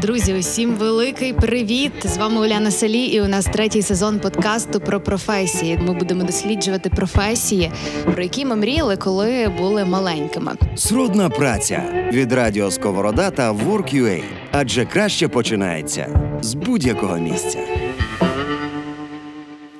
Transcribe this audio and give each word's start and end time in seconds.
Друзі, 0.00 0.34
усім 0.34 0.74
великий 0.74 1.32
привіт! 1.32 1.92
З 2.04 2.16
вами 2.16 2.40
Уляна 2.40 2.70
Салі, 2.70 3.04
і 3.04 3.20
у 3.20 3.28
нас 3.28 3.44
третій 3.44 3.82
сезон 3.82 4.18
подкасту 4.18 4.80
про 4.80 5.00
професії. 5.00 5.78
Ми 5.86 5.94
будемо 5.94 6.24
досліджувати 6.24 6.90
професії, 6.90 7.70
про 8.04 8.22
які 8.22 8.44
ми 8.44 8.56
мріяли, 8.56 8.96
коли 8.96 9.52
були 9.58 9.84
маленькими. 9.84 10.52
Срудна 10.76 11.28
праця 11.28 11.82
від 12.12 12.32
радіо 12.32 12.70
Сковорода 12.70 13.30
та 13.30 13.52
Work.ua. 13.52 14.22
Адже 14.52 14.84
краще 14.84 15.28
починається 15.28 16.20
з 16.40 16.54
будь-якого 16.54 17.16
місця. 17.16 17.58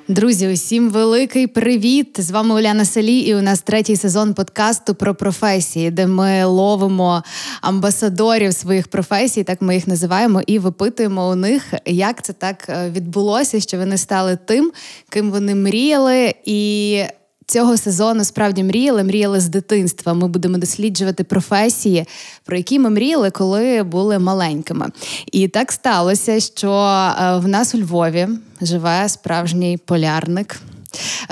Друзі, 0.07 0.47
усім 0.47 0.89
великий 0.89 1.47
привіт! 1.47 2.15
З 2.17 2.31
вами 2.31 2.55
Уляна 2.55 2.85
Салі, 2.85 3.19
і 3.19 3.35
у 3.35 3.41
нас 3.41 3.61
третій 3.61 3.95
сезон 3.95 4.33
подкасту 4.33 4.95
про 4.95 5.15
професії, 5.15 5.91
де 5.91 6.07
ми 6.07 6.45
ловимо 6.45 7.23
амбасадорів 7.61 8.53
своїх 8.53 8.87
професій, 8.87 9.43
так 9.43 9.61
ми 9.61 9.75
їх 9.75 9.87
називаємо, 9.87 10.41
і 10.47 10.59
випитуємо 10.59 11.29
у 11.29 11.35
них, 11.35 11.73
як 11.85 12.21
це 12.21 12.33
так 12.33 12.65
е, 12.69 12.89
відбулося, 12.89 13.59
що 13.59 13.77
вони 13.77 13.97
стали 13.97 14.37
тим, 14.45 14.71
ким 15.09 15.31
вони 15.31 15.55
мріяли. 15.55 16.33
І 16.45 17.01
Цього 17.47 17.77
сезону 17.77 18.23
справді 18.23 18.63
мріяли, 18.63 19.03
мріяли 19.03 19.39
з 19.39 19.49
дитинства. 19.49 20.13
Ми 20.13 20.27
будемо 20.27 20.57
досліджувати 20.57 21.23
професії, 21.23 22.05
про 22.45 22.57
які 22.57 22.79
ми 22.79 22.89
мріяли, 22.89 23.31
коли 23.31 23.83
були 23.83 24.19
маленькими. 24.19 24.87
І 25.31 25.47
так 25.47 25.71
сталося, 25.71 26.39
що 26.39 26.71
е, 26.71 27.37
в 27.37 27.47
нас 27.47 27.75
у 27.75 27.77
Львові 27.77 28.27
живе 28.61 29.09
справжній 29.09 29.77
полярник. 29.85 30.59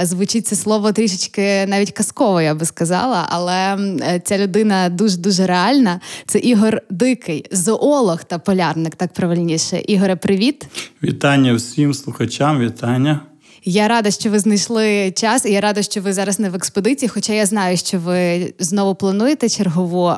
Звучить 0.02 0.48
це 0.48 0.56
слово 0.56 0.92
трішечки 0.92 1.66
навіть 1.66 1.92
казково, 1.92 2.42
я 2.42 2.56
би 2.56 2.66
сказала, 2.66 3.28
але 3.30 3.78
ця 4.24 4.38
людина 4.38 4.90
дуже 4.90 5.18
дуже 5.18 5.48
реальна. 5.48 6.00
Це 6.26 6.40
Ігор 6.40 6.82
Дикий, 6.90 7.46
зоолог 7.52 8.24
та 8.24 8.40
полярник, 8.40 8.96
так 8.96 9.14
правильніше. 9.14 9.84
Ігоре, 9.88 10.16
привіт. 10.16 10.68
Вітання 11.04 11.54
всім 11.54 11.94
слухачам, 11.94 12.60
вітання. 12.60 13.22
Я 13.66 13.88
рада, 13.88 14.12
що 14.12 14.30
ви 14.30 14.40
знайшли 14.40 15.12
час, 15.12 15.46
і 15.46 15.52
я 15.52 15.62
рада, 15.62 15.82
що 15.82 16.02
ви 16.02 16.14
зараз 16.14 16.40
не 16.40 16.50
в 16.50 16.56
експедиції. 16.56 17.10
Хоча 17.10 17.34
я 17.34 17.46
знаю, 17.46 17.78
що 17.78 18.00
ви 18.00 18.54
знову 18.60 18.96
плануєте 18.96 19.50
чергову. 19.50 20.14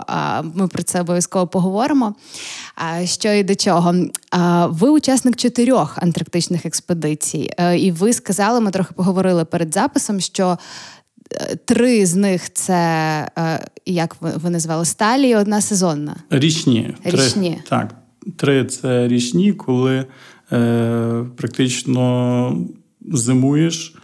Ми 0.54 0.68
про 0.68 0.84
це 0.84 1.02
обов'язково 1.02 1.48
поговоримо. 1.48 2.16
Що 3.04 3.34
і 3.34 3.44
до 3.44 3.56
чого? 3.56 3.96
Ви 4.70 4.90
учасник 4.90 5.36
чотирьох 5.36 5.98
антарктичних 5.98 6.66
експедицій, 6.66 7.52
е, 7.58 7.78
і 7.78 7.92
ви 7.92 8.14
сказали, 8.14 8.60
ми 8.60 8.72
трохи 8.72 8.94
поговорили 8.94 9.46
перед 9.46 9.74
записом, 9.74 10.20
що. 10.20 10.58
Е, 11.34 11.56
три 11.66 12.06
з 12.06 12.16
них 12.16 12.54
це 12.54 12.74
е, 13.38 13.68
як 13.86 14.16
ви 14.20 14.50
назвали 14.50 14.86
сталі, 14.86 15.30
і 15.30 15.36
одна 15.36 15.62
сезонна. 15.62 16.16
Річні. 16.30 16.96
Річні. 17.04 17.50
Три, 17.50 17.64
так, 17.70 17.96
три 18.38 18.66
це 18.66 19.08
річні, 19.08 19.54
коли 19.54 20.06
е, 20.52 21.26
практично 21.36 22.68
зимуєш 23.14 23.96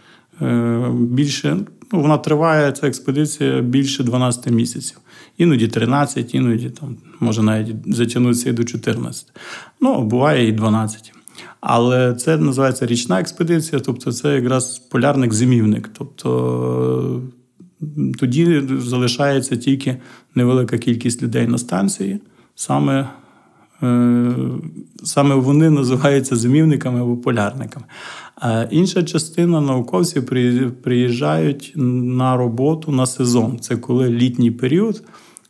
е, 0.42 0.90
більше. 0.94 1.56
Ну, 1.92 2.00
вона 2.00 2.18
триває 2.18 2.72
ця 2.72 2.86
експедиція 2.86 3.60
більше 3.60 4.04
12 4.04 4.50
місяців. 4.50 4.98
Іноді 5.38 5.68
13, 5.68 6.34
іноді 6.34 6.70
там 6.70 6.96
може 7.20 7.42
навіть 7.42 7.94
затягнутися 7.94 8.50
і 8.50 8.52
до 8.52 8.64
14. 8.64 9.26
Ну, 9.80 10.02
буває 10.02 10.48
і 10.48 10.52
12. 10.52 11.12
Але 11.60 12.14
це 12.14 12.36
називається 12.36 12.86
річна 12.86 13.20
експедиція, 13.20 13.80
тобто 13.84 14.12
це 14.12 14.34
якраз 14.34 14.78
полярник-зимівник. 14.78 15.90
Тобто 15.92 17.22
тоді 18.18 18.62
залишається 18.78 19.56
тільки 19.56 19.96
невелика 20.34 20.78
кількість 20.78 21.22
людей 21.22 21.46
на 21.46 21.58
станції. 21.58 22.20
Саме 22.54 23.08
саме 25.04 25.34
вони 25.34 25.70
називаються 25.70 26.36
зимівниками 26.36 27.00
або 27.00 27.16
полярниками. 27.16 27.86
А 28.36 28.66
інша 28.70 29.02
частина 29.02 29.60
науковців 29.60 30.26
приїжджають 30.82 31.72
на 31.76 32.36
роботу 32.36 32.92
на 32.92 33.06
сезон. 33.06 33.58
Це 33.60 33.76
коли 33.76 34.08
літній 34.08 34.50
період, 34.50 35.02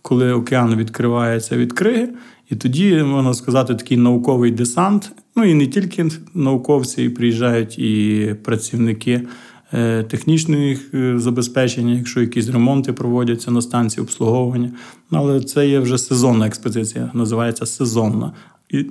коли 0.02 0.32
океан 0.32 0.76
відкривається 0.76 1.56
від 1.56 1.72
криги, 1.72 2.08
і 2.50 2.56
тоді 2.56 3.02
можна 3.02 3.34
сказати 3.34 3.74
такий 3.74 3.96
науковий 3.96 4.50
десант. 4.50 5.12
Ну 5.36 5.44
і 5.44 5.54
не 5.54 5.66
тільки 5.66 6.06
науковці 6.34 7.08
приїжджають 7.08 7.78
і 7.78 8.36
працівники 8.44 9.22
е, 9.72 10.02
технічного 10.02 10.74
е, 10.94 11.18
забезпечення, 11.18 11.94
якщо 11.94 12.20
якісь 12.20 12.48
ремонти 12.48 12.92
проводяться 12.92 13.50
на 13.50 13.62
станції 13.62 14.02
обслуговування. 14.02 14.70
Але 15.10 15.40
це 15.40 15.68
є 15.68 15.78
вже 15.78 15.98
сезонна 15.98 16.46
експедиція, 16.46 17.10
називається 17.14 17.66
сезонна. 17.66 18.32
І 18.70 18.86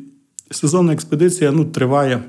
сезонна 0.51 0.93
експедиція 0.93 1.51
ну, 1.51 1.65
триває 1.65 2.23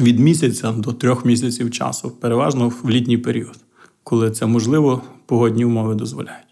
від 0.00 0.18
місяця 0.18 0.72
до 0.72 0.92
трьох 0.92 1.24
місяців 1.24 1.70
часу, 1.70 2.10
переважно 2.10 2.72
в 2.82 2.90
літній 2.90 3.18
період, 3.18 3.58
коли 4.02 4.30
це 4.30 4.46
можливо, 4.46 5.02
погодні 5.26 5.64
умови 5.64 5.94
дозволяють. 5.94 6.47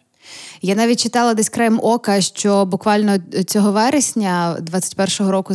Я 0.62 0.74
навіть 0.74 1.00
читала 1.00 1.34
десь 1.34 1.48
краєм 1.48 1.80
ока, 1.82 2.20
що 2.20 2.64
буквально 2.64 3.18
цього 3.46 3.72
вересня 3.72 4.56
21-го 4.72 5.30
року 5.30 5.54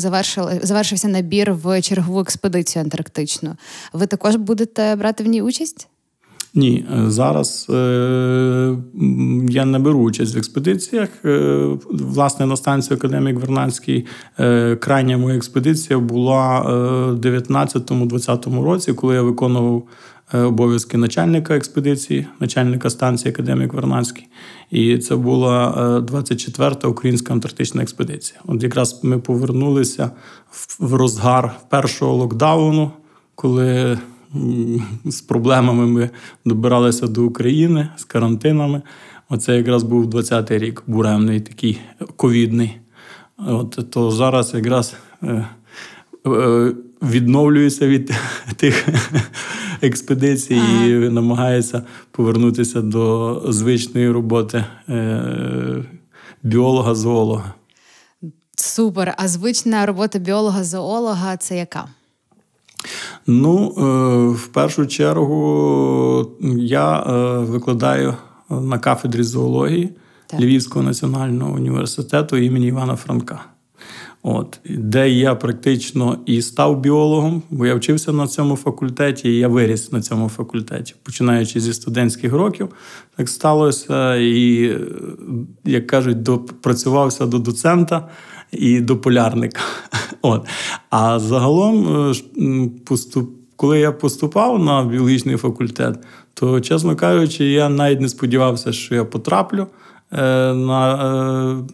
завершився 0.64 1.08
набір 1.08 1.54
в 1.54 1.82
чергову 1.82 2.20
експедицію 2.20 2.84
антарктичну. 2.84 3.56
Ви 3.94 4.08
також 4.08 4.36
будете 4.36 4.96
брати 4.96 5.24
в 5.24 5.28
ній 5.28 5.42
участь? 5.42 5.88
Ні, 6.54 6.86
е, 6.98 7.12
зараз 7.12 7.68
е, 7.70 8.76
я 9.50 9.66
не 9.66 9.80
беру 9.80 10.00
участь 10.00 10.36
в 10.36 10.38
експедиціях. 10.38 11.10
Е, 11.26 11.78
власне, 11.90 12.46
на 12.46 12.58
станцію 12.58 12.98
Академік 12.98 13.40
Вернадський 13.40 14.06
е, 14.40 14.76
крайня 14.76 15.18
моя 15.18 15.36
експедиція 15.36 16.00
була 16.00 16.60
е, 16.60 16.64
в 17.12 17.20
19-20 17.20 18.64
році, 18.64 18.94
коли 18.94 19.16
я 19.16 19.22
виконував 19.22 19.84
обов'язки 20.34 20.98
начальника 20.98 21.56
експедиції, 21.56 22.28
начальника 22.40 22.90
станції 22.90 23.32
Академік 23.32 23.74
Вернадський. 23.74 24.28
І 24.72 24.98
це 24.98 25.16
була 25.16 25.74
24-та 26.00 26.88
українська 26.88 27.34
антарктична 27.34 27.82
експедиція. 27.82 28.40
От 28.46 28.64
якраз 28.64 29.00
ми 29.04 29.20
повернулися 29.20 30.12
в 30.80 30.94
розгар 30.94 31.56
першого 31.70 32.16
локдауну, 32.16 32.92
коли 33.36 34.00
з 35.06 35.22
проблемами 35.22 35.88
ми 35.88 36.10
добиралися 36.46 37.08
до 37.08 37.24
України 37.24 37.90
з 37.98 38.04
карантинами. 38.04 38.82
Оце 39.30 39.58
якраз 39.58 39.84
був 39.84 40.06
20-й 40.06 40.58
рік, 40.58 40.84
буремний, 40.88 41.40
такий 41.40 41.80
ковідний. 42.16 42.80
От 43.38 43.80
то 43.92 44.12
зараз 44.12 44.54
якраз 44.54 44.96
е, 45.24 45.48
е, 46.28 46.74
відновлююся 47.02 47.88
від 47.88 48.12
тих 48.56 48.88
експедицій 49.82 50.56
ага. 50.56 50.86
і 50.86 50.94
намагається 51.10 51.84
повернутися 52.12 52.82
до 52.82 53.42
звичної 53.48 54.12
роботи 54.12 54.66
е, 54.90 55.86
біолога-зоолога. 56.44 57.54
Супер. 58.56 59.14
А 59.18 59.28
звична 59.28 59.86
робота 59.86 60.20
біолога-зоолога 60.20 61.38
це 61.38 61.58
яка? 61.58 61.88
Ну, 63.28 63.74
е, 63.78 63.82
в 64.34 64.48
першу 64.48 64.88
чергу 64.88 66.32
я 66.58 67.00
е, 67.00 67.40
викладаю 67.40 68.16
на 68.50 68.80
кафедрі 68.80 69.24
зоології 69.24 69.90
так. 70.28 70.40
Львівського 70.40 70.86
національного 70.86 71.54
університету 71.54 72.38
імені 72.38 72.68
Івана 72.68 72.96
Франка. 72.96 73.46
От, 74.24 74.60
Де 74.70 75.10
я 75.10 75.36
практично 75.36 76.18
і 76.26 76.42
став 76.42 76.80
біологом, 76.80 77.44
бо 77.50 77.66
я 77.66 77.76
вчився 77.76 78.12
на 78.12 78.28
цьому 78.28 78.56
факультеті, 78.56 79.30
і 79.30 79.38
я 79.38 79.48
виріс 79.48 79.92
на 79.92 80.02
цьому 80.02 80.30
факультеті. 80.30 80.96
Починаючи 81.04 81.60
зі 81.60 81.74
студентських 81.74 82.34
років, 82.34 82.70
так 83.18 83.30
сталося. 83.30 84.16
І, 84.16 84.72
як 85.66 85.88
кажуть, 85.88 86.24
допрацювався 86.24 87.26
до 87.26 87.40
доцента 87.40 88.10
і 88.52 88.82
до 88.82 88.98
полярника. 88.98 89.62
От. 90.22 90.48
А 90.90 91.20
загалом, 91.20 91.88
е, 92.12 92.70
поступ, 92.86 93.30
коли 93.56 93.80
я 93.80 93.92
поступав 93.92 94.64
на 94.64 94.84
біологічний 94.84 95.38
факультет, 95.38 96.00
то, 96.34 96.62
чесно 96.62 96.96
кажучи, 96.96 97.46
я 97.46 97.70
навіть 97.70 98.02
не 98.02 98.10
сподівався, 98.10 98.74
що 98.74 98.96
я 98.96 99.06
потраплю 99.06 99.68
е, 100.12 100.18
на 100.54 100.96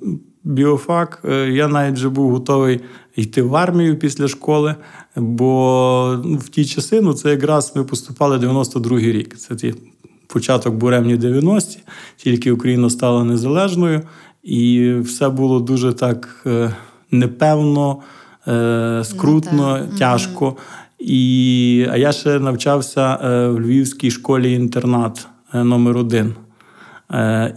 е, 0.01 0.07
біофак. 0.47 1.23
Я 1.51 1.67
навіть 1.67 1.95
вже 1.95 2.09
був 2.09 2.31
готовий 2.31 2.79
йти 3.15 3.41
в 3.41 3.55
армію 3.55 3.99
після 3.99 4.27
школи, 4.27 4.75
бо 5.15 6.19
ну, 6.25 6.37
в 6.37 6.49
ті 6.49 6.65
часи 6.65 7.01
ну, 7.01 7.13
це 7.13 7.29
якраз 7.29 7.73
ми 7.75 7.83
поступали 7.83 8.37
92-й 8.37 9.11
рік. 9.11 9.37
Це 9.37 9.55
ті 9.55 9.73
початок 10.27 10.75
буремні 10.75 11.15
90-ті, 11.15 11.79
тільки 12.17 12.51
Україна 12.51 12.89
стала 12.89 13.23
незалежною, 13.23 14.01
і 14.43 14.93
все 14.93 15.29
було 15.29 15.59
дуже 15.59 15.93
так 15.93 16.47
непевно. 17.11 18.01
Е, 18.47 19.03
скрутно, 19.03 19.79
ну, 19.91 19.97
тяжко. 19.97 20.55
І, 20.99 21.87
А 21.91 21.97
я 21.97 22.11
ще 22.11 22.39
навчався 22.39 23.19
е, 23.23 23.47
в 23.47 23.61
Львівській 23.61 24.11
школі 24.11 24.53
інтернат 24.53 25.27
е, 25.53 25.63
номер 25.63 25.97
один. 25.97 26.33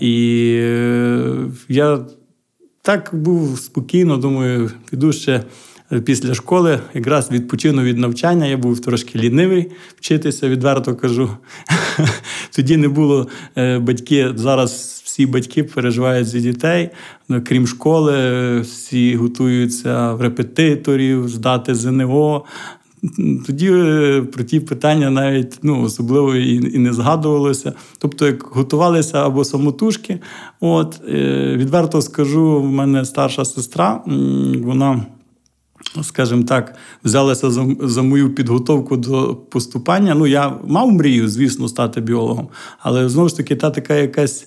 І 0.01 0.13
я 1.69 1.99
так 2.83 3.11
був 3.13 3.59
спокійно, 3.59 4.17
думаю, 4.17 4.71
піду 4.91 5.13
ще 5.13 5.43
після 6.05 6.35
школи 6.35 6.81
якраз 6.95 7.31
відпочинув 7.31 7.85
від 7.85 7.99
навчання. 7.99 8.47
Я 8.47 8.57
був 8.57 8.81
трошки 8.81 9.19
лінивий 9.19 9.71
вчитися, 9.97 10.49
відверто 10.49 10.97
кажу. 10.97 11.31
Тоді 12.57 12.77
не 12.77 12.89
було 12.89 13.29
е, 13.57 13.79
батьки. 13.79 14.33
Зараз 14.37 15.03
всі 15.05 15.27
батьки 15.27 15.65
переживають 15.65 16.29
за 16.29 16.39
дітей. 16.39 16.91
Ну, 17.29 17.43
крім 17.47 17.67
школи, 17.67 18.61
всі 18.61 19.17
готуються 19.17 20.13
в 20.13 20.21
репетиторів, 20.21 21.29
здати 21.29 21.75
ЗНО. 21.75 22.45
Тоді 23.47 23.71
е, 23.73 24.23
про 24.23 24.45
ті 24.45 24.61
питання 24.61 25.11
навіть 25.11 25.59
ну, 25.63 25.83
особливо 25.83 26.37
і 26.37 26.75
і 26.75 26.79
не 26.79 26.93
згадувалося. 26.93 27.73
Тобто, 27.99 28.27
як 28.27 28.43
готувалися 28.43 29.27
або 29.27 29.45
самотужки. 29.45 30.21
От, 30.61 31.01
е, 31.09 31.55
Відверто 31.57 32.03
скажу, 32.03 32.61
в 32.61 32.71
мене 32.73 33.05
старша 33.05 33.45
сестра, 33.45 34.03
вона. 34.63 35.07
Скажімо 36.03 36.43
так, 36.43 36.75
взялася 37.05 37.51
за 37.51 37.67
за 37.81 38.03
мою 38.03 38.35
підготовку 38.35 38.97
до 38.97 39.35
поступання. 39.35 40.15
Ну, 40.15 40.27
я 40.27 40.59
мав 40.67 40.93
мрію, 40.93 41.29
звісно, 41.29 41.69
стати 41.69 42.01
біологом, 42.01 42.49
але 42.79 43.09
знову 43.09 43.29
ж 43.29 43.37
таки, 43.37 43.57
та 43.57 43.71
така 43.71 43.95
якась 43.95 44.47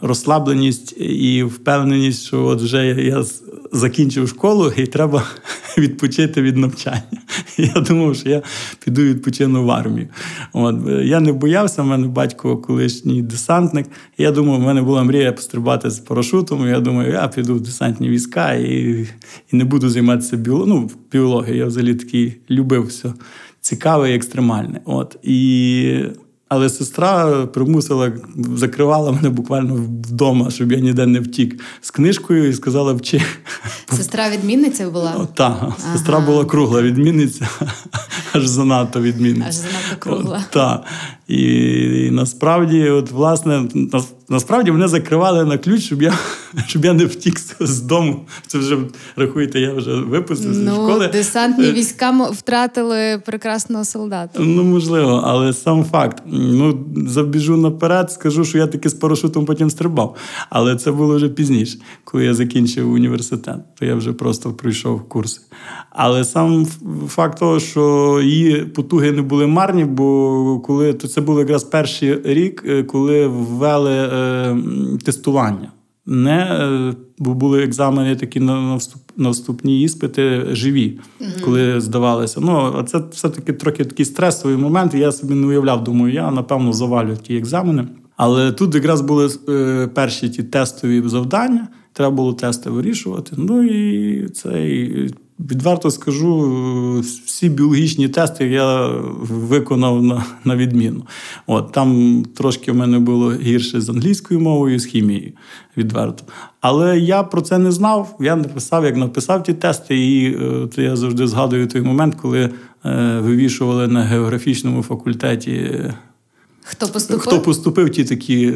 розслабленість 0.00 1.00
і 1.00 1.42
впевненість, 1.42 2.26
що 2.26 2.44
от 2.44 2.62
вже 2.62 2.86
я 2.86 3.24
закінчив 3.72 4.28
школу 4.28 4.72
і 4.76 4.86
треба 4.86 5.24
відпочити 5.78 6.42
від 6.42 6.56
навчання. 6.56 7.02
Я 7.58 7.80
думав, 7.80 8.16
що 8.16 8.28
я 8.28 8.42
піду 8.84 9.02
відпочину 9.02 9.64
в 9.64 9.70
армію. 9.70 10.08
От. 10.52 10.76
Я 11.02 11.20
не 11.20 11.32
боявся, 11.32 11.82
в 11.82 11.86
мене 11.86 12.06
батько 12.06 12.56
колишній 12.56 13.22
десантник. 13.22 13.86
Я 14.18 14.30
думав, 14.30 14.60
в 14.60 14.62
мене 14.62 14.82
була 14.82 15.04
мрія 15.04 15.32
пострибати 15.32 15.90
з 15.90 15.98
парашутом. 15.98 16.68
Я 16.68 16.80
думаю, 16.80 17.12
я 17.12 17.28
піду 17.28 17.54
в 17.54 17.60
десантні 17.60 18.08
війська 18.08 18.52
і 18.52 19.06
і 19.52 19.56
не 19.56 19.64
буду 19.64 19.88
займатися 19.88 20.36
біолог... 20.36 20.68
ну, 20.68 20.90
біологією. 21.12 21.58
Я 21.58 21.66
взагалі 21.66 21.94
такий 21.94 22.36
любив 22.50 22.86
все 22.86 23.12
цікаве 23.60 24.12
і 24.12 24.14
екстремальне. 24.14 24.80
От. 24.84 25.16
І 25.22 26.04
але 26.54 26.70
сестра 26.70 27.46
примусила, 27.46 28.12
закривала 28.56 29.12
мене 29.12 29.28
буквально 29.30 29.74
вдома, 29.74 30.50
щоб 30.50 30.72
я 30.72 30.78
ніде 30.78 31.06
не 31.06 31.20
втік 31.20 31.60
з 31.80 31.90
книжкою 31.90 32.48
і 32.48 32.52
сказала 32.52 32.92
вчи. 32.92 33.22
Сестра 33.92 34.30
відмінниця 34.30 34.90
була? 34.90 35.26
Так, 35.34 35.56
ага. 35.60 35.74
сестра 35.92 36.20
була 36.20 36.44
кругла 36.44 36.82
відмінниця, 36.82 37.48
аж 38.32 38.46
занадто 38.46 39.00
відмінниця. 39.00 39.48
Аж 39.48 39.54
занадто 39.54 39.96
кругла. 39.98 40.44
Так. 40.50 40.84
І, 41.28 41.42
і 42.06 42.10
насправді, 42.10 42.88
от, 42.88 43.10
власне, 43.10 43.62
насправді 44.28 44.72
мене 44.72 44.88
закривали 44.88 45.44
на 45.44 45.58
ключ, 45.58 45.82
щоб 45.82 46.02
я 46.02 46.12
щоб 46.66 46.84
я 46.84 46.92
не 46.92 47.04
втік 47.04 47.40
з 47.60 47.80
дому. 47.80 48.20
Це 48.46 48.58
вже 48.58 48.78
рахуєте, 49.16 49.60
я 49.60 49.72
вже 49.72 49.94
випустився 49.94 50.60
ну, 50.60 50.70
з 50.70 50.74
школи. 50.74 51.08
Десантні 51.12 51.66
е, 51.66 51.72
війська 51.72 52.28
втратили 52.30 53.22
прекрасного 53.26 53.84
солдата. 53.84 54.40
Ну, 54.42 54.64
можливо, 54.64 55.22
але 55.24 55.52
сам 55.52 55.84
факт. 55.84 56.22
Ну, 56.26 56.86
забіжу 57.06 57.56
наперед, 57.56 58.12
скажу, 58.12 58.44
що 58.44 58.58
я 58.58 58.66
таки 58.66 58.88
з 58.88 58.94
парашутом 58.94 59.44
потім 59.44 59.70
стрибав. 59.70 60.16
Але 60.50 60.76
це 60.76 60.92
було 60.92 61.16
вже 61.16 61.28
пізніше, 61.28 61.78
коли 62.04 62.24
я 62.24 62.34
закінчив 62.34 62.92
університет, 62.92 63.56
то 63.78 63.84
я 63.86 63.94
вже 63.94 64.12
просто 64.12 64.52
пройшов 64.52 65.08
курси. 65.08 65.40
Але 65.90 66.24
сам 66.24 66.66
факт 67.08 67.38
того, 67.38 67.60
що 67.60 68.20
її 68.22 68.64
потуги 68.64 69.12
не 69.12 69.22
були 69.22 69.46
марні, 69.46 69.84
бо 69.84 70.60
коли 70.66 70.92
то 70.92 71.08
це 71.08 71.20
був 71.22 71.38
якраз 71.38 71.64
перший 71.64 72.20
рік, 72.24 72.64
е, 72.66 72.82
коли 72.82 73.26
ввели 73.26 73.92
е, 73.92 74.56
тестування. 75.04 75.72
Не 76.06 76.38
е, 76.38 76.94
бо 77.18 77.34
були 77.34 77.64
екзамени 77.64 78.16
такі 78.16 78.40
на 78.40 78.76
вступ, 78.76 79.02
на 79.16 79.30
вступні 79.30 79.82
іспити 79.82 80.42
живі, 80.50 81.00
mm 81.20 81.40
коли 81.44 81.80
здавалися. 81.80 82.40
Ну 82.40 82.74
а 82.78 82.82
це 82.82 83.02
все-таки 83.10 83.52
трохи 83.52 83.84
такий 83.84 84.06
стресовий 84.06 84.56
момент. 84.56 84.94
Я 84.94 85.12
собі 85.12 85.34
не 85.34 85.46
уявляв, 85.46 85.84
думаю, 85.84 86.14
я 86.14 86.30
напевно 86.30 86.72
завалю 86.72 87.16
ті 87.22 87.36
екзамени. 87.36 87.88
Але 88.16 88.52
тут 88.52 88.74
якраз 88.74 89.00
були 89.00 89.28
е, 89.48 89.88
перші 89.94 90.28
ті 90.28 90.42
тестові 90.42 91.02
завдання. 91.08 91.68
Треба 91.92 92.10
було 92.10 92.32
тести 92.32 92.70
вирішувати. 92.70 93.32
Ну 93.36 93.62
і 93.62 94.28
цей 94.28 95.10
Відверто 95.50 95.90
скажу, 95.90 97.04
всі 97.26 97.48
біологічні 97.48 98.08
тести 98.08 98.46
я 98.46 98.86
виконав 99.20 100.02
на 100.02 100.24
на 100.44 100.56
відміну. 100.56 101.06
От 101.46 101.72
Там 101.72 102.22
трошки 102.34 102.72
в 102.72 102.74
мене 102.74 102.98
було 102.98 103.32
гірше 103.32 103.80
з 103.80 103.88
англійською 103.88 104.40
мовою, 104.40 104.78
з 104.78 104.84
хімією, 104.84 105.32
відверто. 105.76 106.24
Але 106.60 106.98
я 106.98 107.22
про 107.22 107.40
це 107.40 107.58
не 107.58 107.72
знав. 107.72 108.16
Я 108.20 108.36
написав, 108.36 108.84
як 108.84 108.96
написав 108.96 109.42
ті 109.42 109.52
тести, 109.52 109.98
і 109.98 110.36
от 110.36 110.78
я 110.78 110.96
завжди 110.96 111.26
згадую 111.26 111.66
той 111.66 111.82
момент, 111.82 112.14
коли 112.14 112.40
е, 112.84 113.18
вивішували 113.22 113.88
на 113.88 114.02
географічному 114.02 114.82
факультеті. 114.82 115.80
Хто 116.64 116.88
поступив? 116.88 117.20
Хто 117.20 117.40
поступив 117.40 117.90
ті 117.90 118.04
такі 118.04 118.52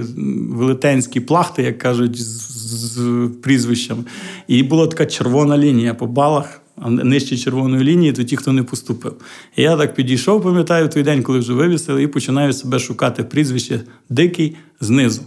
велетенські 0.50 1.20
плахти, 1.20 1.62
як 1.62 1.78
кажуть, 1.78 2.16
з, 2.16 2.22
з 2.22 3.30
прізвищами. 3.42 4.04
І 4.48 4.62
була 4.62 4.86
така 4.86 5.06
червона 5.06 5.58
лінія 5.58 5.94
по 5.94 6.06
балах 6.06 6.60
нижче 6.88 7.36
червоної 7.36 7.84
лінії, 7.84 8.12
то 8.12 8.24
ті, 8.24 8.36
хто 8.36 8.52
не 8.52 8.62
поступив. 8.62 9.14
І 9.56 9.62
я 9.62 9.76
так 9.76 9.94
підійшов, 9.94 10.42
пам'ятаю, 10.42 10.88
той 10.88 11.02
день, 11.02 11.22
коли 11.22 11.38
вже 11.38 11.52
вивісили, 11.52 12.02
і 12.02 12.06
починаю 12.06 12.52
себе 12.52 12.78
шукати 12.78 13.22
прізвище 13.22 13.80
дикий 14.08 14.56
знизу. 14.80 15.22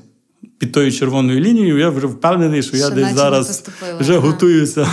Під 0.57 0.71
тою 0.71 0.91
червоною 0.91 1.39
лінією 1.39 1.77
я 1.77 1.89
вже 1.89 2.07
впевнений, 2.07 2.63
що, 2.63 2.77
що 2.77 2.85
я 2.85 2.89
десь 2.89 3.13
зараз 3.13 3.69
вже 3.99 4.13
ага. 4.13 4.27
готуюся 4.27 4.87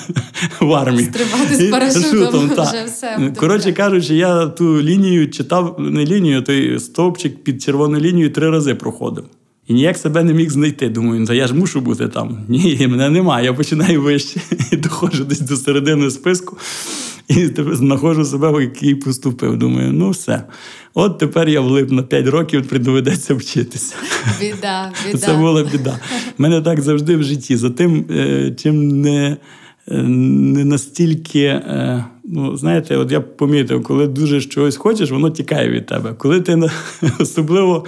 в 0.60 0.72
армії. 0.72 1.04
Стрибати 1.04 1.54
з 1.54 1.70
парашутом. 1.70 2.50
Вже 2.50 2.84
все. 2.86 3.32
Коротше 3.36 3.72
кажучи, 3.72 4.14
я 4.14 4.46
ту 4.46 4.82
лінію 4.82 5.30
читав, 5.30 5.76
не 5.80 6.04
лінію, 6.04 6.42
той 6.42 6.80
стовпчик 6.80 7.44
під 7.44 7.62
червоною 7.62 8.02
лінією 8.02 8.32
три 8.32 8.50
рази 8.50 8.74
проходив. 8.74 9.24
І 9.68 9.74
ніяк 9.74 9.96
себе 9.96 10.24
не 10.24 10.32
міг 10.34 10.50
знайти. 10.50 10.88
Думаю, 10.88 11.26
та 11.26 11.34
я 11.34 11.46
ж 11.46 11.54
мушу 11.54 11.80
бути 11.80 12.08
там. 12.08 12.38
Ні, 12.48 12.86
мене 12.90 13.10
немає. 13.10 13.44
Я 13.44 13.52
починаю 13.52 14.02
вище 14.02 14.40
і 14.72 14.76
доходжу 14.76 15.24
десь 15.24 15.40
до 15.40 15.56
середини 15.56 16.10
списку 16.10 16.56
і 17.28 17.50
знаходжу 17.56 18.24
себе, 18.24 18.62
який 18.62 18.94
поступив. 18.94 19.56
Думаю, 19.56 19.92
ну 19.92 20.10
все. 20.10 20.42
От 20.94 21.18
тепер 21.18 21.48
я 21.48 21.60
влип 21.60 21.90
на 21.90 22.02
5 22.02 22.26
років, 22.26 22.66
доведеться 22.72 23.34
вчитися. 23.34 23.94
Біда, 24.40 24.92
біда. 25.06 25.18
Це 25.18 25.34
була 25.34 25.64
біда. 25.64 25.98
Мене 26.38 26.62
так 26.62 26.80
завжди 26.80 27.16
в 27.16 27.22
житті. 27.22 27.56
За 27.56 27.70
тим, 27.70 28.04
е, 28.10 28.54
чим 28.58 29.00
не 29.00 29.36
не 29.90 30.64
настільки, 30.64 31.40
е, 31.40 32.04
ну 32.32 32.56
знаєте, 32.56 32.96
от 32.96 33.12
я 33.12 33.20
помітив, 33.20 33.82
коли 33.82 34.06
дуже 34.06 34.40
чогось 34.40 34.76
хочеш, 34.76 35.10
воно 35.10 35.30
тікає 35.30 35.70
від 35.70 35.86
тебе. 35.86 36.14
Коли 36.18 36.40
ти 36.40 36.70
особливо, 37.20 37.84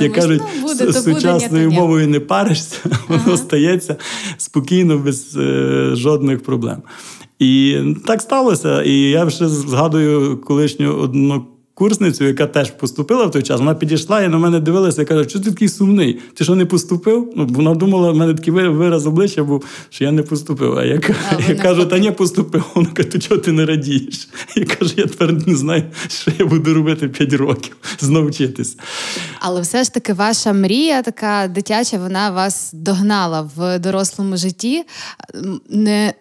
як 0.00 0.12
кажуть, 0.12 0.42
ну, 0.56 0.68
буде, 0.68 0.92
сучасною 0.92 1.68
буде, 1.68 1.80
мовою 1.80 2.08
не 2.08 2.20
паришся, 2.20 2.76
ага. 2.90 3.20
воно 3.24 3.36
стається 3.36 3.96
спокійно, 4.36 4.98
без 4.98 5.36
е, 5.36 5.90
жодних 5.94 6.42
проблем. 6.42 6.82
І 7.38 7.80
так 8.06 8.20
сталося. 8.22 8.82
І 8.82 8.92
я 8.92 9.24
вже 9.24 9.48
згадую 9.48 10.36
колишню 10.36 10.92
одну 10.92 11.46
курсницю, 11.76 12.24
яка 12.24 12.46
теж 12.46 12.70
поступила 12.70 13.26
в 13.26 13.30
той 13.30 13.42
час, 13.42 13.58
вона 13.58 13.74
підійшла 13.74 14.22
і 14.22 14.28
на 14.28 14.38
мене 14.38 14.60
дивилася 14.60 15.02
і 15.02 15.04
каже, 15.04 15.28
що 15.28 15.40
ти 15.40 15.50
такий 15.50 15.68
сумний? 15.68 16.20
Ти 16.34 16.44
що 16.44 16.54
не 16.54 16.66
поступив? 16.66 17.32
Ну, 17.36 17.46
Вона 17.50 17.74
думала, 17.74 18.10
в 18.10 18.16
мене 18.16 18.34
такий 18.34 18.52
вираз 18.52 19.06
обличчя 19.06 19.44
був, 19.44 19.64
що 19.90 20.04
я 20.04 20.12
не 20.12 20.22
поступив. 20.22 20.78
А 20.78 20.84
я, 20.84 21.00
а, 21.30 21.42
я 21.48 21.54
кажу, 21.54 21.86
та 21.86 21.98
не 21.98 22.12
поступив. 22.12 22.64
Вона 22.74 22.88
каже, 22.88 23.08
то 23.08 23.18
чого 23.18 23.40
ти 23.40 23.52
не 23.52 23.66
радієш? 23.66 24.28
Я 24.56 24.64
кажу, 24.64 24.94
я 24.96 25.06
тепер 25.06 25.46
не 25.46 25.56
знаю, 25.56 25.82
що 26.08 26.32
я 26.38 26.46
буду 26.46 26.74
робити 26.74 27.08
5 27.08 27.32
років, 27.32 27.76
знову 28.00 28.28
вчитися. 28.28 28.76
Але 29.40 29.60
все 29.60 29.84
ж 29.84 29.94
таки, 29.94 30.12
ваша 30.12 30.52
мрія, 30.52 31.02
така 31.02 31.48
дитяча, 31.48 31.98
вона 31.98 32.30
вас 32.30 32.70
догнала 32.72 33.50
в 33.56 33.78
дорослому 33.78 34.36
житті. 34.36 34.84
Не 35.70 36.14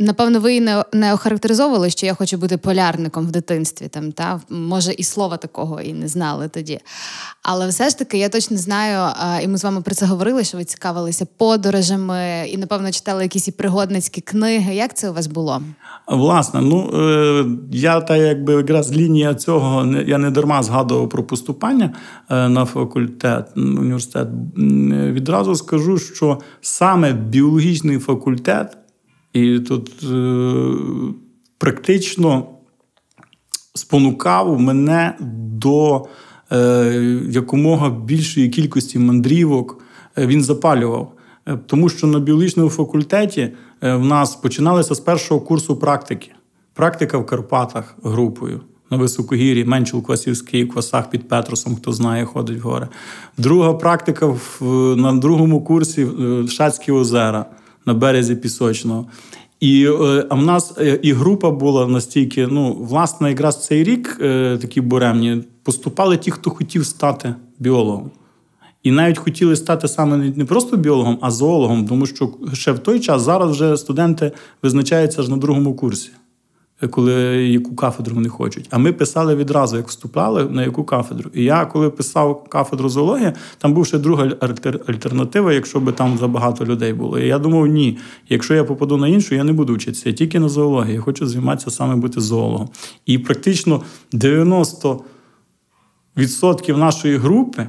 Напевно, 0.00 0.40
ви 0.40 0.60
не 0.60 0.84
не 0.92 1.14
охарактеризовували, 1.14 1.90
що 1.90 2.06
я 2.06 2.14
хочу 2.14 2.38
бути 2.38 2.56
полярником 2.56 3.26
в 3.26 3.30
дитинстві. 3.30 3.88
Там 3.88 4.12
та 4.12 4.40
може 4.50 4.92
і 4.92 5.02
слова 5.02 5.36
такого 5.36 5.80
і 5.80 5.92
не 5.92 6.08
знали 6.08 6.48
тоді. 6.48 6.80
Але 7.42 7.68
все 7.68 7.88
ж 7.88 7.98
таки, 7.98 8.18
я 8.18 8.28
точно 8.28 8.56
знаю, 8.56 9.12
і 9.42 9.48
ми 9.48 9.58
з 9.58 9.64
вами 9.64 9.80
про 9.80 9.94
це 9.94 10.06
говорили, 10.06 10.44
що 10.44 10.58
ви 10.58 10.64
цікавилися 10.64 11.26
подорожами, 11.36 12.48
і 12.48 12.56
напевно 12.56 12.90
читали 12.90 13.22
якісь 13.22 13.48
і 13.48 13.52
пригодницькі 13.52 14.20
книги. 14.20 14.74
Як 14.74 14.96
це 14.96 15.10
у 15.10 15.14
вас 15.14 15.26
було? 15.26 15.62
Власне, 16.08 16.60
ну 16.60 16.90
е, 16.94 17.44
я 17.72 18.00
та 18.00 18.16
якби 18.16 18.52
якраз 18.52 18.92
лінія 18.92 19.34
цього 19.34 19.86
я 20.06 20.18
не 20.18 20.30
дарма 20.30 20.62
згадував 20.62 21.08
про 21.08 21.24
поступання 21.24 21.94
е, 22.30 22.48
на 22.48 22.64
факультет 22.64 23.46
університет. 23.56 24.28
Відразу 25.12 25.54
скажу, 25.54 25.98
що 25.98 26.38
саме 26.60 27.12
біологічний 27.12 27.98
факультет. 27.98 28.77
І 29.32 29.58
тут 29.58 29.92
е, 30.02 30.72
практично 31.58 32.46
спонукав 33.74 34.60
мене 34.60 35.16
до 35.60 36.06
е, 36.52 37.20
якомога 37.30 37.90
більшої 37.90 38.48
кількості 38.48 38.98
мандрівок. 38.98 39.82
Е, 40.18 40.26
він 40.26 40.42
запалював. 40.42 41.12
Тому 41.66 41.88
що 41.88 42.06
на 42.06 42.18
біологічному 42.18 42.70
факультеті 42.70 43.52
в 43.82 44.04
нас 44.04 44.36
починалося 44.36 44.94
з 44.94 45.00
першого 45.00 45.40
курсу 45.40 45.76
практики. 45.76 46.30
Практика 46.74 47.18
в 47.18 47.26
Карпатах 47.26 47.94
групою. 48.02 48.60
На 48.90 48.96
високогір'ї, 48.96 49.64
Менчул 49.64 50.02
Квасівський, 50.02 50.66
Квасах 50.66 51.10
під 51.10 51.28
Петросом, 51.28 51.76
хто 51.76 51.92
знає, 51.92 52.24
ходить 52.24 52.58
в 52.58 52.60
гори. 52.60 52.88
Друга 53.38 53.74
практика 53.74 54.26
в, 54.26 54.62
на 54.96 55.12
другому 55.12 55.64
курсі 55.64 56.04
в 56.04 56.48
Шацькі 56.50 56.92
озера 56.92 57.46
на 57.88 57.94
березі 57.94 58.36
Пісочного. 58.36 59.06
І 59.60 59.86
е, 59.86 60.26
а 60.28 60.34
в 60.34 60.42
нас 60.42 60.74
е, 60.78 60.98
і 61.02 61.12
група 61.12 61.50
була 61.50 61.86
настільки, 61.86 62.46
ну, 62.46 62.72
власне, 62.72 63.28
якраз 63.28 63.66
цей 63.66 63.84
рік 63.84 64.18
е, 64.22 64.58
такі 64.60 64.80
буремні, 64.80 65.42
поступали 65.62 66.16
ті, 66.16 66.30
хто 66.30 66.50
хотів 66.50 66.86
стати 66.86 67.34
біологом. 67.58 68.10
І 68.82 68.90
навіть 68.90 69.18
хотіли 69.18 69.56
стати 69.56 69.88
саме 69.88 70.16
не 70.16 70.44
просто 70.44 70.76
біологом, 70.76 71.18
а 71.20 71.30
зоологом, 71.30 71.86
тому 71.86 72.06
що 72.06 72.30
ще 72.52 72.72
в 72.72 72.78
той 72.78 73.00
час 73.00 73.22
зараз 73.22 73.50
вже 73.50 73.76
студенти 73.76 74.32
визначаються 74.62 75.22
ж 75.22 75.30
на 75.30 75.36
другому 75.36 75.74
курсі 75.74 76.10
коли 76.86 77.12
яку 77.46 77.76
кафедру 77.76 78.14
вони 78.14 78.28
хочуть. 78.28 78.66
А 78.70 78.78
ми 78.78 78.92
писали 78.92 79.34
відразу, 79.34 79.76
як 79.76 79.88
вступали, 79.88 80.44
на 80.44 80.62
яку 80.62 80.84
кафедру. 80.84 81.30
І 81.34 81.44
я, 81.44 81.66
коли 81.66 81.90
писав 81.90 82.44
кафедру 82.48 82.88
зоології, 82.88 83.32
там 83.58 83.74
був 83.74 83.86
ще 83.86 83.98
друга 83.98 84.32
альтернатива, 84.86 85.52
якщо 85.52 85.80
би 85.80 85.92
там 85.92 86.18
забагато 86.18 86.64
людей 86.64 86.92
було. 86.92 87.18
І 87.18 87.26
я 87.26 87.38
думав, 87.38 87.66
ні, 87.66 87.98
якщо 88.28 88.54
я 88.54 88.64
попаду 88.64 88.96
на 88.96 89.08
іншу, 89.08 89.34
я 89.34 89.44
не 89.44 89.52
буду 89.52 89.74
вчитися, 89.74 90.08
я 90.08 90.14
тільки 90.14 90.40
на 90.40 90.48
зоології. 90.48 90.94
Я 90.94 91.00
хочу 91.00 91.26
займатися 91.26 91.70
саме 91.70 91.96
бути 91.96 92.20
зоологом. 92.20 92.68
І 93.06 93.18
практично 93.18 93.82
90% 94.12 96.76
нашої 96.76 97.16
групи. 97.16 97.66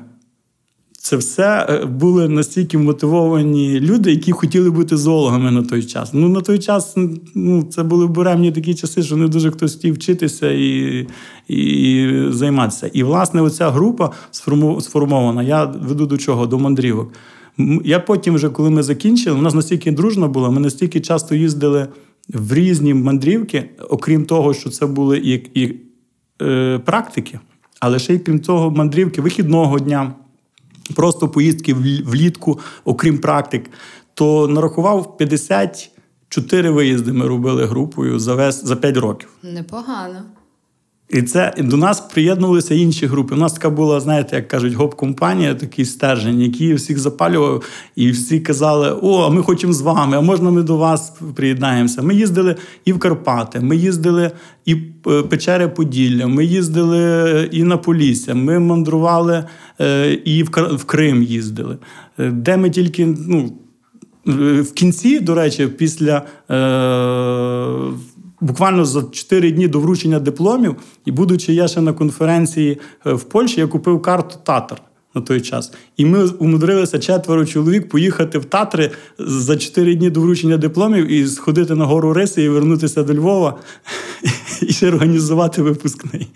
Це 1.01 1.17
все 1.17 1.65
е, 1.69 1.85
були 1.85 2.29
настільки 2.29 2.77
мотивовані 2.77 3.79
люди, 3.79 4.11
які 4.11 4.31
хотіли 4.31 4.71
бути 4.71 4.97
зоологами 4.97 5.51
на 5.51 5.63
той 5.63 5.83
час. 5.83 6.13
Ну 6.13 6.29
на 6.29 6.41
той 6.41 6.59
час 6.59 6.95
ну, 7.35 7.63
це 7.63 7.83
були 7.83 8.07
буремні 8.07 8.51
такі 8.51 8.75
часи, 8.75 9.03
що 9.03 9.15
не 9.15 9.27
дуже 9.27 9.51
хтось 9.51 9.75
хотів 9.75 9.95
вчитися 9.95 10.51
і 10.51 11.07
і 11.47 12.07
займатися. 12.29 12.89
І, 12.93 13.03
власне, 13.03 13.41
оця 13.41 13.69
група 13.69 14.11
сформована. 14.79 15.43
Я 15.43 15.65
веду 15.65 16.05
до 16.05 16.17
чого? 16.17 16.45
До 16.45 16.59
мандрівок. 16.59 17.13
Я 17.83 17.99
потім, 17.99 18.35
вже 18.35 18.49
коли 18.49 18.69
ми 18.69 18.83
закінчили, 18.83 19.39
у 19.39 19.41
нас 19.41 19.53
настільки 19.53 19.91
дружна 19.91 20.27
була, 20.27 20.49
ми 20.49 20.59
настільки 20.59 20.99
часто 20.99 21.35
їздили 21.35 21.87
в 22.29 22.53
різні 22.53 22.93
мандрівки, 22.93 23.69
окрім 23.89 24.25
того, 24.25 24.53
що 24.53 24.69
це 24.69 24.85
були 24.85 25.17
і, 25.17 25.33
і 25.53 25.75
е, 26.41 26.79
практики, 26.85 27.39
але 27.79 27.99
ще 27.99 28.13
й 28.13 28.19
крім 28.19 28.39
того, 28.39 28.71
мандрівки 28.71 29.21
вихідного 29.21 29.79
дня 29.79 30.13
просто 30.95 31.29
поїздки 31.29 31.73
влітку, 32.05 32.59
окрім 32.85 33.17
практик, 33.17 33.69
то 34.13 34.47
нарахував 34.47 35.17
54 35.17 36.69
виїзди. 36.69 37.13
Ми 37.13 37.27
робили 37.27 37.65
групою 37.65 38.19
за 38.19 38.35
весь 38.35 38.65
за 38.65 38.75
5 38.75 38.97
років. 38.97 39.29
Непогано. 39.43 40.23
І 41.09 41.21
це 41.21 41.53
до 41.57 41.77
нас 41.77 42.01
приєднувалися 42.01 42.75
інші 42.75 43.05
групи. 43.05 43.35
У 43.35 43.37
нас 43.37 43.53
така 43.53 43.69
була, 43.69 43.99
знаєте, 43.99 44.35
як 44.35 44.47
кажуть, 44.47 44.73
гоп-компанія, 44.73 45.55
такий 45.55 45.85
стержень, 45.85 46.41
який 46.41 46.73
всіх 46.73 46.99
запалював, 46.99 47.63
і 47.95 48.11
всі 48.11 48.39
казали: 48.39 48.95
О, 49.01 49.31
ми 49.31 49.43
хочемо 49.43 49.73
з 49.73 49.81
вами, 49.81 50.17
а 50.17 50.21
можна 50.21 50.51
ми 50.51 50.63
до 50.63 50.77
вас 50.77 51.13
приєднаємося. 51.35 52.01
Ми 52.01 52.15
їздили 52.15 52.55
і 52.85 52.93
в 52.93 52.99
Карпати, 52.99 53.59
ми 53.59 53.75
їздили 53.75 54.31
і 54.65 54.75
е, 55.07 55.23
Печери 55.23 55.67
Поділля, 55.67 56.27
ми 56.27 56.45
їздили 56.45 57.49
і 57.51 57.63
на 57.63 57.77
Полісся, 57.77 58.35
ми 58.35 58.59
мандрували 58.59 59.43
е, 59.81 60.13
і 60.13 60.43
в 60.43 60.83
Крим 60.85 61.23
їздили, 61.23 61.77
е, 62.19 62.31
де 62.31 62.57
ми 62.57 62.69
тільки. 62.69 63.05
ну, 63.27 63.51
в 64.61 64.71
кінці, 64.73 65.19
до 65.19 65.35
речі, 65.35 65.67
після 65.67 66.21
буквально 68.41 68.85
за 68.85 69.03
4 69.11 69.51
дні 69.51 69.67
до 69.67 69.79
вручення 69.79 70.19
дипломів, 70.19 70.75
і 71.05 71.11
будучи 71.11 71.53
я 71.53 71.67
ще 71.67 71.81
на 71.81 71.93
конференції 71.93 72.79
е, 73.05 73.13
в 73.13 73.23
Польщі, 73.23 73.59
я 73.59 73.67
купив 73.67 74.01
карту 74.01 74.35
Татар. 74.43 74.81
На 75.15 75.21
той 75.21 75.41
час. 75.41 75.71
І 75.97 76.05
ми 76.05 76.25
умудрилися 76.25 76.99
четверо 76.99 77.45
чоловік 77.45 77.89
поїхати 77.89 78.39
в 78.39 78.45
Татри 78.45 78.91
за 79.19 79.57
чотири 79.57 79.95
дні 79.95 80.09
до 80.09 80.21
вручення 80.21 80.57
дипломів 80.57 81.11
і 81.11 81.27
сходити 81.27 81.75
на 81.75 81.85
гору 81.85 82.13
Риси 82.13 82.43
і 82.43 82.49
вернутися 82.49 83.03
до 83.03 83.13
Львова 83.13 83.57
і 84.61 84.73
ще 84.73 84.87
організувати 84.87 85.61
випускний. 85.61 86.27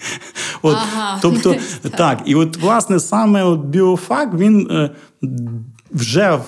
От, 0.61 0.75
ага. 0.75 1.19
Тобто, 1.21 1.55
так, 1.97 2.21
і 2.25 2.35
от, 2.35 2.57
власне, 2.57 2.99
саме 2.99 3.43
от 3.43 3.59
біофак 3.59 4.33
він 4.33 4.67
е, 4.71 4.89
вже 5.91 6.39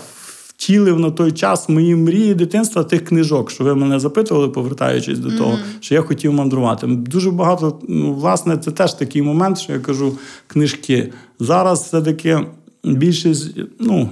втілив 0.65 0.99
на 0.99 1.11
той 1.11 1.31
час 1.31 1.69
мої 1.69 1.95
мрії 1.95 2.33
дитинства 2.33 2.83
тих 2.83 3.05
книжок, 3.05 3.51
що 3.51 3.63
ви 3.63 3.75
мене 3.75 3.99
запитували, 3.99 4.49
повертаючись 4.49 5.19
до 5.19 5.37
того, 5.37 5.51
mm-hmm. 5.51 5.79
що 5.79 5.95
я 5.95 6.01
хотів 6.01 6.33
мандрувати. 6.33 6.87
Дуже 6.87 7.31
багато, 7.31 7.79
ну, 7.87 8.13
власне, 8.13 8.57
це 8.57 8.71
теж 8.71 8.93
такий 8.93 9.21
момент, 9.21 9.57
що 9.57 9.73
я 9.73 9.79
кажу, 9.79 10.17
книжки. 10.47 11.11
Зараз 11.39 11.81
все-таки 11.81 12.39
більшість, 12.83 13.59
ну. 13.79 14.09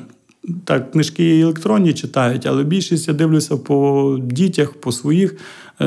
Так, 0.65 0.91
книжки 0.91 1.38
і 1.38 1.41
електронні 1.41 1.93
читають, 1.93 2.45
але 2.45 2.63
більшість 2.63 3.07
я 3.07 3.13
дивлюся 3.13 3.57
по 3.57 4.19
дітях, 4.24 4.74
по 4.74 4.91
своїх 4.91 5.36
е, 5.81 5.86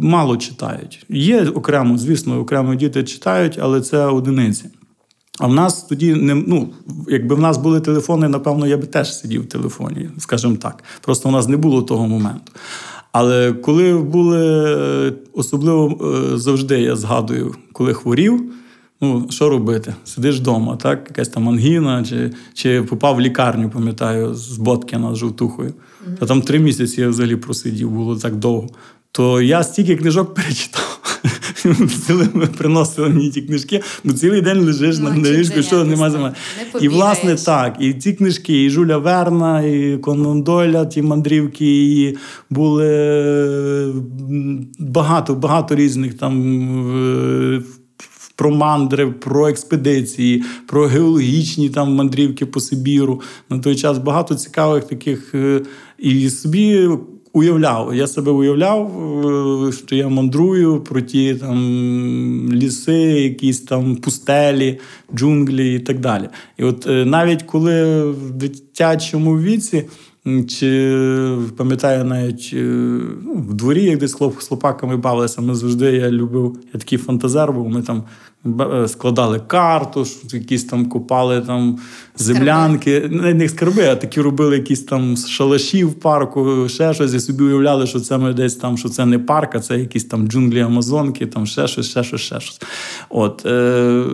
мало 0.00 0.36
читають. 0.36 1.06
Є 1.08 1.48
окремо, 1.48 1.98
звісно, 1.98 2.40
окремо 2.40 2.74
діти 2.74 3.04
читають, 3.04 3.58
але 3.62 3.80
це 3.80 4.06
одиниці. 4.06 4.64
А 5.38 5.46
в 5.46 5.54
нас 5.54 5.82
тоді 5.82 6.14
не 6.14 6.34
ну, 6.34 6.68
якби 7.08 7.34
в 7.34 7.40
нас 7.40 7.56
були 7.56 7.80
телефони, 7.80 8.28
напевно, 8.28 8.66
я 8.66 8.76
би 8.76 8.86
теж 8.86 9.18
сидів 9.18 9.42
в 9.42 9.46
телефоні, 9.46 10.08
скажімо 10.18 10.56
так. 10.56 10.84
Просто 11.00 11.28
у 11.28 11.32
нас 11.32 11.48
не 11.48 11.56
було 11.56 11.82
того 11.82 12.08
моменту. 12.08 12.52
Але 13.12 13.52
коли 13.52 13.94
були, 13.94 15.14
особливо 15.32 16.14
е, 16.34 16.38
завжди 16.38 16.80
я 16.80 16.96
згадую, 16.96 17.54
коли 17.72 17.94
хворів, 17.94 18.52
ну 19.00 19.26
що 19.30 19.48
робити? 19.48 19.94
Сидиш 20.04 20.36
вдома, 20.40 20.76
так? 20.76 21.06
Якась 21.08 21.28
там 21.28 21.48
ангіна, 21.48 22.04
чи 22.04 22.30
чи 22.54 22.82
попав 22.82 23.16
в 23.16 23.20
лікарню, 23.20 23.70
пам'ятаю, 23.70 24.34
з 24.34 24.56
Боткіна 24.56 25.14
з 25.14 25.18
жовтухою. 25.18 25.74
Та 26.18 26.26
там 26.26 26.42
три 26.42 26.58
місяці 26.58 27.00
я 27.00 27.08
взагалі 27.08 27.36
просидів, 27.36 27.90
було 27.90 28.16
так 28.16 28.36
довго. 28.36 28.68
То 29.12 29.40
я 29.40 29.62
стільки 29.62 29.96
книжок 29.96 30.34
перечитав. 30.34 31.00
Ми 32.34 32.46
приносили 32.46 33.08
мені 33.08 33.30
ті 33.30 33.42
книжки, 33.42 33.80
бо 34.04 34.12
цілий 34.12 34.40
день 34.40 34.58
лежиш 34.58 34.96
ну, 34.98 35.12
на 35.12 35.30
ліжку, 35.30 35.62
що 35.62 35.84
нема 35.84 36.10
зима. 36.10 36.32
І 36.80 36.88
власне 36.88 37.34
так, 37.34 37.76
і 37.80 37.94
ці 37.94 38.12
книжки, 38.12 38.64
і 38.64 38.70
Жуля 38.70 38.98
Верна, 38.98 39.62
і 39.62 39.98
Конан 39.98 40.42
Дойля, 40.42 40.86
ті 40.86 41.02
мандрівки, 41.02 41.92
і 41.92 42.16
були 42.50 43.94
багато, 44.78 45.34
багато 45.34 45.74
різних 45.74 46.14
там. 46.14 47.34
Про 48.36 48.50
мандри, 48.50 49.06
про 49.06 49.48
експедиції, 49.48 50.44
про 50.66 50.86
геологічні 50.86 51.68
там 51.68 51.94
мандрівки 51.94 52.46
по 52.46 52.60
Сибіру. 52.60 53.20
На 53.50 53.58
той 53.58 53.76
час 53.76 53.98
багато 53.98 54.34
цікавих 54.34 54.84
таких 54.84 55.34
е, 55.34 55.60
і 55.98 56.30
собі 56.30 56.88
уявляв. 57.34 57.94
Я 57.94 58.06
себе 58.06 58.32
уявляв, 58.32 58.86
е, 59.68 59.72
що 59.72 59.96
я 59.96 60.08
мандрую 60.08 60.80
про 60.80 61.00
ті 61.00 61.34
там 61.34 61.58
ліси, 62.52 63.02
якісь 63.02 63.60
там 63.60 63.96
пустелі, 63.96 64.80
джунглі 65.14 65.74
і 65.74 65.78
так 65.78 66.00
далі. 66.00 66.28
І 66.56 66.64
от 66.64 66.86
е, 66.86 67.04
навіть 67.04 67.42
коли 67.42 68.04
в 68.04 68.30
дитячому 68.30 69.38
віці. 69.38 69.84
Чи 70.48 71.38
пам'ятаю 71.56 72.04
навіть 72.04 72.50
е, 72.52 72.56
ну, 73.24 73.44
в 73.48 73.54
дворі, 73.54 73.84
як 73.84 73.98
десь 73.98 74.14
хлоп, 74.14 74.40
з 74.40 74.48
хлопаками 74.48 74.96
бавилися, 74.96 75.40
ми 75.40 75.54
завжди 75.54 75.92
я 75.92 76.10
любив, 76.10 76.56
я 76.74 76.80
такий 76.80 76.98
фантазер, 76.98 77.52
був, 77.52 77.68
ми 77.68 77.82
там 77.82 78.04
е, 78.60 78.88
складали 78.88 79.40
карту, 79.40 80.06
якісь 80.32 80.64
там 80.64 80.86
купали 80.86 81.40
там 81.40 81.78
землянки. 82.16 83.08
Не, 83.10 83.34
не 83.34 83.48
скарби, 83.48 83.86
а 83.86 83.96
такі 83.96 84.20
робили 84.20 84.56
якісь 84.56 84.82
там 84.82 85.16
шалаші 85.16 85.84
в 85.84 85.94
парку, 85.94 86.68
ще 86.68 86.94
щось, 86.94 87.14
і 87.14 87.20
собі 87.20 87.44
уявляли, 87.44 87.86
що 87.86 88.00
це 88.00 88.18
ми 88.18 88.32
десь 88.32 88.56
там, 88.56 88.78
що 88.78 88.88
це 88.88 89.06
не 89.06 89.18
парк, 89.18 89.54
а 89.54 89.60
це 89.60 89.78
якісь 89.78 90.04
там 90.04 90.28
джунглі 90.28 90.60
Амазонки, 90.60 91.26
там 91.26 91.46
ще 91.46 91.66
щось, 91.66 91.90
ще 91.90 92.04
щось, 92.04 92.20
ще 92.20 92.40
щось. 92.40 92.60
От, 93.08 93.46
е, 93.46 94.04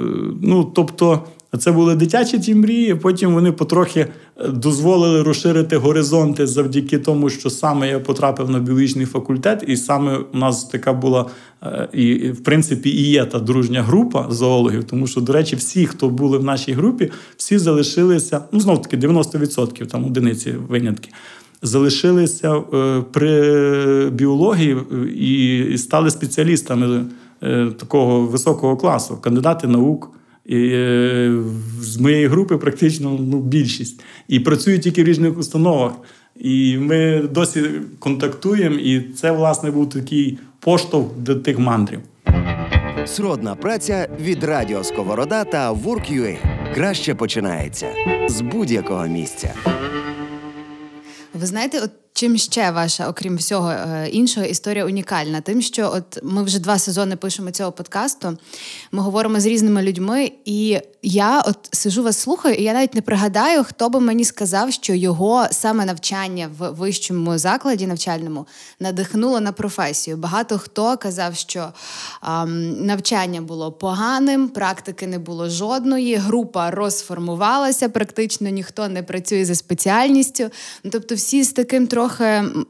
ну, 0.43 0.73
тобто. 0.75 1.25
Це 1.59 1.73
були 1.73 1.95
дитячі 1.95 2.39
ті 2.39 2.55
мрії. 2.55 2.95
Потім 2.95 3.35
вони 3.35 3.53
потрохи 3.53 4.01
е, 4.01 4.49
дозволили 4.49 5.23
розширити 5.23 5.77
горизонти 5.77 6.47
завдяки 6.47 6.99
тому, 6.99 7.31
що 7.31 7.51
саме 7.51 7.89
я 7.89 8.01
потрапив 8.01 8.51
на 8.51 8.59
біологічний 8.59 9.07
факультет, 9.07 9.65
і 9.67 9.77
саме 9.77 10.19
у 10.35 10.39
нас 10.39 10.65
така 10.65 10.93
була 10.93 11.27
е, 11.63 11.89
і, 11.93 12.31
в 12.31 12.43
принципі, 12.43 12.91
і 12.91 13.11
є 13.11 13.25
та 13.25 13.39
дружня 13.39 13.83
група 13.83 14.27
зоологів. 14.31 14.85
Тому 14.85 15.07
що, 15.07 15.21
до 15.21 15.33
речі, 15.33 15.57
всі, 15.57 15.87
хто 15.87 16.09
були 16.09 16.39
в 16.39 16.45
нашій 16.45 16.73
групі, 16.73 17.11
всі 17.37 17.59
залишилися. 17.59 18.45
Ну 18.53 18.61
знов 18.61 18.83
таки 18.83 18.97
90% 18.97 19.87
там 19.87 20.05
одиниці 20.05 20.55
винятки. 20.69 21.11
Залишилися 21.63 22.57
е, 22.57 23.03
при 23.13 24.11
біології 24.11 24.77
і 25.17 25.79
стали 25.79 26.11
спеціалістами 26.11 27.05
такого 27.79 28.21
високого 28.21 28.77
класу, 28.77 29.17
кандидати 29.17 29.67
наук 29.67 30.11
І, 30.51 30.71
е, 30.73 31.43
з 31.81 31.97
моєї 31.97 32.27
групи 32.27 32.57
практично 32.57 33.19
ну, 33.21 33.41
більшість. 33.41 34.01
І 34.29 34.41
працюють 34.41 34.83
тільки 34.83 35.03
в 35.03 35.07
різних 35.07 35.39
установах. 35.39 35.93
І 36.37 36.77
ми 36.79 37.29
досі 37.33 37.63
контактуємо, 37.99 38.77
і 38.77 39.01
це, 39.01 39.33
власне, 39.33 39.71
був 39.71 39.89
такий 39.89 40.39
поштовх 40.61 41.19
до 41.19 41.35
тих 41.35 41.59
мандрів. 41.59 42.01
Сродна 43.07 43.55
праця 43.55 44.09
від 44.21 44.45
Радіо 44.45 44.85
Сковорода 44.85 45.45
та 45.45 45.73
Work.ua 45.73 46.37
краще 46.75 47.15
починається 47.15 47.89
з 48.29 48.41
будь-якого 48.41 49.07
місця. 49.07 49.55
Ви 51.35 51.47
знаєте, 51.47 51.81
от 51.81 51.91
чим 52.13 52.39
ще 52.39 52.71
ваша, 52.71 53.09
окрім 53.09 53.37
всього 53.37 53.71
е, 53.71 54.09
іншого, 54.13 54.47
історія 54.47 54.85
унікальна? 54.85 55.41
Тим, 55.41 55.63
що 55.63 55.93
от 55.95 56.19
ми 56.23 56.43
вже 56.43 56.59
два 56.59 56.79
сезони 56.79 57.17
пишемо 57.17 57.51
цього 57.51 57.73
подкасту. 57.73 58.39
Ми 58.93 59.03
говоримо 59.03 59.41
з 59.41 59.47
різними 59.47 59.83
людьми, 59.83 60.33
і 60.45 60.79
я 61.03 61.41
от 61.41 61.57
сижу 61.73 62.03
вас 62.03 62.19
слухаю, 62.19 62.55
і 62.55 62.63
я 62.63 62.73
навіть 62.73 62.95
не 62.95 63.03
пригадаю, 63.03 63.65
хто 63.65 63.89
би 63.89 64.01
мені 64.01 64.25
сказав, 64.25 64.73
що 64.73 64.95
його 64.95 65.47
саме 65.51 65.85
навчання 65.85 66.51
в 66.59 66.71
вищому 66.71 67.39
закладі 67.39 67.87
навчальному 67.87 68.47
надихнуло 68.81 69.41
на 69.41 69.53
професію. 69.53 70.17
Багато 70.17 70.59
хто 70.59 70.97
казав, 70.97 71.37
що 71.37 71.69
ем, 72.29 72.87
навчання 72.87 73.41
було 73.41 73.73
поганим, 73.73 74.49
практики 74.49 75.07
не 75.07 75.19
було 75.19 75.49
жодної, 75.49 76.15
група 76.15 76.71
розформувалася, 76.71 77.89
практично 77.89 78.49
ніхто 78.49 78.89
не 78.89 79.03
працює 79.03 79.45
за 79.45 79.55
спеціальністю. 79.55 80.51
Ну, 80.85 80.91
Тобто, 80.91 81.15
всі 81.15 81.45
з 81.45 81.53
таким 81.53 81.87
трохи 81.87 82.00
м, 82.09 82.67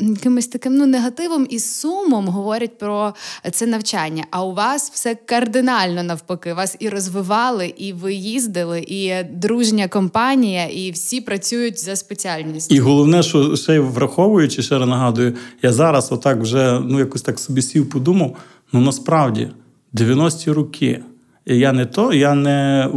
якимось 0.00 0.46
таким 0.46 0.76
ну, 0.76 0.86
негативом 0.86 1.46
і 1.50 1.58
сумом 1.58 2.28
говорять 2.28 2.78
про 2.78 3.14
це 3.52 3.66
навчання. 3.66 4.24
А 4.30 4.44
у 4.44 4.54
вас 4.54 4.90
все 4.94 5.14
кардинально 5.14 6.02
навпаки. 6.02 6.52
Вас 6.54 6.76
і 6.78 6.88
розвивали, 6.88 7.74
і 7.76 7.92
ви 7.92 8.14
їздили, 8.14 8.80
і 8.80 9.12
дружня 9.32 9.88
компанія, 9.88 10.66
і 10.66 10.90
всі 10.90 11.20
працюють 11.20 11.78
за 11.84 11.96
спеціальністю. 11.96 12.74
І 12.74 12.78
головне, 12.78 13.22
що 13.22 13.56
ще 13.56 13.80
враховуючи, 13.80 14.62
ще 14.62 14.78
раз 14.78 14.88
нагадую, 14.88 15.36
я 15.62 15.72
зараз 15.72 16.12
отак 16.12 16.40
вже 16.40 16.80
ну 16.80 16.98
якось 16.98 17.22
так 17.22 17.38
собі 17.38 17.62
сів, 17.62 17.90
подумав. 17.90 18.36
Ну 18.72 18.80
насправді 18.80 19.48
90-ті 19.94 20.50
роки. 20.50 21.02
Я 21.46 21.72
не 21.72 21.86
то, 21.86 22.12
я 22.12 22.34
не 22.34 22.88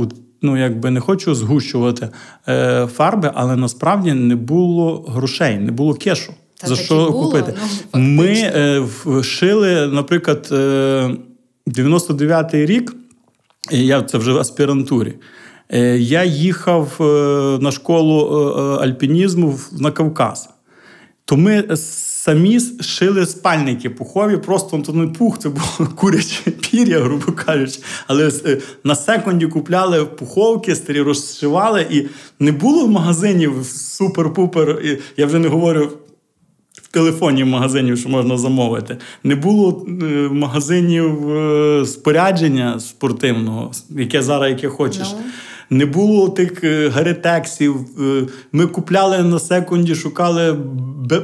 ну, 0.42 0.58
якби 0.58 0.92
не 0.92 1.00
хочу 1.00 1.36
згущувати 1.36 2.10
е, 2.48 2.88
фарби, 2.94 3.32
але 3.34 3.56
насправді 3.56 4.14
не 4.14 4.36
було 4.36 5.06
грошей, 5.08 5.58
не 5.58 5.72
було 5.72 5.94
кешу. 5.94 6.34
Та 6.62 6.68
за 6.68 6.76
що 6.76 6.96
було, 7.12 7.26
купити? 7.26 7.54
ну, 7.94 8.00
Ми 8.00 8.28
е, 8.28 8.84
шили, 9.24 9.88
наприклад, 9.88 10.50
е, 10.52 11.10
99-й 11.68 12.66
рік, 12.66 12.96
я 13.72 14.02
це 14.02 14.18
вже 14.18 14.32
в 14.32 14.38
аспірантурі. 14.38 15.14
Е, 15.70 15.98
Я 15.98 16.24
їхав 16.24 16.98
е, 17.02 17.04
на 17.64 17.72
школу 17.72 18.20
е, 18.20 18.62
е, 18.62 18.86
альпінізму 18.88 19.50
в- 19.52 19.70
на 19.82 19.92
Кавказ. 19.92 20.50
То 21.26 21.38
ми 21.38 21.64
самі 22.26 22.60
шили 22.82 23.26
спальники 23.26 23.90
пухові, 23.90 24.38
просто 24.38 24.78
то 24.78 24.94
не 24.94 25.08
пух, 25.08 25.40
це 25.40 25.50
було 25.50 25.90
куряче 25.96 26.52
пір'я, 26.52 27.00
грубо 27.00 27.32
кажучи. 27.32 27.80
Але 28.08 28.32
е, 28.46 28.58
на 28.84 28.96
секунді 28.96 29.48
купляли 29.48 30.06
пуховки, 30.06 30.76
старі 30.76 31.02
розшивали, 31.02 31.88
і 31.90 32.06
не 32.40 32.52
було 32.52 32.86
в 32.86 32.90
магазинів 32.90 33.54
супер-пупер. 33.64 34.80
і 34.82 35.02
Я 35.18 35.26
вже 35.26 35.40
не 35.40 35.48
говорю 35.48 35.92
в 36.74 36.88
телефоні 36.88 37.44
магазинів, 37.44 37.98
що 37.98 38.10
можна 38.10 38.38
замовити. 38.38 38.98
Не 39.24 39.36
було 39.36 39.86
е, 39.88 39.92
магазинів 40.32 41.30
е, 41.32 41.86
спорядження 41.86 42.80
спортивного, 42.80 43.72
яке 43.90 44.22
зараз 44.22 44.50
яке 44.50 44.68
хочеш. 44.68 45.08
Ну. 45.12 45.20
Не 45.70 45.86
було 45.86 46.30
тих 46.30 46.64
е, 46.64 46.90
гаритексів. 46.90 47.76
Е, 48.00 48.28
Ми 48.52 48.68
купляли 48.68 49.24
на 49.24 49.40
секунді, 49.40 49.96
шукали 49.96 50.58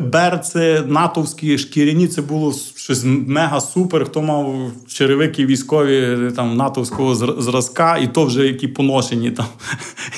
берці 0.02 0.80
натовські 0.88 1.58
шкіряні. 1.58 2.08
Це 2.08 2.22
було 2.22 2.54
щось 2.76 3.04
мега 3.06 3.62
супер. 3.62 4.06
Хто 4.06 4.22
мав 4.22 4.72
черевики 4.88 5.46
військові 5.46 5.98
е, 5.98 6.32
там 6.36 6.58
натовського 6.58 7.16
зразка, 7.42 7.98
і 7.98 8.08
то 8.08 8.26
вже 8.26 8.48
які 8.48 8.68
поношені 8.68 9.32
там 9.32 9.46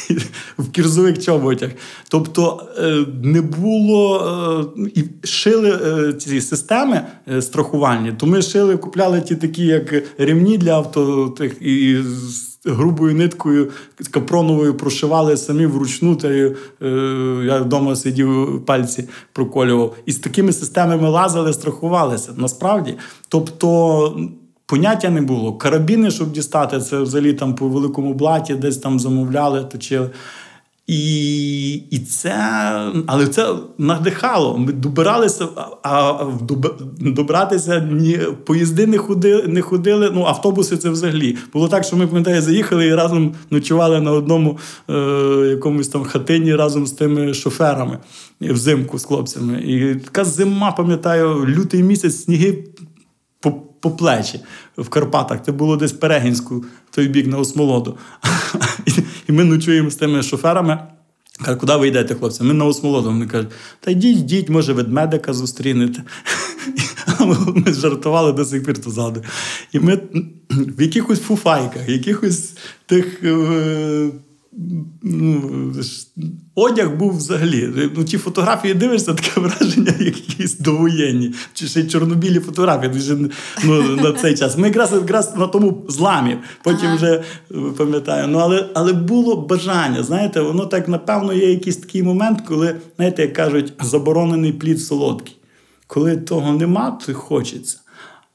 в 0.57 0.71
кірзових 0.71 1.25
чоботях. 1.25 1.71
Тобто 2.09 2.67
не 3.23 3.41
було 3.41 4.73
і 4.95 5.27
шили 5.27 6.13
ці 6.13 6.41
системи 6.41 7.01
страхувальні. 7.39 8.11
То 8.11 8.25
ми 8.25 8.41
шили, 8.41 8.77
купляли 8.77 9.21
ті 9.21 9.35
такі, 9.35 9.65
як 9.65 10.03
ремні 10.17 10.57
для 10.57 10.71
авто, 10.71 11.29
тих 11.37 11.61
і 11.61 11.97
грубою 12.65 13.15
ниткою 13.15 13.69
капроновою 14.11 14.77
прошивали 14.77 15.37
самі 15.37 15.65
вручну. 15.65 16.15
Та 16.15 16.27
е, 16.27 16.55
я 17.45 17.59
вдома 17.59 17.95
сидів, 17.95 18.61
пальці 18.65 19.07
проколював. 19.33 19.95
І 20.05 20.11
з 20.11 20.17
такими 20.19 20.53
системами 20.53 21.09
лазили, 21.09 21.53
страхувалися. 21.53 22.31
Насправді. 22.37 22.97
Тобто. 23.27 24.19
Поняття 24.65 25.09
не 25.09 25.21
було. 25.21 25.53
Карабіни, 25.53 26.11
щоб 26.11 26.31
дістати, 26.31 26.79
це 26.79 26.99
взагалі 26.99 27.33
там 27.33 27.55
по 27.55 27.67
великому 27.67 28.13
блаті, 28.13 28.55
десь 28.55 28.77
там 28.77 28.99
замовляли, 28.99 29.63
точили. 29.63 30.09
І, 30.87 31.73
і 31.73 31.99
це, 31.99 32.35
але 33.07 33.27
це 33.27 33.55
надихало. 33.77 34.57
Ми 34.57 34.73
добиралися, 34.73 35.47
а, 35.83 36.25
добратися 36.99 37.79
ні, 37.79 38.19
поїзди 38.45 38.87
не 38.87 38.97
ходили, 38.97 39.43
не 39.47 39.61
ходили. 39.61 40.11
Ну, 40.13 40.25
автобуси 40.25 40.77
це 40.77 40.89
взагалі. 40.89 41.37
Було 41.53 41.67
так, 41.67 41.83
що 41.83 41.95
ми 41.95 42.07
пам'ятаю, 42.07 42.41
заїхали 42.41 42.85
і 42.85 42.95
разом 42.95 43.35
ночували 43.49 44.01
на 44.01 44.11
одному 44.11 44.57
е, 44.89 44.93
якомусь 45.49 45.87
там 45.87 46.03
хатині 46.03 46.55
разом 46.55 46.87
з 46.87 46.91
тими 46.91 47.33
шоферами 47.33 47.97
взимку 48.41 48.99
з 48.99 49.05
хлопцями. 49.05 49.61
І 49.61 49.95
така 49.95 50.25
зима, 50.25 50.71
пам'ятаю, 50.71 51.45
лютий 51.45 51.83
місяць, 51.83 52.23
сніги 52.23 52.63
по, 53.39 53.53
по 53.83 53.91
плечі 53.91 54.39
в 54.77 54.89
Карпатах. 54.89 55.43
Це 55.45 55.51
було 55.51 55.77
десь 55.77 55.93
Перегінську, 55.93 56.65
той 56.91 57.07
бік 57.07 57.27
на 57.27 57.37
Осмолоду. 57.37 57.97
І, 59.27 59.31
ми 59.31 59.43
ночуємо 59.43 59.89
з 59.89 59.95
тими 59.95 60.23
шоферами. 60.23 60.79
Кажуть, 61.45 61.59
куди 61.59 61.75
ви 61.75 61.87
йдете, 61.87 62.15
хлопці? 62.15 62.43
Ми 62.43 62.53
на 62.53 62.65
Осмолоду. 62.65 63.07
Вони 63.07 63.27
кажуть, 63.27 63.51
та 63.79 63.91
йдіть, 63.91 64.17
йдіть, 64.17 64.49
може, 64.49 64.73
ведмедика 64.73 65.33
зустрінете. 65.33 66.03
Ми- 67.19 67.73
жартували 67.73 68.33
до 68.33 68.45
сих 68.45 68.65
пір 68.65 68.81
то 68.81 68.89
згадую. 68.89 69.25
І 69.71 69.79
ми 69.79 69.99
в 70.49 70.81
якихось 70.81 71.21
фуфайках, 71.21 71.89
якихось 71.89 72.53
тих. 72.85 73.23
Ну, 75.03 75.73
одяг 76.55 76.97
був 76.97 77.17
взагалі. 77.17 77.89
Ну, 77.95 78.03
ті 78.03 78.17
фотографії 78.17 78.73
дивишся, 78.73 79.13
таке 79.13 79.41
враження, 79.41 79.93
якісь 79.99 80.57
довоєнні, 80.59 81.33
чи 81.53 81.67
ще 81.67 81.79
й 81.79 81.87
чорнобілі 81.87 82.39
фотографії 82.39 82.91
дуже, 82.93 83.17
ну, 83.65 83.81
на 83.95 84.13
цей 84.13 84.37
час. 84.37 84.57
Ми 84.57 84.67
якраз, 84.67 84.91
якраз 84.91 85.35
на 85.35 85.47
тому 85.47 85.85
зламі. 85.89 86.37
Потім 86.63 86.87
Ага. 86.87 86.95
вже 86.95 87.13
е, 87.15 87.23
пам'ятаю. 87.77 88.27
Ну, 88.27 88.37
але, 88.37 88.69
але 88.73 88.93
було 88.93 89.35
бажання. 89.35 90.03
Знаєте, 90.03 90.41
воно 90.41 90.65
так, 90.65 90.87
напевно, 90.87 91.33
є 91.33 91.49
якийсь 91.51 91.77
такий 91.77 92.03
момент, 92.03 92.41
коли, 92.47 92.75
знаєте, 92.95 93.21
як 93.21 93.33
кажуть, 93.33 93.73
заборонений 93.81 94.53
плід 94.53 94.81
солодкий. 94.81 95.35
Коли 95.87 96.17
того 96.17 96.53
нема, 96.53 96.99
то 97.05 97.13
хочеться. 97.13 97.77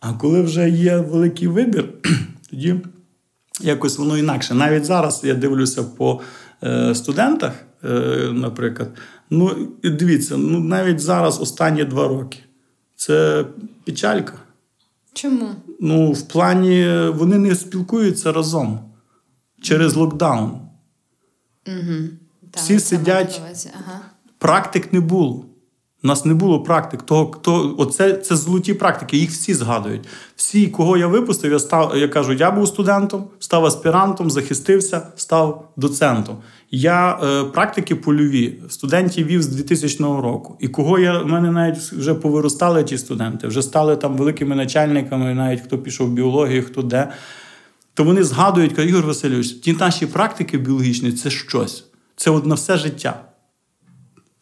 А 0.01 0.13
коли 0.13 0.43
вже 0.43 0.71
є 0.71 0.97
великий 0.97 1.49
вибір, 1.49 1.89
тоді 2.51 2.75
якось 3.61 3.99
воно 3.99 4.19
інакше. 4.19 4.55
Навіть 4.55 4.85
зараз 4.85 5.21
я 5.25 5.35
дивлюся 5.35 5.83
по 5.83 6.21
е, 6.65 6.95
студентах, 6.95 7.53
е, 7.85 7.89
наприклад. 8.33 8.89
Ну, 9.31 9.69
дивіться, 9.83 10.37
ну 10.37 10.61
навіть 10.61 11.01
зараз 11.01 11.41
останні 11.41 11.85
два 11.85 12.09
роки. 12.09 12.39
Це 12.97 13.45
печалька. 13.85 14.33
Чому? 15.13 15.49
Ну, 15.81 16.13
в 16.13 16.23
плані 16.29 16.81
е, 16.83 17.09
вони 17.11 17.39
не 17.39 17.55
спілкуються 17.55 18.33
разом 18.33 18.81
через 19.63 19.95
локдаун. 19.97 20.51
Угу. 21.67 22.09
Всі 22.55 22.79
сидять- 22.81 23.41
Ага. 23.75 24.01
Практик 24.39 24.93
не 24.93 25.01
було. 25.01 25.45
У 26.09 26.11
нас 26.11 26.25
не 26.25 26.35
було 26.35 26.61
практик. 26.61 27.03
Того, 27.03 27.31
хто, 27.31 27.75
оце 27.79 28.13
це 28.13 28.37
золоті 28.37 28.75
практики, 28.75 29.17
їх 29.17 29.31
всі 29.31 29.55
згадують. 29.55 30.09
Всі, 30.37 30.67
кого 30.67 30.97
я 30.97 31.07
випустив, 31.07 31.53
я 31.53 31.59
став, 31.59 31.97
я 31.97 32.09
кажу, 32.09 32.33
я 32.33 32.51
був 32.51 32.69
студентом, 32.69 33.25
став 33.39 33.65
аспірантом, 33.65 34.31
захистився, 34.31 35.07
став 35.17 35.69
доцентом. 35.77 36.37
Я 36.71 37.19
е, 37.23 37.45
практики 37.45 37.95
польові 37.95 38.63
студентів 38.69 39.27
вів 39.27 39.43
з 39.43 39.47
2000 39.47 40.05
року. 40.05 40.57
І 40.61 40.69
кого 40.69 40.99
я 40.99 41.19
в 41.19 41.27
мене 41.27 41.51
навіть 41.51 41.79
вже 41.79 42.15
повиростали 42.15 42.85
ті 42.85 42.99
студенти, 42.99 43.47
вже 43.49 43.63
стали 43.63 43.97
там 43.97 44.17
великими 44.17 44.57
начальниками, 44.57 45.35
навіть 45.35 45.61
хто 45.61 45.79
пішов 45.79 46.09
в 46.09 46.13
біологію, 46.13 46.63
хто 46.63 46.83
де. 46.83 47.09
То 47.95 48.05
вони 48.05 48.25
згадують, 48.25 48.73
кажуть, 48.73 48.91
Ігор 48.91 49.07
Васильович, 49.07 49.49
ті 49.49 49.73
наші 49.73 50.07
практики 50.07 50.59
біологічні 50.59 51.13
це 51.13 51.31
щось. 51.31 51.85
Це 52.17 52.31
от 52.31 52.47
на 52.47 52.55
все 52.55 52.77
життя. 52.77 53.28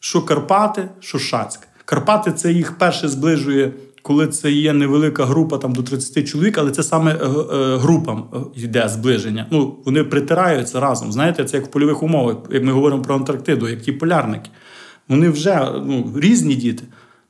Що 0.06 0.22
Карпати, 0.22 0.88
що 1.00 1.18
Шацьк. 1.18 1.68
Карпати 1.84 2.32
це 2.32 2.52
їх 2.52 2.78
перше 2.78 3.08
зближує 3.08 3.72
коли 4.02 4.26
це 4.26 4.50
є 4.50 4.72
невелика 4.72 5.24
група 5.24 5.58
там 5.58 5.72
до 5.72 5.82
30 5.82 6.28
чоловік, 6.28 6.58
але 6.58 6.70
це 6.70 6.82
саме 6.82 7.10
е, 7.10 7.16
е, 7.16 7.76
групам 7.76 8.24
е, 8.34 8.36
йде 8.54 8.88
зближення. 8.88 9.46
Ну 9.50 9.76
вони 9.84 10.04
притираються 10.04 10.80
разом. 10.80 11.12
Знаєте, 11.12 11.44
це 11.44 11.56
як 11.56 11.66
в 11.66 11.70
польових 11.70 12.02
умовах, 12.02 12.36
як 12.50 12.64
ми 12.64 12.72
говоримо 12.72 13.02
про 13.02 13.14
Антарктиду, 13.14 13.68
як 13.68 13.80
ті 13.80 13.92
полярники. 13.92 14.50
Вони 15.08 15.30
вже 15.30 15.72
ну, 15.86 16.12
різні 16.16 16.54
діти 16.54 16.84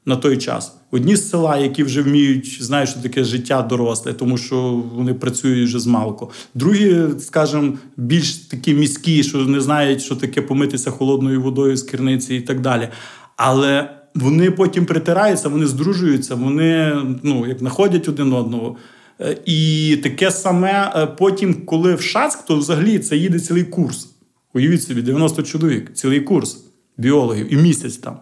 на 0.06 0.16
той 0.16 0.36
час. 0.36 0.76
Одні 0.90 1.16
з 1.16 1.30
села, 1.30 1.58
які 1.58 1.82
вже 1.82 2.02
вміють, 2.02 2.62
знають, 2.62 2.90
що 2.90 3.00
таке 3.00 3.24
життя 3.24 3.62
доросле, 3.62 4.12
тому 4.12 4.38
що 4.38 4.82
вони 4.94 5.14
працюють 5.14 5.68
вже 5.68 5.78
з 5.78 5.86
малку. 5.86 6.30
Другі, 6.54 7.02
скажімо, 7.18 7.72
більш 7.96 8.34
такі 8.34 8.74
міські, 8.74 9.22
що 9.22 9.38
не 9.38 9.60
знають, 9.60 10.02
що 10.02 10.16
таке 10.16 10.42
помитися 10.42 10.90
холодною 10.90 11.42
водою 11.42 11.76
з 11.76 11.82
керниці 11.82 12.34
і 12.34 12.40
так 12.40 12.60
далі. 12.60 12.88
Але 13.36 13.90
вони 14.14 14.50
потім 14.50 14.86
притираються, 14.86 15.48
вони 15.48 15.66
здружуються, 15.66 16.34
вони 16.34 16.96
ну, 17.22 17.46
як 17.46 17.58
знаходять 17.58 18.08
один 18.08 18.32
одного. 18.32 18.76
Е, 19.20 19.36
і 19.46 19.96
таке 20.02 20.30
саме 20.30 20.92
е, 20.96 21.06
потім, 21.06 21.54
коли 21.54 21.94
в 21.94 22.00
Шацьк, 22.00 22.44
то 22.46 22.56
взагалі 22.56 22.98
це 22.98 23.16
їде 23.16 23.40
цілий 23.40 23.64
курс. 23.64 24.08
Уявіть 24.54 24.82
собі, 24.82 25.02
90 25.02 25.42
чоловік, 25.42 25.94
цілий 25.94 26.20
курс 26.20 26.64
біологів 26.98 27.52
і 27.52 27.56
місяць 27.56 27.96
там. 27.96 28.16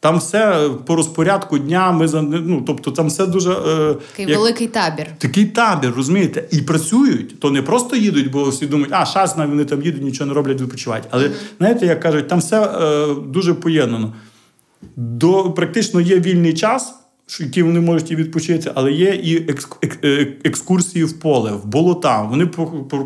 Там 0.00 0.18
все 0.18 0.70
по 0.86 0.96
розпорядку 0.96 1.58
дня. 1.58 1.92
Ми 1.92 2.08
за 2.08 2.22
ну, 2.22 2.62
тобто 2.66 2.90
там 2.90 3.06
все 3.06 3.26
дуже 3.26 3.52
е, 3.52 3.94
такий 4.10 4.26
як, 4.26 4.38
великий 4.38 4.66
табір. 4.66 5.06
Такий 5.18 5.46
табір, 5.46 5.92
розумієте, 5.96 6.48
і 6.50 6.62
працюють. 6.62 7.40
То 7.40 7.50
не 7.50 7.62
просто 7.62 7.96
їдуть, 7.96 8.30
бо 8.30 8.44
всі 8.44 8.66
думають, 8.66 8.92
а 8.92 9.06
шас 9.06 9.36
вони 9.36 9.64
там 9.64 9.82
їдуть, 9.82 10.02
нічого 10.02 10.28
не 10.28 10.34
роблять, 10.34 10.60
відпочивають. 10.60 11.04
Але 11.10 11.24
mm-hmm. 11.24 11.56
знаєте, 11.58 11.86
як 11.86 12.00
кажуть, 12.00 12.28
там 12.28 12.38
все 12.38 12.62
е, 12.62 13.14
дуже 13.26 13.54
поєднано. 13.54 14.14
До 14.96 15.50
практично 15.50 16.00
є 16.00 16.20
вільний 16.20 16.54
час 16.54 16.94
які 17.40 17.62
вони 17.62 17.80
можуть 17.80 18.10
і 18.10 18.16
відпочити, 18.16 18.72
але 18.74 18.92
є 18.92 19.14
і 19.14 19.54
е, 20.04 20.36
екскурсії 20.44 21.04
в 21.04 21.20
поле, 21.20 21.52
в 21.52 21.66
болота. 21.66 22.22
Вони 22.22 22.46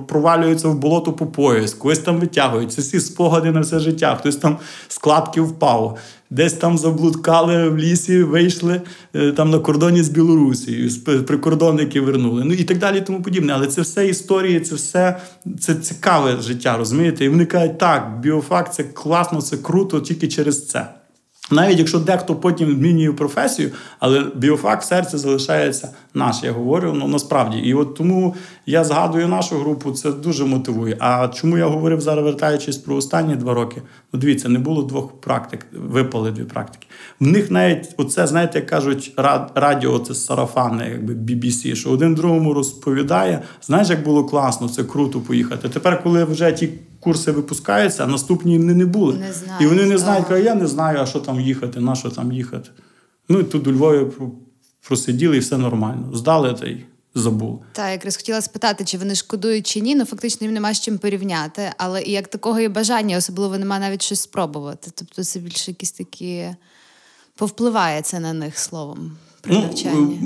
провалюються 0.09 0.69
в 0.69 0.79
болото 0.79 1.13
по 1.13 1.27
пояс, 1.27 1.75
когось 1.75 1.99
там 1.99 2.21
витягують. 2.21 2.73
Це 2.73 2.83
всі 2.83 3.01
спогади 3.01 3.51
на 3.51 3.61
все 3.61 3.79
життя. 3.79 4.17
Хтось 4.21 4.37
там 4.37 4.59
з 4.89 4.99
кладки 4.99 5.41
впав, 5.41 5.99
десь 6.33 6.53
там 6.53 6.79
заблудкали 6.79 7.69
в 7.69 7.79
лісі, 7.79 8.23
вийшли 8.23 8.81
е, 9.15 9.33
там 9.33 9.51
на 9.51 9.59
кордоні 9.59 10.03
з 10.03 10.09
Білорусією, 10.09 10.91
прикордонники 11.27 12.01
вернули. 12.01 12.45
Ну 12.45 12.53
і 12.53 12.65
так 12.65 12.79
далі, 12.79 12.99
і 12.99 13.01
тому 13.01 13.23
подібне. 13.23 13.53
Але 13.53 13.67
це 13.67 13.83
все 13.83 14.09
історії, 14.09 14.61
це 14.61 14.75
все 14.75 15.21
це 15.61 15.75
цікаве 15.75 16.37
життя, 16.41 16.77
розумієте? 16.77 17.25
І 17.25 17.29
вони 17.29 17.47
кажуть, 17.47 17.79
так, 17.79 18.21
біофакт 18.23 18.75
це 18.75 18.85
класно, 18.85 19.43
це 19.43 19.57
круто, 19.57 20.01
тільки 20.01 20.29
через 20.29 20.67
це. 20.67 20.89
Навіть 21.53 21.79
якщо 21.79 21.99
дехто 21.99 22.35
потім 22.35 22.73
змінює 22.73 23.13
професію, 23.13 23.71
але 23.99 24.25
біофак 24.35 24.83
в 24.83 24.85
серці 24.85 25.17
залишається 25.17 25.89
наш. 26.15 26.43
Я 26.43 26.53
говорю, 26.53 26.93
ну 26.97 27.09
насправді. 27.09 27.59
І 27.59 27.75
от 27.75 27.95
тому 27.95 28.35
я 28.67 28.85
згадую 28.85 29.29
нашу 29.29 29.59
групу, 29.59 29.93
це 29.93 30.13
дуже 30.13 30.45
мотивує. 30.45 30.97
А 31.01 31.29
чому 31.29 31.59
я 31.59 31.67
говорив 31.67 32.01
зараз, 32.01 32.25
вертаючись 32.25 32.77
про 32.77 32.97
останні 32.97 33.37
два 33.37 33.55
роки? 33.55 33.83
Ну, 34.13 34.21
дивіться, 34.21 34.49
не 34.49 34.59
було 34.59 34.83
двох 34.83 35.21
практик, 35.21 35.67
випали 35.73 36.31
дві 36.31 36.45
практики. 36.45 36.87
В 37.21 37.27
них 37.27 37.51
навіть 37.51 37.95
оце, 37.97 38.27
знаєте, 38.27 38.59
як 38.59 38.67
кажуть, 38.67 39.13
радіо 39.55 39.99
це 39.99 40.15
сарафанне, 40.15 40.91
якби 40.91 41.15
BBC, 41.15 41.75
що 41.75 41.91
один 41.91 42.15
другому 42.15 42.55
розповідає. 42.55 43.43
Знаєш, 43.63 43.91
як 43.91 44.05
було 44.05 44.25
класно, 44.25 44.69
це 44.69 44.85
круто 44.85 45.21
поїхати. 45.21 45.69
Тепер, 45.69 46.03
коли 46.03 46.25
вже 46.25 46.53
ті 46.53 46.69
курси 47.03 47.33
випускаються, 47.33 48.05
а 48.05 48.07
наступні 48.07 48.59
вони 48.59 48.75
не 48.75 48.87
були. 48.87 49.15
Не 49.15 49.33
знаю. 49.33 49.59
І 49.61 49.67
вони 49.67 49.87
не 49.87 49.99
знають, 49.99 50.27
кажуть, 50.27 50.45
я 50.45 50.55
не 50.55 50.67
знаю, 50.67 50.99
а 51.01 51.07
що 51.07 51.21
там 51.21 51.41
їхати, 51.41 51.81
на 51.81 51.95
що 51.95 52.11
там 52.11 52.33
їхати. 52.33 52.71
Ну 53.29 53.41
і 53.41 53.45
тут 53.45 53.67
у 53.67 53.73
Львові 53.73 54.07
просиділи 54.89 55.37
і 55.37 55.41
все 55.41 55.59
нормально. 55.59 56.11
Здали 56.15 56.55
та 56.55 56.67
й 56.67 56.85
забули. 57.15 57.59
Так, 57.73 57.91
якраз 57.91 58.17
хотіла 58.17 58.41
спитати, 58.41 58.85
чи 58.85 58.99
вони 58.99 59.15
шкодують 59.15 59.67
чи 59.67 59.81
ні. 59.81 59.95
Ну 59.95 60.05
фактично 60.05 60.45
їм 60.45 60.55
нема 60.55 60.75
з 60.75 60.81
чим 60.81 60.99
порівняти, 60.99 61.73
але 61.79 62.03
і 62.03 62.13
як 62.13 62.29
такого 62.29 62.61
і 62.61 62.69
бажання, 62.69 63.17
особливо 63.17 63.59
нема 63.59 63.79
навіть 63.79 64.03
щось 64.03 64.21
спробувати. 64.21 64.91
Тобто 64.95 65.25
це 65.25 65.39
більше 65.41 65.71
якісь 65.71 65.93
такі 65.93 66.47
повпливає 67.37 68.03
це 68.03 68.21
на 68.21 68.33
них 68.33 68.59
словом 68.59 69.17
при 69.41 69.55
ну, 69.55 69.61
навчанні. 69.61 70.21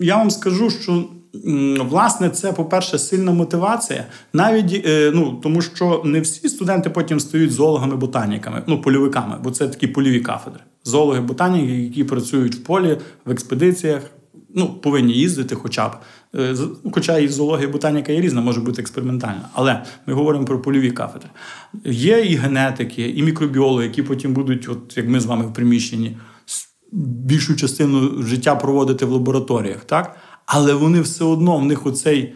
Я 0.00 0.16
вам 0.16 0.30
скажу, 0.30 0.70
що 0.70 1.04
власне, 1.80 2.30
це, 2.30 2.52
по-перше, 2.52 2.98
сильна 2.98 3.32
мотивація, 3.32 4.04
навіть 4.32 4.86
е, 4.86 5.12
ну 5.14 5.40
тому, 5.42 5.62
що 5.62 6.02
не 6.04 6.20
всі 6.20 6.48
студенти 6.48 6.90
потім 6.90 7.20
стають 7.20 7.52
зоологами-ботаніками, 7.52 8.62
ну 8.66 8.80
польовиками, 8.80 9.36
бо 9.44 9.50
це 9.50 9.68
такі 9.68 9.86
польові 9.86 10.20
кафедри. 10.20 10.60
Зоологи, 10.84 11.20
ботаніки, 11.20 11.82
які 11.82 12.04
працюють 12.04 12.54
в 12.54 12.62
полі 12.62 12.98
в 13.24 13.30
експедиціях. 13.30 14.02
Ну, 14.54 14.66
повинні 14.68 15.12
їздити, 15.12 15.54
хоча 15.54 15.88
б. 15.88 15.92
Е, 16.36 16.54
хоча 16.92 17.18
і 17.18 17.28
зоологія 17.28 17.68
ботаніка 17.68 18.12
є 18.12 18.20
різна, 18.20 18.40
може 18.40 18.60
бути 18.60 18.82
експериментальна. 18.82 19.48
Але 19.52 19.82
ми 20.06 20.14
говоримо 20.14 20.44
про 20.44 20.62
польові 20.62 20.90
кафедри. 20.90 21.28
Є 21.84 22.20
і 22.20 22.34
генетики, 22.34 23.08
і 23.08 23.22
мікробіологи, 23.22 23.84
які 23.84 24.02
потім 24.02 24.34
будуть, 24.34 24.68
от 24.68 24.96
як 24.96 25.08
ми 25.08 25.20
з 25.20 25.26
вами 25.26 25.46
в 25.46 25.52
приміщенні, 25.52 26.16
більшу 26.92 27.56
частину 27.56 28.22
життя 28.22 28.54
проводити 28.54 29.06
в 29.06 29.10
лабораторіях. 29.10 29.84
так? 29.84 30.16
але 30.52 30.74
вони 30.74 31.00
все 31.00 31.24
одно 31.24 31.56
в 31.56 31.64
них 31.64 31.86
оцей 31.86 32.32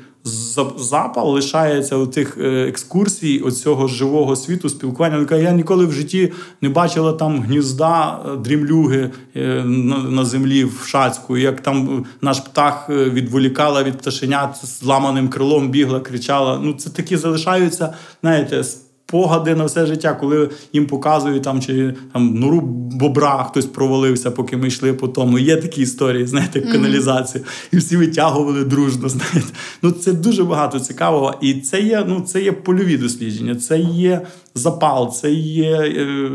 запал 0.77 1.33
лишається 1.33 1.97
у 1.97 2.07
тих 2.07 2.39
е, 2.41 2.69
екскурсій 2.69 3.39
оцього 3.39 3.89
живого 3.89 4.37
світу 4.37 4.69
спілкування. 4.69 5.17
Вона 5.17 5.29
каже, 5.29 5.43
я 5.43 5.53
ніколи 5.53 5.87
в 5.87 5.93
житті 5.93 6.33
не 6.61 6.69
бачила 6.69 7.13
там 7.13 7.43
гнізда 7.43 8.21
е, 8.27 8.37
дрімлюги 8.37 9.11
е, 9.37 9.65
на 9.65 10.25
землі 10.25 10.65
в 10.65 10.83
Шацьку, 10.87 11.37
як 11.37 11.61
там 11.61 12.05
наш 12.21 12.41
птах 12.41 12.89
відволікала 12.91 13.83
від 13.83 13.99
пташенят 13.99 14.57
з 14.57 14.83
ламаним 14.83 15.29
крилом, 15.29 15.69
бігла, 15.69 16.01
кричала. 16.01 16.61
Ну 16.63 16.73
це 16.73 16.91
такі 16.91 17.17
залишаються, 17.17 17.95
знаєте, 18.23 18.65
спогади 19.07 19.55
на 19.55 19.65
все 19.65 19.87
життя, 19.87 20.15
коли 20.15 20.51
їм 20.73 20.87
показують 20.87 21.43
там 21.43 21.61
чи 21.61 21.95
там 22.13 22.35
нору 22.35 22.61
бобра 22.93 23.45
хтось 23.45 23.67
провалився, 23.67 24.31
поки 24.31 24.57
ми 24.57 24.69
йшли 24.69 24.93
по 24.93 25.09
тому. 25.09 25.39
Є 25.39 25.57
такі 25.57 25.83
історії, 25.83 26.27
знаєте, 26.27 26.59
як 26.59 26.73
каналізацію. 26.73 27.45
І 27.73 27.77
всі 27.77 27.97
витягували 27.97 28.65
дружно. 28.65 29.09
знаєте. 29.09 29.53
Ну 29.83 29.91
це 29.91 30.13
дуже 30.13 30.45
багато 30.45 30.81
цікавого. 30.81 31.35
І 31.41 31.55
це 31.55 31.81
є 31.81 32.05
ну, 32.09 32.21
це 32.21 32.43
є 32.43 32.53
польові 32.53 32.97
дослідження, 32.97 33.55
це 33.55 33.79
є 33.79 34.21
запал, 34.55 35.15
це 35.15 35.33
є 35.33 35.73
е, 35.73 36.31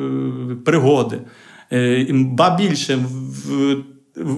пригоди. 0.65 1.21
Е, 1.71 2.07
Ба 2.11 2.57
більше 2.57 2.95
в 2.95 3.75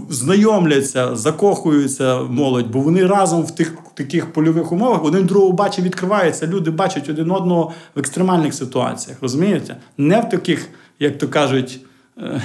знайомляться, 0.10 1.16
закохуються 1.16 2.22
молодь, 2.22 2.68
бо 2.72 2.80
вони 2.80 3.06
разом 3.06 3.44
в 3.44 3.56
тих 3.56 3.74
таких 3.94 4.34
польових 4.34 4.72
умовах 4.72 5.04
один 5.04 5.26
другого 5.26 5.52
бачить, 5.52 5.86
відкриваються. 5.86 6.48
Люди 6.48 6.72
бачать 6.72 7.10
один 7.10 7.32
одного 7.32 7.72
в 7.96 8.00
екстремальних 8.00 8.54
ситуаціях. 8.54 9.18
Розумієте? 9.22 9.78
Не 9.98 10.22
в 10.22 10.30
таких, 10.30 10.70
як 11.00 11.18
то 11.18 11.28
кажуть, 11.28 11.80
е, 12.18 12.42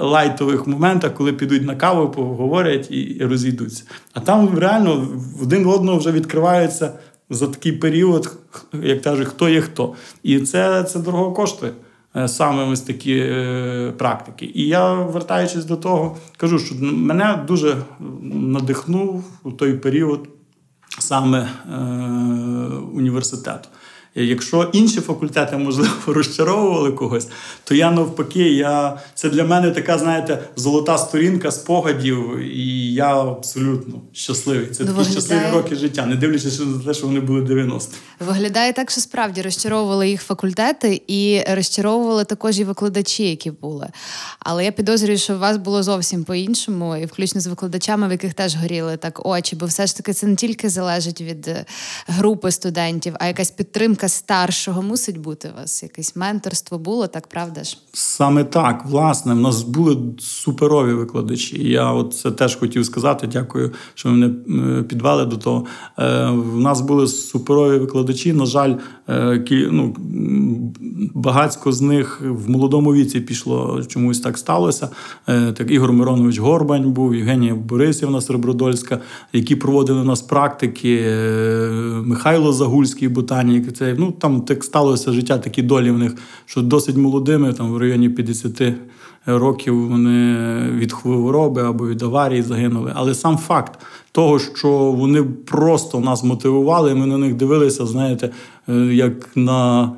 лайтових 0.00 0.66
моментах, 0.66 1.14
коли 1.14 1.32
підуть 1.32 1.62
на 1.62 1.76
каву, 1.76 2.08
поговорять 2.10 2.90
і 2.90 3.18
розійдуться. 3.24 3.84
А 4.14 4.20
там 4.20 4.58
реально 4.58 5.08
один 5.42 5.66
одного 5.66 5.98
вже 5.98 6.12
відкриваються 6.12 6.92
за 7.30 7.46
такий 7.46 7.72
період, 7.72 8.32
як 8.82 9.02
кажуть, 9.02 9.28
хто 9.28 9.48
є 9.48 9.60
хто. 9.60 9.94
І 10.22 10.40
це, 10.40 10.84
це 10.84 10.98
дорого 10.98 11.32
коштує. 11.32 11.72
Е, 12.16 12.28
саме 12.28 12.64
ось 12.64 12.80
такі 12.80 13.16
е, 13.18 13.92
практики. 13.98 14.50
І 14.54 14.66
я, 14.66 14.94
вертаючись 14.94 15.64
до 15.64 15.76
того, 15.76 16.16
кажу, 16.36 16.58
що 16.58 16.74
мене 16.80 17.44
дуже 17.46 17.76
надихнув 18.22 19.24
у 19.42 19.52
той 19.52 19.74
період 19.74 20.28
саме 20.98 21.38
е, 21.38 21.76
університету. 22.92 23.68
Якщо 24.14 24.70
інші 24.72 25.00
факультети, 25.00 25.56
можливо, 25.56 25.90
розчаровували 26.06 26.92
когось, 26.92 27.28
то 27.64 27.74
я 27.74 27.90
навпаки, 27.90 28.52
я 28.52 28.98
це 29.14 29.28
для 29.28 29.44
мене 29.44 29.70
така, 29.70 29.98
знаєте, 29.98 30.38
золота 30.56 30.98
сторінка 30.98 31.50
спогадів, 31.50 32.38
і 32.38 32.92
я 32.92 33.20
абсолютно 33.20 33.94
щасливий. 34.12 34.66
Це 34.66 34.84
ну, 34.84 34.86
такі 34.86 34.98
виглядає... 34.98 35.12
щасливі 35.12 35.52
роки 35.52 35.76
життя, 35.76 36.06
не 36.06 36.16
дивлячись 36.16 36.60
на 36.60 36.78
те, 36.78 36.94
що 36.94 37.06
вони 37.06 37.20
були 37.20 37.40
90 37.40 37.96
Виглядає 38.20 38.72
так, 38.72 38.90
що 38.90 39.00
справді 39.00 39.42
розчаровували 39.42 40.08
їх 40.08 40.22
факультети 40.22 41.02
і 41.06 41.42
розчаровували 41.50 42.24
також 42.24 42.60
і 42.60 42.64
викладачі, 42.64 43.30
які 43.30 43.50
були. 43.50 43.88
Але 44.38 44.64
я 44.64 44.72
підозрюю, 44.72 45.18
що 45.18 45.34
у 45.34 45.38
вас 45.38 45.56
було 45.56 45.82
зовсім 45.82 46.24
по-іншому, 46.24 46.96
і 46.96 47.06
включно 47.06 47.40
з 47.40 47.46
викладачами, 47.46 48.08
в 48.08 48.12
яких 48.12 48.34
теж 48.34 48.56
горіли 48.56 48.96
так 48.96 49.26
очі, 49.26 49.56
бо 49.56 49.66
все 49.66 49.86
ж 49.86 49.96
таки 49.96 50.12
це 50.12 50.26
не 50.26 50.36
тільки 50.36 50.68
залежить 50.68 51.20
від 51.20 51.48
е, 51.48 51.64
групи 52.06 52.50
студентів, 52.50 53.14
а 53.20 53.26
якась 53.26 53.50
підтримка 53.50 53.99
підтримка 54.00 54.08
старшого 54.08 54.82
мусить 54.82 55.18
бути 55.18 55.50
у 55.54 55.60
вас. 55.60 55.82
Якесь 55.82 56.16
менторство 56.16 56.78
було, 56.78 57.06
так 57.06 57.26
правда 57.26 57.64
ж? 57.64 57.78
Саме 57.92 58.44
так, 58.44 58.86
власне, 58.86 59.34
в 59.34 59.40
нас 59.40 59.62
були 59.62 59.96
суперові 60.18 60.92
викладачі. 60.92 61.68
Я 61.68 61.92
от 61.92 62.14
це 62.14 62.30
теж 62.30 62.56
хотів 62.56 62.84
сказати. 62.84 63.26
Дякую, 63.26 63.72
що 63.94 64.08
ви 64.08 64.14
мене 64.14 64.34
е, 64.78 64.82
підвели 64.82 65.26
до 65.26 65.36
того. 65.36 65.66
В 66.32 66.60
нас 66.60 66.80
були 66.80 67.06
суперові 67.06 67.78
викладачі. 67.78 68.32
На 68.32 68.46
жаль, 68.46 68.74
ну, 69.48 69.96
багатько 71.14 71.72
з 71.72 71.80
них 71.80 72.22
в 72.24 72.50
молодому 72.50 72.92
віці 72.94 73.20
пішло, 73.20 73.82
чомусь 73.88 74.20
так 74.20 74.38
сталося. 74.38 74.88
Так 75.26 75.70
Ігор 75.70 75.92
Миронович 75.92 76.38
Горбань 76.38 76.92
був, 76.92 77.14
Євгенія 77.14 77.54
Борисівна 77.54 78.20
Серебродольська, 78.20 79.00
які 79.32 79.56
проводили 79.56 80.00
у 80.00 80.04
нас 80.04 80.22
практики. 80.22 81.00
Михайло 82.04 82.52
Загульський, 82.52 83.08
ботанік. 83.08 83.72
Це 83.72 83.89
ну 83.98 84.12
там 84.12 84.40
так 84.40 84.64
сталося 84.64 85.12
життя, 85.12 85.38
такі 85.38 85.62
долі 85.62 85.90
в 85.90 85.98
них, 85.98 86.14
що 86.46 86.62
досить 86.62 86.96
молодими, 86.96 87.52
там 87.52 87.72
в 87.72 87.78
районі 87.78 88.08
50 88.08 88.62
років 89.26 89.88
вони 89.88 90.36
від 90.70 90.92
хвороби 90.92 91.62
або 91.62 91.88
від 91.88 92.02
аварії 92.02 92.42
загинули. 92.42 92.92
Але 92.94 93.14
сам 93.14 93.38
факт 93.38 93.78
того, 94.12 94.38
що 94.38 94.68
вони 94.70 95.22
просто 95.22 96.00
нас 96.00 96.24
мотивували, 96.24 96.94
ми 96.94 97.06
на 97.06 97.18
них 97.18 97.34
дивилися, 97.34 97.86
знаєте, 97.86 98.30
е, 98.68 98.74
як 98.74 99.36
на 99.36 99.92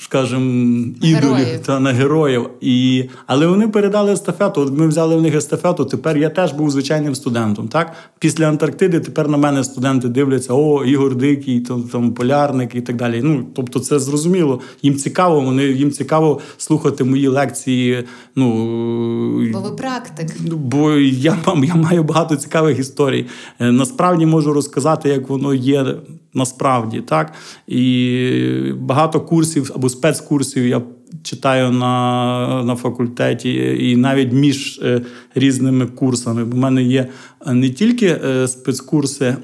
скажімо, 0.00 0.86
ідолів 1.02 1.58
та 1.66 1.80
на 1.80 1.92
героїв. 1.92 2.50
І, 2.60 3.04
Але 3.26 3.46
вони 3.46 3.68
передали 3.68 4.12
естафету. 4.12 4.60
От 4.60 4.78
ми 4.78 4.88
взяли 4.88 5.16
в 5.16 5.22
них 5.22 5.34
естафету. 5.34 5.84
Тепер 5.84 6.18
я 6.18 6.30
теж 6.30 6.52
був 6.52 6.70
звичайним 6.70 7.14
студентом. 7.14 7.68
Так? 7.68 7.92
Після 8.18 8.48
Антарктиди 8.48 9.00
тепер 9.00 9.28
на 9.28 9.36
мене 9.36 9.64
студенти 9.64 10.08
дивляться: 10.08 10.54
о, 10.54 10.84
Ігор 10.84 11.14
Дикий, 11.14 11.60
там, 11.60 11.82
там 11.82 12.12
полярник 12.12 12.74
і 12.74 12.80
так 12.80 12.96
далі. 12.96 13.20
Ну, 13.24 13.46
Тобто, 13.54 13.80
це 13.80 13.98
зрозуміло. 13.98 14.60
Їм 14.82 14.94
цікаво, 14.94 15.40
вони 15.40 15.64
їм 15.64 15.90
цікаво 15.90 16.40
слухати 16.56 17.04
мої 17.04 17.28
лекції. 17.28 18.04
Ну, 18.36 18.48
Бо 19.52 19.60
ви 19.60 19.70
практик. 19.70 20.28
Бо 20.52 20.92
я, 20.92 21.36
я 21.64 21.74
маю 21.74 22.02
багато 22.02 22.36
цікавих 22.36 22.78
історій. 22.78 23.26
Е, 23.60 23.72
насправді 23.72 24.26
можу 24.26 24.52
розказати, 24.52 25.08
як 25.08 25.28
воно 25.28 25.54
є 25.54 25.84
насправді. 26.34 27.00
так? 27.00 27.32
І 27.66 28.72
багато 28.76 29.20
курсів 29.22 29.70
або 29.74 29.88
спецкурсів 29.88 30.66
я 30.66 30.82
читаю 31.22 31.70
на 31.70 32.62
на 32.64 32.76
факультеті, 32.76 33.78
і 33.90 33.96
навіть 33.96 34.32
між 34.32 34.80
е, 34.82 35.02
різними 35.34 35.86
курсами. 35.86 36.44
У 36.44 36.56
мене 36.56 36.82
є 36.82 37.08
не 37.46 37.70
тільки 37.70 38.06
е, 38.06 38.48
спецкурси, 38.48 39.36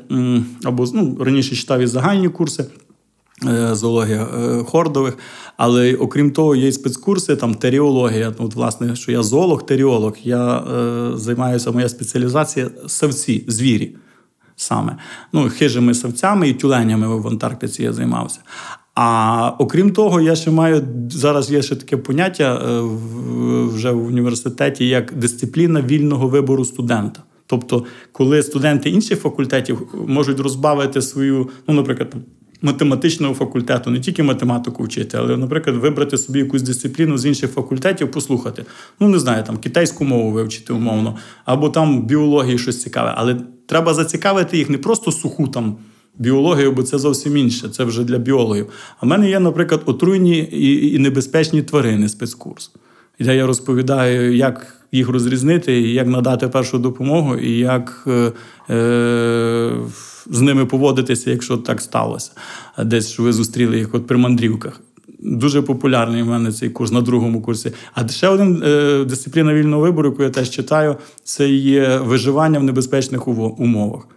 або 0.64 0.84
ну, 0.94 1.16
раніше 1.20 1.56
читав 1.56 1.80
і 1.80 1.86
загальні 1.86 2.28
курси. 2.28 2.64
Е, 3.46 3.74
зоологія 3.74 4.26
хордових, 4.66 5.18
але 5.56 5.94
окрім 5.94 6.30
того, 6.30 6.56
є 6.56 6.68
і 6.68 6.72
спецкурси, 6.72 7.36
там 7.36 7.54
теріологія. 7.54 8.32
От, 8.38 8.54
власне, 8.54 8.96
що 8.96 9.12
я 9.12 9.22
зоолог, 9.22 9.66
теріолог. 9.66 10.16
Я 10.22 10.58
е, 10.58 11.10
займаюся 11.16 11.70
моя 11.70 11.88
спеціалізація 11.88 12.70
савці, 12.86 13.44
звірі 13.48 13.96
саме. 14.56 14.96
Ну, 15.32 15.50
хижими 15.50 15.94
савцями 15.94 16.48
і 16.48 16.54
тюленями 16.54 17.18
в 17.18 17.28
Антарктиці 17.28 17.82
я 17.82 17.92
займався. 17.92 18.40
А 19.00 19.52
окрім 19.58 19.90
того, 19.90 20.20
я 20.20 20.36
ще 20.36 20.50
маю 20.50 20.82
зараз 21.10 21.50
є 21.50 21.62
ще 21.62 21.76
таке 21.76 21.96
поняття 21.96 22.54
е, 22.54 22.82
вже 23.74 23.90
в 23.90 24.06
університеті 24.06 24.88
як 24.88 25.14
дисципліна 25.14 25.82
вільного 25.82 26.28
вибору 26.28 26.64
студента. 26.64 27.22
Тобто, 27.46 27.84
коли 28.12 28.42
студенти 28.42 28.90
інших 28.90 29.20
факультетів 29.20 29.88
можуть 30.06 30.40
розбавити 30.40 31.02
свою, 31.02 31.48
ну, 31.68 31.74
наприклад, 31.74 32.14
математичного 32.62 33.34
факультету, 33.34 33.90
не 33.90 34.00
тільки 34.00 34.22
математику 34.22 34.82
вчити, 34.82 35.18
але, 35.20 35.36
наприклад, 35.36 35.76
вибрати 35.76 36.18
собі 36.18 36.38
якусь 36.38 36.62
дисципліну 36.62 37.18
з 37.18 37.26
інших 37.26 37.50
факультетів, 37.50 38.10
послухати. 38.10 38.64
Ну, 39.00 39.08
не 39.08 39.18
знаю, 39.18 39.44
там 39.44 39.56
китайську 39.56 40.04
мову 40.04 40.30
вивчити 40.30 40.72
умовно, 40.72 41.16
або 41.44 41.68
там 41.68 42.02
біології 42.06 42.58
щось 42.58 42.82
цікаве. 42.82 43.14
Але 43.16 43.36
треба 43.66 43.94
зацікавити 43.94 44.58
їх 44.58 44.70
не 44.70 44.78
просто 44.78 45.12
суху 45.12 45.48
там 45.48 45.76
біологію, 46.18 46.72
бо 46.72 46.82
це 46.82 46.98
зовсім 46.98 47.36
інше, 47.36 47.68
це 47.68 47.84
вже 47.84 48.04
для 48.04 48.18
біологів. 48.18 48.66
А 49.00 49.06
в 49.06 49.08
мене 49.08 49.30
є, 49.30 49.40
наприклад, 49.40 49.82
отруйні 49.86 50.48
і 50.94 50.98
небезпечні 50.98 51.62
тварини 51.62 52.08
спецкурс, 52.08 52.70
де 53.20 53.36
я 53.36 53.46
розповідаю, 53.46 54.36
як. 54.36 54.74
Їх 54.92 55.08
розрізнити, 55.08 55.80
як 55.80 56.06
надати 56.06 56.48
першу 56.48 56.78
допомогу, 56.78 57.36
і 57.36 57.58
як 57.58 58.04
е, 58.06 58.32
е, 58.74 59.72
з 60.30 60.40
ними 60.40 60.66
поводитися, 60.66 61.30
якщо 61.30 61.56
так 61.56 61.80
сталося. 61.80 62.30
Десь 62.84 63.08
що 63.08 63.22
ви 63.22 63.32
зустріли 63.32 63.78
їх 63.78 63.94
от 63.94 64.06
при 64.06 64.16
мандрівках. 64.16 64.80
Дуже 65.18 65.62
популярний 65.62 66.22
в 66.22 66.26
мене 66.26 66.52
цей 66.52 66.70
курс 66.70 66.92
на 66.92 67.00
другому 67.00 67.42
курсі. 67.42 67.72
А 67.94 68.08
ще 68.08 68.28
один 68.28 68.62
е, 68.66 69.04
дисципліна 69.04 69.54
вільного 69.54 69.82
вибору, 69.82 70.08
яку 70.08 70.22
я 70.22 70.30
теж 70.30 70.50
читаю, 70.50 70.96
це 71.24 71.48
є 71.48 71.98
виживання 71.98 72.58
в 72.58 72.64
небезпечних 72.64 73.28
умовах. 73.28 74.08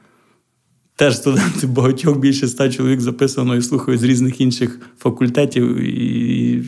Теж 1.02 1.18
студенти 1.18 1.68
багатьох 1.68 2.18
більше 2.18 2.46
ста 2.46 2.70
чоловік 2.70 3.02
записано 3.02 3.56
і 3.56 3.62
слухають 3.62 4.02
з 4.02 4.04
різних 4.04 4.42
інших 4.42 4.80
факультетів, 5.00 5.78
і 5.78 6.64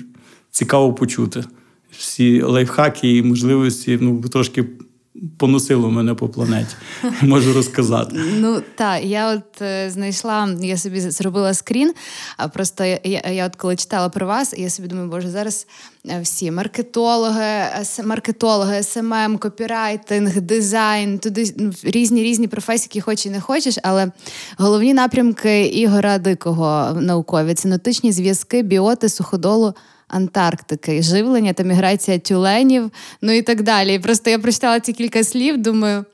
цікаво 0.51 0.93
почути. 0.93 1.43
Всі 1.91 2.41
лайфхаки 2.41 3.17
і 3.17 3.23
можливості 3.23 3.97
ну, 4.01 4.21
трошки 4.21 4.65
поносило 5.37 5.91
мене 5.91 6.13
по 6.13 6.29
планеті. 6.29 6.75
Можу 7.21 7.53
розказати. 7.53 8.15
Ну 8.39 8.61
так, 8.75 9.03
я 9.03 9.33
от 9.33 9.61
е, 9.61 9.89
знайшла, 9.89 10.49
я 10.61 10.77
собі 10.77 10.99
зробила 10.99 11.53
скрін. 11.53 11.93
А 12.37 12.47
просто 12.47 12.85
я, 12.85 12.99
я, 13.33 13.45
от 13.45 13.55
коли 13.55 13.75
читала 13.75 14.09
про 14.09 14.27
вас, 14.27 14.53
я 14.57 14.69
собі 14.69 14.87
думаю, 14.87 15.09
боже, 15.09 15.29
зараз 15.29 15.67
е, 16.09 16.21
всі 16.21 16.51
маркетологи, 16.51 17.65
маркетологи, 18.05 18.83
СММ, 18.83 19.37
копірайтинг, 19.37 20.41
дизайн, 20.41 21.19
туди 21.19 21.53
ну, 21.57 21.71
різні 21.83 22.23
різні 22.23 22.47
професії, 22.47 22.89
які 22.89 23.01
хочеш 23.01 23.25
і 23.25 23.29
не 23.29 23.41
хочеш, 23.41 23.77
але 23.83 24.11
головні 24.57 24.93
напрямки 24.93 25.65
Ігора 25.65 26.17
Дикого 26.17 26.97
наукові 27.01 27.53
це 27.53 27.67
трофічні 27.67 28.11
зв'язки 28.11 28.61
біоти 28.63 29.09
суходолу 29.09 29.73
Антарктики, 30.13 31.01
живлення 31.01 31.53
та 31.53 31.63
міграція 31.63 32.19
тюленів, 32.19 32.91
ну 33.21 33.31
і 33.31 33.41
так 33.41 33.61
далі. 33.61 33.95
І 33.95 33.99
просто 33.99 34.29
я 34.29 34.39
прочитала 34.39 34.79
ці 34.79 34.93
кілька 34.93 35.23
слів, 35.23 35.57
думаю. 35.57 36.05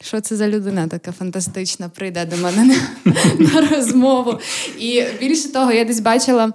Що 0.00 0.20
це 0.20 0.36
за 0.36 0.48
людина 0.48 0.86
така 0.88 1.12
фантастична, 1.12 1.88
прийде 1.88 2.24
до 2.24 2.36
мене 2.36 2.64
на, 3.04 3.14
на 3.38 3.68
розмову. 3.68 4.38
І 4.78 5.04
більше 5.20 5.52
того, 5.52 5.72
я 5.72 5.84
десь 5.84 6.00
бачила 6.00 6.52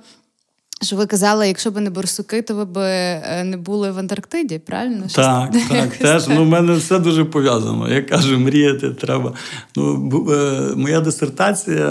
що 0.81 0.95
ви 0.95 1.05
казали, 1.05 1.47
якщо 1.47 1.71
б 1.71 1.77
не 1.77 1.89
борсуки, 1.89 2.41
то 2.41 2.55
ви 2.55 2.65
б 2.65 2.77
е, 2.77 3.43
не 3.43 3.57
були 3.57 3.91
в 3.91 3.99
Антарктиді, 3.99 4.59
правильно? 4.59 5.05
Так, 5.15 5.51
так, 5.69 5.89
теж. 5.97 6.27
Ну, 6.27 6.43
в 6.43 6.47
мене 6.47 6.73
все 6.73 6.99
дуже 6.99 7.25
пов'язано. 7.25 7.93
Я 7.93 8.01
кажу, 8.01 8.39
мріяти 8.39 8.89
треба. 8.89 9.33
Ну, 9.75 10.11
е, 10.31 10.75
Моя 10.75 11.01
дисертація 11.01 11.87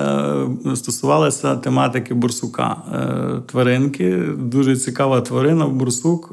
е, 0.67 0.77
стосувалася 0.77 1.57
тематики 1.57 2.15
борсука. 2.15 2.77
Тваринки. 3.47 4.23
Дуже 4.39 4.77
цікава 4.77 5.21
тварина 5.21 5.67
борсук. 5.67 6.29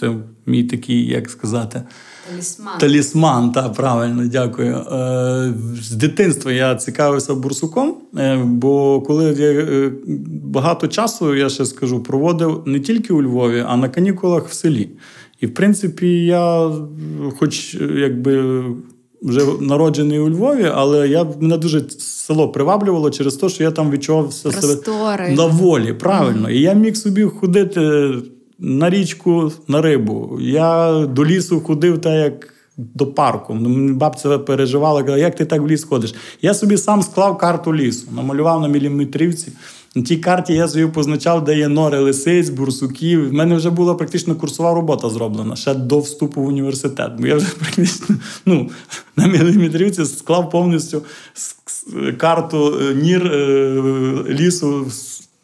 Це 0.00 0.12
мій 0.46 0.64
такий, 0.64 1.06
як 1.06 1.30
сказати. 1.30 1.82
Талісман. 2.30 2.78
Талісман, 2.78 3.52
так, 3.52 3.72
правильно, 3.72 4.26
дякую. 4.26 4.76
Е, 4.76 5.54
з 5.82 5.90
дитинства 5.90 6.52
я 6.52 6.74
цікавився 6.74 7.34
бурсуком, 7.34 7.94
е, 8.18 8.36
бо 8.44 9.00
коли 9.00 9.24
я 9.24 9.50
е, 9.50 9.92
багато 10.44 10.88
часу, 10.88 11.34
я 11.34 11.48
ще 11.48 11.66
скажу, 11.66 12.02
проводив 12.02 12.62
не 12.66 12.80
тільки 12.80 13.12
у 13.12 13.22
Львові, 13.22 13.64
а 13.68 13.76
на 13.76 13.88
канікулах 13.88 14.48
в 14.48 14.52
селі. 14.52 14.88
І 15.40 15.46
в 15.46 15.54
принципі, 15.54 16.24
я, 16.24 16.70
хоч 17.38 17.74
якби. 17.74 18.64
Вже 19.22 19.40
народжений 19.60 20.18
у 20.18 20.30
Львові, 20.30 20.70
але 20.74 21.08
я 21.08 21.24
мене 21.40 21.58
дуже 21.58 21.88
село 21.98 22.48
приваблювало 22.48 23.10
через 23.10 23.36
те, 23.36 23.48
що 23.48 23.64
я 23.64 23.70
там 23.70 23.90
відчував 23.90 24.32
себе 24.32 24.76
на 25.30 25.46
волі. 25.46 25.92
Правильно. 25.92 26.48
Mm-hmm. 26.48 26.52
І 26.52 26.60
я 26.60 26.72
міг 26.72 26.96
собі 26.96 27.24
ходити 27.24 28.12
на 28.58 28.90
річку 28.90 29.52
на 29.68 29.82
рибу. 29.82 30.38
Я 30.40 30.92
до 31.06 31.24
лісу 31.24 31.60
ходив 31.60 32.00
так, 32.00 32.14
як 32.14 32.54
до 32.76 33.06
парку. 33.06 33.54
Бабця 33.90 34.38
переживала, 34.38 35.02
казала, 35.02 35.18
як 35.18 35.34
ти 35.34 35.44
так 35.44 35.62
в 35.62 35.66
ліс 35.66 35.84
ходиш. 35.84 36.14
Я 36.42 36.54
собі 36.54 36.76
сам 36.76 37.02
склав 37.02 37.38
карту 37.38 37.74
лісу, 37.74 38.06
намалював 38.16 38.60
на 38.60 38.68
міліметрівці. 38.68 39.52
На 39.94 40.02
тій 40.02 40.16
карті 40.16 40.52
я 40.52 40.68
собі 40.68 40.86
позначав, 40.86 41.44
де 41.44 41.58
є 41.58 41.68
нори 41.68 41.98
лисиць, 41.98 42.48
бурсуків. 42.48 43.28
В 43.28 43.32
мене 43.32 43.54
вже 43.54 43.70
була 43.70 43.94
практично 43.94 44.34
курсова 44.34 44.74
робота 44.74 45.10
зроблена 45.10 45.56
ще 45.56 45.74
до 45.74 45.98
вступу 45.98 46.42
в 46.42 46.46
університет. 46.46 47.12
Бо 47.18 47.26
я 47.26 47.36
вже 47.36 47.46
практично 47.58 48.16
ну, 48.46 48.70
на 49.16 49.26
міліметрівці 49.26 50.04
склав 50.04 50.50
повністю 50.50 51.02
карту 52.18 52.78
е, 52.80 52.94
нір 52.94 53.26
е, 53.26 53.82
лісу 54.28 54.86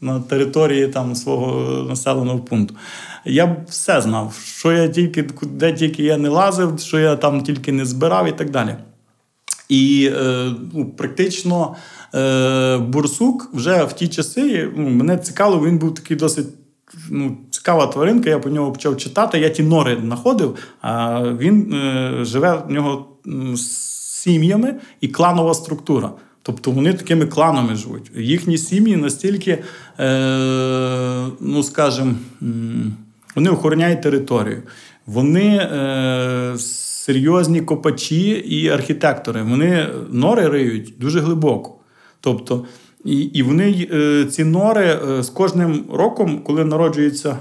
на 0.02 0.20
території 0.20 0.88
там 0.88 1.14
свого 1.14 1.82
населеного 1.88 2.38
пункту. 2.38 2.74
Я 3.24 3.56
все 3.68 4.00
знав, 4.00 4.34
що 4.44 4.72
я 4.72 4.88
тільки, 4.88 5.28
де 5.42 5.72
тільки 5.72 6.02
я 6.02 6.16
не 6.16 6.28
лазив, 6.28 6.80
що 6.80 6.98
я 6.98 7.16
там 7.16 7.42
тільки 7.42 7.72
не 7.72 7.84
збирав 7.84 8.28
і 8.28 8.32
так 8.32 8.50
далі. 8.50 8.76
І 9.68 10.10
е, 10.16 10.50
ну, 10.74 10.90
практично 10.96 11.74
е, 12.14 12.78
Бурсук 12.78 13.50
вже 13.54 13.84
в 13.84 13.92
ті 13.92 14.08
часи 14.08 14.68
ну, 14.76 14.88
мене 14.88 15.18
цікаво, 15.18 15.66
він 15.66 15.78
був 15.78 15.94
такий 15.94 16.16
досить. 16.16 16.46
Ну, 17.10 17.36
Цікава 17.50 17.86
тваринка, 17.86 18.30
я 18.30 18.38
по 18.38 18.48
нього 18.48 18.72
почав 18.72 18.96
читати. 18.96 19.38
Я 19.38 19.48
ті 19.48 19.62
нори 19.62 19.98
знаходив, 20.00 20.56
а 20.80 21.22
він 21.22 21.74
е, 21.74 22.24
живе 22.24 22.62
в 22.68 22.70
нього 22.70 23.08
з 23.54 23.60
сім'ями 24.22 24.74
і 25.00 25.08
кланова 25.08 25.54
структура. 25.54 26.12
Тобто 26.42 26.70
вони 26.70 26.92
такими 26.92 27.26
кланами 27.26 27.74
живуть. 27.74 28.10
Їхні 28.16 28.58
сім'ї 28.58 28.96
настільки, 28.96 29.58
е, 29.98 31.26
ну 31.40 31.62
скажімо, 31.62 32.14
вони 33.34 33.50
охороняють 33.50 34.02
територію. 34.02 34.62
Вони 35.06 35.56
е, 35.56 36.54
серйозні 36.58 37.60
копачі 37.60 38.30
і 38.30 38.68
архітектори. 38.68 39.42
Вони 39.42 39.88
нори 40.10 40.48
риють 40.48 40.94
дуже 40.98 41.20
глибоко. 41.20 41.74
Тобто, 42.20 42.64
і 43.04 43.20
і 43.20 43.42
вони 43.42 43.88
е, 43.92 44.24
ці 44.30 44.44
нори 44.44 44.98
е, 45.10 45.22
з 45.22 45.28
кожним 45.28 45.84
роком, 45.92 46.42
коли 46.42 46.64
народжується 46.64 47.36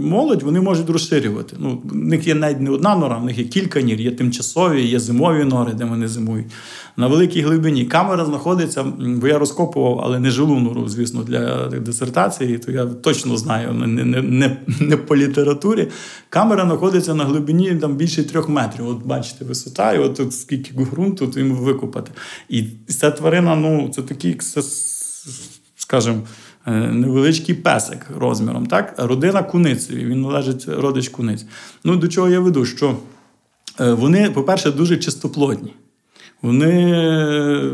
молодь, 0.00 0.42
вони 0.42 0.60
можуть 0.60 0.90
розширювати. 0.90 1.56
Ну, 1.58 1.82
В 1.84 1.94
них 1.94 2.26
є 2.26 2.34
навіть 2.34 2.60
не 2.60 2.70
одна 2.70 2.96
нора, 2.96 3.18
в 3.18 3.24
них 3.24 3.38
є 3.38 3.44
кілька 3.44 3.80
нір, 3.80 4.00
є 4.00 4.10
тимчасові, 4.10 4.82
є 4.82 4.98
зимові 4.98 5.44
нори, 5.44 5.72
де 5.72 5.84
вони 5.84 6.08
зимують. 6.08 6.46
На 7.00 7.06
великій 7.06 7.40
глибині 7.40 7.84
камера 7.84 8.24
знаходиться, 8.24 8.82
бо 8.98 9.26
я 9.26 9.38
розкопував, 9.38 10.00
але 10.04 10.18
не 10.18 10.30
жилу 10.30 10.60
нору, 10.60 10.88
звісно, 10.88 11.22
для 11.22 11.66
дисертації, 11.68 12.58
то 12.58 12.72
я 12.72 12.86
точно 12.86 13.36
знаю, 13.36 13.72
не 13.72 14.04
не, 14.04 14.22
не, 14.22 14.56
не 14.80 14.96
по 14.96 15.16
літературі. 15.16 15.88
Камера 16.28 16.64
знаходиться 16.64 17.14
на 17.14 17.24
глибині 17.24 17.74
там, 17.74 17.96
більше 17.96 18.24
трьох 18.24 18.48
метрів. 18.48 18.88
От 18.88 19.06
бачите, 19.06 19.44
висота, 19.44 19.92
і 19.92 19.98
от 19.98 20.14
тут 20.14 20.34
скільки 20.34 20.74
ґрунту, 20.74 21.26
то 21.26 21.40
йому 21.40 21.54
викопати. 21.54 22.10
І 22.48 22.64
ця 22.88 23.10
тварина, 23.10 23.56
ну, 23.56 23.90
це 23.94 24.02
такий, 24.02 24.38
скажімо, 25.76 26.22
Е, 26.66 26.70
невеличкий 26.72 27.54
песик 27.54 28.06
розміром. 28.18 28.66
так? 28.66 28.94
Родина 28.98 29.42
куницеві, 29.42 30.04
він 30.04 30.20
належить 30.20 30.68
родич 30.68 31.08
куниць. 31.08 31.46
Ну, 31.84 31.96
До 31.96 32.08
чого 32.08 32.28
я 32.28 32.40
веду? 32.40 32.64
Що 32.64 32.96
е, 33.80 33.92
вони, 33.92 34.30
по-перше, 34.30 34.70
дуже 34.70 34.96
чистоплотні. 34.96 35.74
Вони 36.42 36.92
е, 36.92 37.70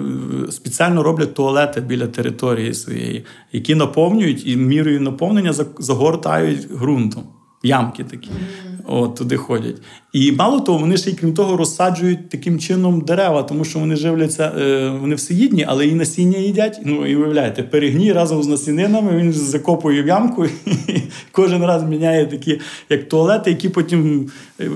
спеціально 0.50 1.02
роблять 1.02 1.34
туалети 1.34 1.80
біля 1.80 2.06
території 2.06 2.74
своєї, 2.74 3.24
які 3.52 3.74
наповнюють 3.74 4.46
і 4.46 4.56
мірою 4.56 5.00
наповнення 5.00 5.52
загортають 5.78 6.70
ґрунтом. 6.72 7.22
Ямки 7.62 8.04
такі. 8.04 8.30
От 8.88 9.14
туди 9.14 9.36
ходять. 9.36 9.76
І 10.12 10.32
мало 10.32 10.60
того, 10.60 10.78
вони 10.78 10.96
ще 10.96 11.10
й 11.10 11.14
крім 11.14 11.34
того 11.34 11.56
розсаджують 11.56 12.28
таким 12.28 12.58
чином 12.58 13.00
дерева, 13.00 13.42
тому 13.42 13.64
що 13.64 13.78
вони 13.78 13.96
живляться, 13.96 14.52
е, 14.58 14.88
вони 15.00 15.14
всеїдні, 15.14 15.64
але 15.68 15.86
і 15.86 15.94
насіння 15.94 16.38
їдять. 16.38 16.80
Ну 16.84 17.06
і 17.06 17.16
уявляєте, 17.16 17.62
перегній 17.62 18.12
разом 18.12 18.42
з 18.42 18.46
насінинами 18.46 19.16
він 19.16 19.32
закопує 19.32 20.02
в 20.02 20.06
ямку 20.06 20.46
і 20.66 21.00
кожен 21.32 21.64
раз 21.64 21.84
міняє 21.84 22.26
такі, 22.26 22.60
як 22.90 23.08
туалети, 23.08 23.50
які 23.50 23.68
потім 23.68 24.30
е, 24.60 24.70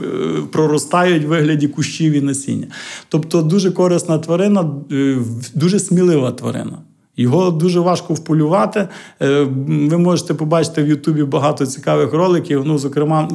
проростають 0.52 1.24
в 1.24 1.28
вигляді 1.28 1.68
кущів 1.68 2.12
і 2.12 2.20
насіння. 2.20 2.66
Тобто 3.08 3.42
дуже 3.42 3.70
корисна 3.70 4.18
тварина, 4.18 4.70
е, 4.92 5.16
дуже 5.54 5.78
смілива 5.78 6.32
тварина. 6.32 6.78
Його 7.16 7.50
дуже 7.50 7.80
важко 7.80 8.14
вполювати. 8.14 8.88
Е, 9.22 9.42
ви 9.90 9.98
можете 9.98 10.34
побачити 10.34 10.82
в 10.82 10.88
Ютубі 10.88 11.22
багато 11.22 11.66
цікавих 11.66 12.12
роликів. 12.12 12.62
Ну, 12.66 12.78
зокрема, 12.78 13.28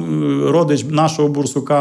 родич 0.48 0.84
нашого 0.90 1.28
бурсука, 1.28 1.76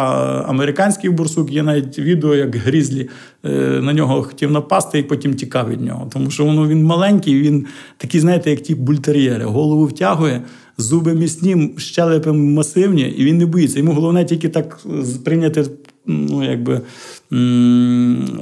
американський 0.47 1.09
бурсук, 1.09 1.51
є 1.51 1.63
навіть 1.63 1.99
відео, 1.99 2.35
як 2.35 2.55
Грізлі 2.55 3.09
е, 3.45 3.49
на 3.81 3.93
нього 3.93 4.23
хотів 4.23 4.51
напасти 4.51 4.99
і 4.99 5.03
потім 5.03 5.33
тікав 5.33 5.69
від 5.69 5.81
нього. 5.81 6.09
Тому 6.13 6.29
що 6.29 6.45
воно 6.45 6.67
він 6.67 6.83
маленький, 6.83 7.41
він 7.41 7.65
такий, 7.97 8.21
знаєте, 8.21 8.49
як 8.49 8.59
ті 8.59 8.75
бультер'єри. 8.75 9.45
Голову 9.45 9.85
втягує, 9.85 10.41
зуби 10.77 11.13
міцні, 11.13 11.73
щелепи 11.77 12.31
масивні, 12.31 13.01
і 13.01 13.25
він 13.25 13.37
не 13.37 13.45
боїться. 13.45 13.79
Йому 13.79 13.91
головне 13.91 14.25
тільки 14.25 14.49
так 14.49 14.79
прийняти 15.25 15.65
ну, 16.07 16.43
якби, 16.43 16.81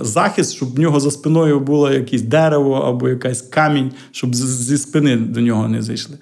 захист, 0.01 0.53
щоб 0.53 0.75
в 0.75 0.79
нього 0.79 0.99
за 0.99 1.11
спиною 1.11 1.59
було 1.59 1.91
якесь 1.91 2.21
дерево 2.21 2.73
або 2.73 3.09
якийсь 3.09 3.41
камінь, 3.41 3.91
щоб 4.11 4.35
зі 4.35 4.77
спини 4.77 5.17
до 5.17 5.41
нього 5.41 5.67
не 5.67 5.81
зайшли. 5.81 6.17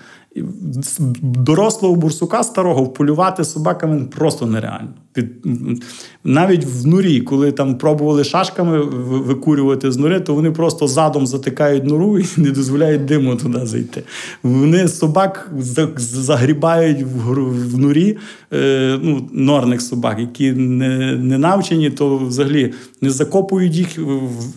Дорослого 1.21 1.95
бурсука 1.95 2.43
старого 2.43 2.84
вполювати 2.84 3.43
собаками 3.43 4.06
просто 4.06 4.45
нереально. 4.45 4.89
Навіть 6.24 6.65
в 6.65 6.88
нурі, 6.88 7.21
коли 7.21 7.52
там 7.52 7.78
пробували 7.78 8.24
шашками 8.24 8.80
викурювати 8.82 9.91
з 9.91 9.97
нори, 9.97 10.19
то 10.19 10.34
вони 10.34 10.52
просто 10.52 10.88
задом 10.88 11.28
затикають 11.28 11.86
нору 11.86 12.19
і 12.19 12.26
не 12.38 12.52
дозволяють 12.52 13.06
диму 13.06 13.36
туди 13.36 13.65
зайти. 13.65 14.04
Вони 14.43 14.88
собак 14.88 15.52
загрібають 15.97 17.06
в 17.06 17.78
нурі, 17.78 18.17
е, 18.54 19.00
ну, 19.02 19.30
норних 19.32 19.82
собак, 19.82 20.19
які 20.19 20.52
не 20.52 21.15
не 21.17 21.38
навчені, 21.38 21.89
то 21.89 22.17
взагалі 22.17 22.74
не 23.02 23.10
закопують 23.10 23.76
їх, 23.76 24.00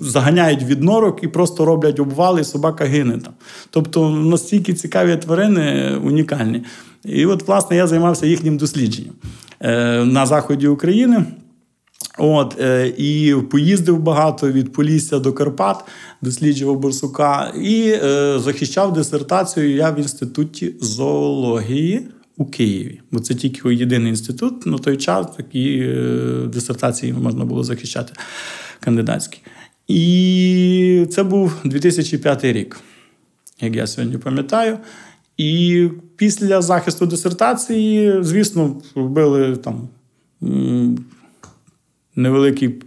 заганяють 0.00 0.62
від 0.62 0.82
норок 0.82 1.22
і 1.22 1.28
просто 1.28 1.64
роблять 1.64 2.00
обвали, 2.00 2.40
і 2.40 2.44
собака 2.44 2.84
гине 2.84 3.18
там. 3.18 3.32
Тобто 3.70 4.10
настільки 4.10 4.74
цікаві 4.74 5.16
тварини 5.16 5.96
унікальні. 6.04 6.62
І 7.04 7.26
от, 7.26 7.48
власне, 7.48 7.76
я 7.76 7.86
займався 7.86 8.26
їхнім 8.26 8.56
дослідженням. 8.56 9.14
Е, 9.64 10.04
на 10.04 10.26
заході 10.26 10.66
України. 10.66 11.24
От, 12.18 12.60
е, 12.60 12.92
І 12.96 13.34
поїздив 13.50 13.98
багато 13.98 14.52
від 14.52 14.72
Полісся 14.72 15.18
до 15.18 15.32
Карпат, 15.32 15.84
досліджував 16.22 16.78
Борсука 16.78 17.52
і 17.62 17.98
е, 18.02 18.38
захищав 18.38 18.92
дисертацію 18.92 19.74
я 19.74 19.90
в 19.90 19.98
інституті 19.98 20.74
зоології 20.80 22.08
у 22.36 22.44
Києві. 22.44 23.00
Бо 23.10 23.20
це 23.20 23.34
тільки 23.34 23.74
єдиний 23.74 24.08
інститут 24.08 24.66
на 24.66 24.78
той 24.78 24.96
час 24.96 25.26
такі 25.36 25.94
дисертації 26.46 27.12
можна 27.12 27.44
було 27.44 27.64
захищати 27.64 28.12
кандидатські. 28.80 29.38
І 29.88 31.06
це 31.10 31.22
був 31.22 31.52
2005 31.64 32.44
рік, 32.44 32.80
як 33.60 33.76
я 33.76 33.86
сьогодні 33.86 34.18
пам'ятаю. 34.18 34.78
І 35.36 35.88
після 36.16 36.62
захисту 36.62 37.06
дисертації, 37.06 38.18
звісно, 38.20 38.76
робили 38.94 39.56
там 39.56 39.88
невеликий, 42.16 42.82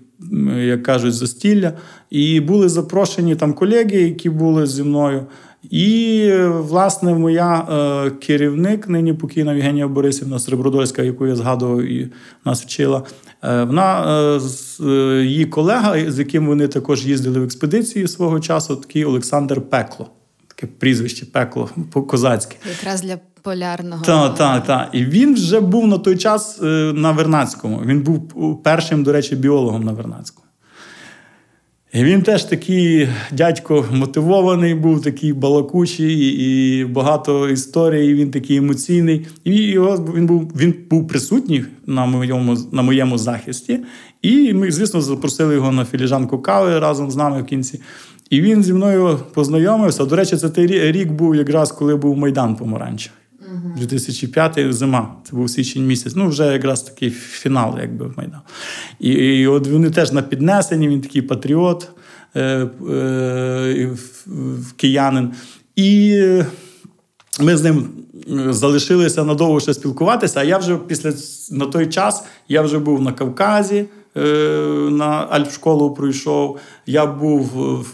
як 0.58 0.84
кажуть, 0.84 1.14
застілля. 1.14 1.74
І 2.10 2.40
були 2.40 2.70
запрошені 2.70 3.36
там 3.36 3.54
колеги, 3.54 4.02
які 4.02 4.30
були 4.30 4.68
зі 4.68 4.84
мною. 4.84 5.26
І, 5.70 6.32
власне, 6.48 7.14
моя 7.14 7.60
е, 7.60 8.12
керівник, 8.12 8.90
нині 8.90 9.14
покійна 9.14 9.54
Євгенія 9.54 9.88
Борисівна 9.88 10.40
Сребродольська, 10.40 11.04
яку 11.04 11.28
я 11.28 11.36
згадував 11.36 11.82
і 11.82 12.12
нас 12.46 12.64
вчила. 12.64 13.04
Е, 13.44 13.64
вона 13.64 14.06
е, 14.36 14.40
е, 14.86 15.24
її 15.24 15.46
колега, 15.46 16.12
з 16.12 16.20
яким 16.20 16.48
вони 16.48 16.68
також 16.68 17.08
їздили 17.08 17.40
в 17.40 17.44
експедиції 17.44 18.08
свого 18.08 18.40
часу, 18.40 18.76
такий 18.76 19.06
Олександр 19.06 19.62
Пекло 19.62 20.10
таке 20.58 20.74
прізвище 20.78 21.26
пекло 21.26 21.70
по-козацьке. 21.92 22.56
Якраз 22.70 23.02
для 23.02 23.18
полярного. 23.42 24.06
Так, 24.06 24.36
так, 24.36 24.66
так. 24.66 24.90
І 24.94 25.06
він 25.06 25.34
вже 25.34 25.60
був 25.60 25.88
на 25.88 25.98
той 25.98 26.18
час 26.18 26.60
е, 26.62 26.66
на 26.96 27.12
Вернацькому. 27.12 27.82
Він 27.86 28.02
був 28.02 28.64
першим, 28.64 29.04
до 29.04 29.12
речі, 29.12 29.36
біологом 29.36 29.84
на 29.84 29.92
Вернацькому. 29.92 30.48
І 31.94 32.04
він 32.04 32.22
теж 32.22 32.44
такий 32.44 33.10
дядько 33.32 33.86
мотивований, 33.92 34.76
був 34.76 35.02
такий 35.02 35.34
балакучий, 35.34 36.16
і 36.18 36.86
багато 36.86 37.50
історій, 37.50 38.14
він 38.14 38.32
такий 38.32 38.58
емоційний. 38.58 39.28
І 39.44 39.56
його 39.56 40.14
він 40.16 40.26
був 40.26 40.52
він 40.56 40.74
був 40.90 41.08
присутній 41.08 41.66
на 41.86 42.06
моєму 42.06 42.58
на 42.72 42.82
моєму 42.82 43.18
захисті. 43.18 43.80
І 44.22 44.54
ми, 44.54 44.72
звісно, 44.72 45.02
запросили 45.02 45.54
його 45.54 45.72
на 45.72 45.86
філіжанку 45.86 46.40
кави 46.40 46.80
разом 46.80 47.12
з 47.12 47.16
нами 47.16 47.42
в 47.42 47.46
кінці. 47.46 47.82
І 48.30 48.42
він 48.42 48.64
зі 48.64 48.74
мною 48.74 49.20
познайомився. 49.34 50.06
До 50.06 50.16
речі, 50.16 50.38
це 50.38 50.50
той 50.50 50.92
рік 50.92 51.12
був 51.12 51.36
якраз 51.36 51.72
коли 51.72 51.96
був 51.96 52.18
Майдан 52.18 52.56
Помаранчевий. 52.56 53.18
2005 53.78 54.74
зима, 54.74 55.16
це 55.24 55.36
був 55.36 55.50
січень 55.50 55.88
місяць. 55.88 56.14
Ну, 56.16 56.28
вже 56.28 56.46
якраз 56.46 56.82
такий 56.82 57.10
фінал, 57.10 57.78
якби 57.82 58.06
в 58.06 58.14
Майдан. 58.18 58.40
І, 59.00 59.10
і 59.12 59.48
от 59.48 59.68
вони 59.68 59.90
теж 59.90 60.12
на 60.12 60.22
піднесенні, 60.22 60.88
він 60.88 61.02
такий 61.02 61.22
патріот, 61.22 61.90
е, 62.36 62.68
е, 62.90 63.90
киянин. 64.76 65.32
І 65.76 66.22
ми 67.40 67.58
з 67.58 67.64
ним 67.64 67.90
залишилися 68.50 69.24
надовго 69.24 69.60
ще 69.60 69.74
спілкуватися. 69.74 70.40
А 70.40 70.44
я 70.44 70.58
вже 70.58 70.78
після 70.78 71.14
на 71.52 71.66
той 71.66 71.88
час 71.88 72.24
я 72.48 72.62
вже 72.62 72.80
був 72.80 73.02
на 73.02 73.12
Кавказі. 73.14 73.86
Е, 74.18 74.22
на 74.92 75.28
Альпшколу 75.30 75.94
пройшов. 75.94 76.58
Я 76.86 77.06
був 77.06 77.44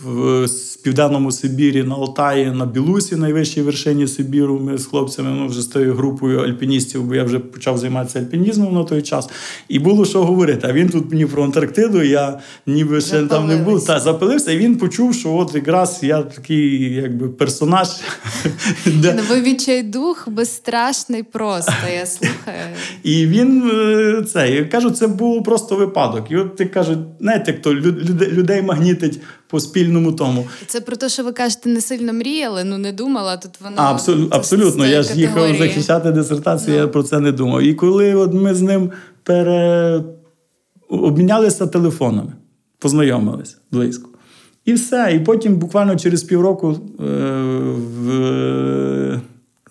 в, 0.05 0.47
південному 0.83 1.31
Сибірі 1.31 1.83
на 1.83 1.95
Алтаї, 1.95 2.45
на 2.45 2.65
Білусі, 2.65 3.15
найвищій 3.15 3.61
вершині 3.61 4.07
Сибіру. 4.07 4.59
Ми 4.59 4.77
з 4.77 4.85
хлопцями 4.85 5.29
ну, 5.29 5.47
вже 5.47 5.61
з 5.61 5.67
тою 5.67 5.93
групою 5.93 6.39
альпіністів, 6.39 7.03
бо 7.03 7.15
я 7.15 7.23
вже 7.23 7.39
почав 7.39 7.77
займатися 7.77 8.19
альпінізмом 8.19 8.73
на 8.73 8.83
той 8.83 9.01
час. 9.01 9.29
І 9.67 9.79
було 9.79 10.05
що 10.05 10.23
говорити. 10.23 10.67
А 10.69 10.73
він 10.73 10.89
тут 10.89 11.11
мені 11.11 11.25
про 11.25 11.43
Антарктиду, 11.43 12.03
я 12.03 12.39
ніби 12.65 13.01
ще 13.01 13.23
там 13.23 13.47
не 13.47 13.57
був. 13.57 13.85
Та 13.85 13.99
запилився, 13.99 14.51
і 14.51 14.57
він 14.57 14.75
почув, 14.75 15.13
що 15.13 15.33
от 15.33 15.55
якраз 15.55 15.99
я 16.01 16.21
такий 16.21 16.93
якби 16.93 17.29
персонаж. 17.29 17.87
Ну, 18.85 19.21
ви 19.29 19.41
відчайдух 19.41 20.29
безстрашний 20.29 21.23
просто. 21.23 21.73
Я 21.99 22.05
слухаю. 22.05 22.57
І 23.03 23.27
він 23.27 23.71
е, 23.73 24.23
це 24.23 24.49
я 24.49 24.65
кажу, 24.65 24.91
це 24.91 25.07
був 25.07 25.43
просто 25.43 25.75
випадок. 25.75 26.12
І 26.29 26.35
от 26.35 26.55
ти 26.55 26.65
кажуть, 26.65 26.99
знаєте, 27.19 27.53
хто 27.53 27.73
людей 27.73 28.61
магнітить 28.61 29.21
по 29.47 29.59
спільному 29.59 30.11
тому. 30.11 30.47
Це 30.67 30.81
про 30.81 30.95
те, 30.95 31.09
що 31.09 31.23
ви 31.23 31.31
кажете, 31.31 31.69
не 31.69 31.81
сильно 31.81 32.13
мріяли, 32.13 32.63
ну 32.63 32.77
не 32.77 32.91
думала. 32.91 33.37
Тут 33.37 33.51
воно 33.61 33.75
а, 33.77 33.91
абсолютно, 33.91 34.37
абсолютно. 34.37 34.85
Я 34.85 35.03
ж 35.03 35.19
їхав 35.19 35.55
захищати 35.57 36.11
дисертацію, 36.11 36.75
no. 36.75 36.79
я 36.79 36.85
ну. 36.85 36.91
про 36.91 37.03
це 37.03 37.19
не 37.19 37.31
думав. 37.31 37.61
І 37.61 37.73
коли 37.73 38.15
от 38.15 38.33
ми 38.33 38.53
з 38.53 38.61
ним 38.61 38.91
пере... 39.23 40.03
обмінялися 40.89 41.67
телефонами, 41.67 42.33
познайомилися 42.79 43.57
близько. 43.71 44.09
І 44.65 44.73
все. 44.73 45.13
І 45.15 45.19
потім 45.19 45.55
буквально 45.55 45.95
через 45.95 46.23
півроку 46.23 46.71
е, 46.71 47.03
в. 48.03 49.21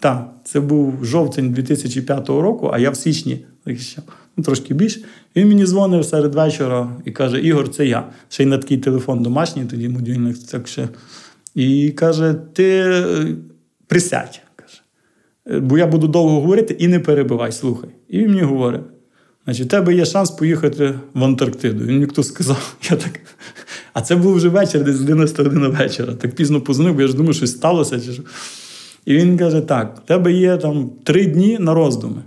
Так, 0.01 0.35
це 0.45 0.61
був 0.61 1.05
жовтень 1.05 1.53
2005 1.53 2.29
року, 2.29 2.71
а 2.73 2.79
я 2.79 2.91
в 2.91 2.97
січні 2.97 3.45
захищав 3.67 4.05
трошки 4.45 4.75
більше. 4.75 5.01
Він 5.37 5.49
мені 5.49 5.67
дзвонив 5.67 6.05
серед 6.05 6.35
вечора 6.35 6.97
і 7.05 7.11
каже: 7.11 7.41
Ігор, 7.41 7.69
це 7.69 7.87
я. 7.87 8.09
Ще 8.29 8.43
й 8.43 8.47
на 8.47 8.59
такий 8.59 8.79
телефон 8.79 9.23
домашній, 9.23 9.65
тоді 9.65 9.89
мобільний, 9.89 10.35
так 10.51 10.69
ще. 10.69 10.89
І 11.55 11.91
каже: 11.91 12.35
Ти 12.53 12.65
е, 12.65 13.27
присядь. 13.87 14.41
каже. 14.57 14.81
«Е, 15.51 15.61
бо 15.61 15.79
я 15.79 15.87
буду 15.87 16.09
довго 16.09 16.41
говорити 16.41 16.77
і 16.79 16.89
не 16.89 17.01
перебивай, 17.01 17.53
слухай. 17.53 17.91
І 18.09 18.19
він 18.19 18.29
мені 18.29 18.43
говорить: 18.43 18.81
значить, 19.45 19.67
у 19.67 19.69
тебе 19.69 19.95
є 19.95 20.05
шанс 20.05 20.31
поїхати 20.31 20.95
в 21.15 21.25
Антарктиду. 21.25 21.85
Він 21.85 21.95
мені 21.95 22.07
хто 22.07 22.23
сказав, 22.23 22.77
я 22.91 22.97
так. 22.97 23.21
А 23.93 24.01
це 24.01 24.17
був 24.17 24.35
вже 24.35 24.49
вечір, 24.49 24.85
десь 24.85 25.01
11 25.01 25.39
година 25.39 25.69
вечора. 25.69 26.15
Так 26.15 26.35
пізно 26.35 26.61
позвонив, 26.61 26.95
бо 26.95 27.01
я 27.01 27.09
ж 27.09 27.17
думаю, 27.17 27.35
щось 27.35 27.51
сталося. 27.51 28.01
чи 28.01 28.13
що. 28.13 28.23
І 29.05 29.15
він 29.15 29.39
каже: 29.39 29.61
так, 29.61 29.99
у 30.05 30.07
тебе 30.07 30.33
є 30.33 30.57
там 30.57 30.91
три 31.05 31.27
дні 31.27 31.59
на 31.61 31.75
роздуми 31.75 32.23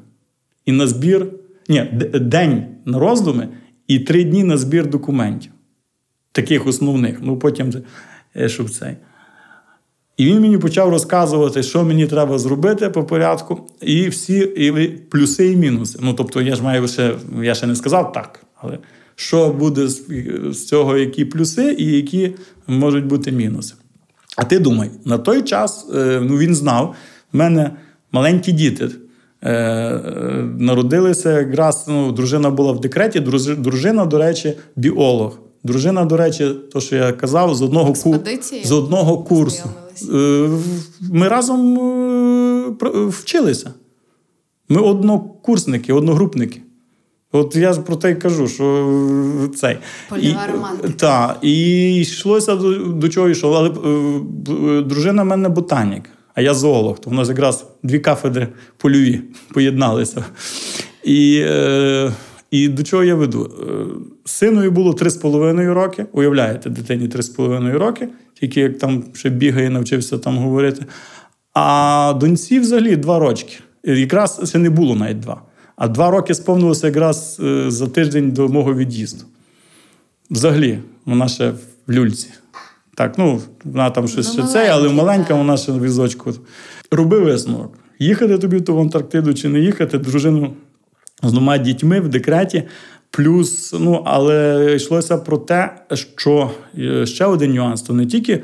і 0.66 0.72
на 0.72 0.88
збір 0.88 1.28
ні, 1.70 1.91
день 2.13 2.66
на 2.86 2.99
роздуми 2.99 3.47
і 3.88 3.99
три 3.99 4.24
дні 4.24 4.43
на 4.43 4.57
збір 4.57 4.89
документів. 4.89 5.51
Таких 6.32 6.68
основних. 6.68 7.18
Ну, 7.22 7.39
потім 7.39 7.74
е, 8.36 8.49
щоб 8.49 8.70
цей. 8.70 8.95
І 10.18 10.26
він 10.26 10.41
мені 10.41 10.57
почав 10.57 10.89
розказувати, 10.89 11.63
що 11.63 11.84
мені 11.84 12.07
треба 12.07 12.38
зробити 12.38 12.89
по 12.89 13.03
порядку, 13.03 13.70
і 13.82 14.07
всі 14.07 14.38
і 14.38 14.88
плюси 14.88 15.51
і 15.51 15.55
мінуси. 15.55 15.99
Ну, 16.01 16.13
тобто, 16.13 16.41
я 16.41 16.55
ж 16.55 16.63
маю 16.63 16.88
ще, 16.88 17.16
я 17.41 17.55
ще 17.55 17.68
не 17.68 17.76
сказав 17.76 18.13
так, 18.13 18.39
але 18.55 18.78
що 19.16 19.49
буде 19.49 19.88
з, 19.88 20.66
цього, 20.68 20.97
які 20.97 21.26
плюси 21.26 21.76
і 21.80 21.86
які 21.86 22.36
можуть 22.68 23.05
бути 23.05 23.32
мінуси. 23.32 23.76
А 24.38 24.43
ти 24.43 24.59
думай, 24.59 24.89
на 25.05 25.18
той 25.18 25.41
час 25.41 25.88
е, 25.95 26.22
ну, 26.24 26.38
він 26.38 26.55
знав, 26.55 26.95
в 27.34 27.38
мене 27.38 27.72
маленькі 28.11 28.51
діти. 28.51 28.89
Е, 29.44 30.02
народилися 30.60 31.40
якраз 31.40 31.86
ну, 31.88 32.12
дружина 32.12 32.50
була 32.50 32.72
в 32.72 32.80
декреті, 32.80 33.20
дружина, 33.58 34.06
до 34.06 34.18
речі, 34.18 34.54
біолог. 34.76 35.40
Дружина, 35.64 36.06
до 36.06 36.18
речі, 36.18 36.50
то, 36.74 36.82
що 36.82 36.96
я 36.96 37.12
казав, 37.12 37.56
з 37.56 37.62
одного 37.62 37.94
ку... 37.94 38.16
з 38.64 38.72
одного 38.72 39.18
курсу. 39.18 39.70
Е, 40.14 40.50
ми 41.12 41.28
разом 41.28 41.80
е, 42.82 43.06
вчилися. 43.10 43.74
Ми 44.70 44.82
однокурсники, 44.82 45.94
одногрупники. 45.94 46.62
От 47.32 47.56
я 47.56 47.74
ж 47.74 47.82
про 47.82 47.96
те 47.96 48.12
й 48.12 48.16
кажу, 48.16 48.48
що 48.48 49.50
цей. 49.56 49.78
Романтика. 50.54 50.94
Так, 50.98 51.38
і 51.42 51.96
йшлося 51.96 52.56
до, 52.56 52.74
до 52.78 53.10
чого 53.10 53.30
йшло. 53.30 53.54
Але 53.54 53.70
дружина 54.82 55.24
в 55.24 55.26
мене 55.26 55.50
ботанік 55.50 56.04
а 56.36 56.42
я 56.42 56.54
зоолог. 56.54 57.00
То 57.00 57.10
в 57.10 57.14
нас 57.14 57.30
якраз 57.30 57.66
дві 57.84 58.00
кафедри 58.00 58.48
польові 58.78 59.22
поєдналися. 59.54 60.26
І 61.04 61.42
е, 61.46 62.12
і 62.52 62.68
до 62.68 62.84
чого 62.84 63.04
я 63.04 63.16
веду? 63.16 63.52
Е, 63.60 63.74
синові 64.26 64.70
було 64.70 64.92
3,5 64.92 65.74
роки. 65.74 66.06
Уявляєте, 66.12 66.70
дитині 66.70 67.08
3,5 67.08 67.78
роки, 67.78 68.10
тільки 68.40 68.62
як 68.62 68.78
там 68.78 69.04
ще 69.14 69.30
бігає, 69.30 69.70
навчився 69.70 70.18
там 70.18 70.38
говорити. 70.38 70.86
А 71.54 72.18
доньці 72.20 72.60
взагалі 72.60 72.96
2 72.96 73.20
рочки. 73.20 73.58
Якраз 73.84 74.42
ще 74.50 74.58
не 74.58 74.70
було 74.70 74.96
навіть 74.96 75.20
два. 75.20 75.42
А 75.76 75.88
два 75.88 76.12
роки 76.12 76.34
сповнилося 76.34 76.88
якраз 76.88 77.38
е, 77.44 77.72
за 77.72 77.88
тиждень 77.88 78.32
до 78.32 78.48
мого 78.48 78.74
від'їзду. 78.76 79.26
Взагалі, 80.32 80.80
вона 81.06 81.28
ще 81.28 81.54
в 81.88 81.92
люльці. 81.92 82.30
Так, 82.96 83.18
ну 83.18 83.41
вона 83.64 83.89
там 83.89 84.08
щось 84.08 84.38
ну, 84.38 84.43
ще 84.43 84.54
це, 84.54 84.70
але 84.70 84.89
маленька 84.89 85.34
вона 85.34 85.58
ще 85.58 85.72
в 85.72 85.84
візочку. 85.84 86.34
Роби 86.91 87.20
висновок. 87.20 87.78
Їхати 88.00 88.38
тобі 88.38 88.58
в 88.58 88.80
Антарктиду 88.80 89.34
чи 89.34 89.50
не 89.50 89.60
їхати, 89.60 89.98
дружину 89.98 90.54
з 91.24 91.32
двома 91.32 91.58
дітьми 91.58 92.00
в 92.00 92.10
декреті. 92.10 92.64
Плюс, 93.12 93.76
ну, 93.80 94.04
але 94.06 94.74
йшлося 94.76 95.18
про 95.18 95.38
те, 95.38 95.86
що 95.93 96.52
е, 96.78 97.06
ще 97.06 97.26
один 97.26 97.54
нюанс: 97.54 97.82
то 97.82 97.93
не 97.93 98.06
тільки 98.06 98.43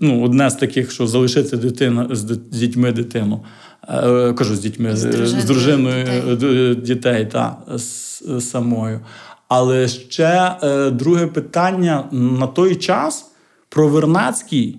ну, 0.00 0.24
одне 0.24 0.50
з 0.50 0.54
таких, 0.54 0.90
що 0.90 1.06
залишити 1.06 1.56
дитину 1.56 2.08
з 2.10 2.38
дітьми 2.50 2.92
дитину. 2.92 3.44
Е, 3.88 4.32
кажу 4.32 4.56
з 4.56 4.60
дітьми, 4.60 4.96
з, 4.96 5.26
з 5.26 5.44
дружиною 5.44 6.04
дітей, 6.36 6.74
дітей 6.74 7.26
та 7.26 7.56
з, 7.76 8.22
самою. 8.40 9.00
Але 9.48 9.88
ще 9.88 10.56
е, 10.62 10.90
друге 10.90 11.26
питання 11.26 12.04
на 12.12 12.46
той 12.46 12.76
час 12.76 13.30
про 13.68 13.88
Вернацький 13.88 14.78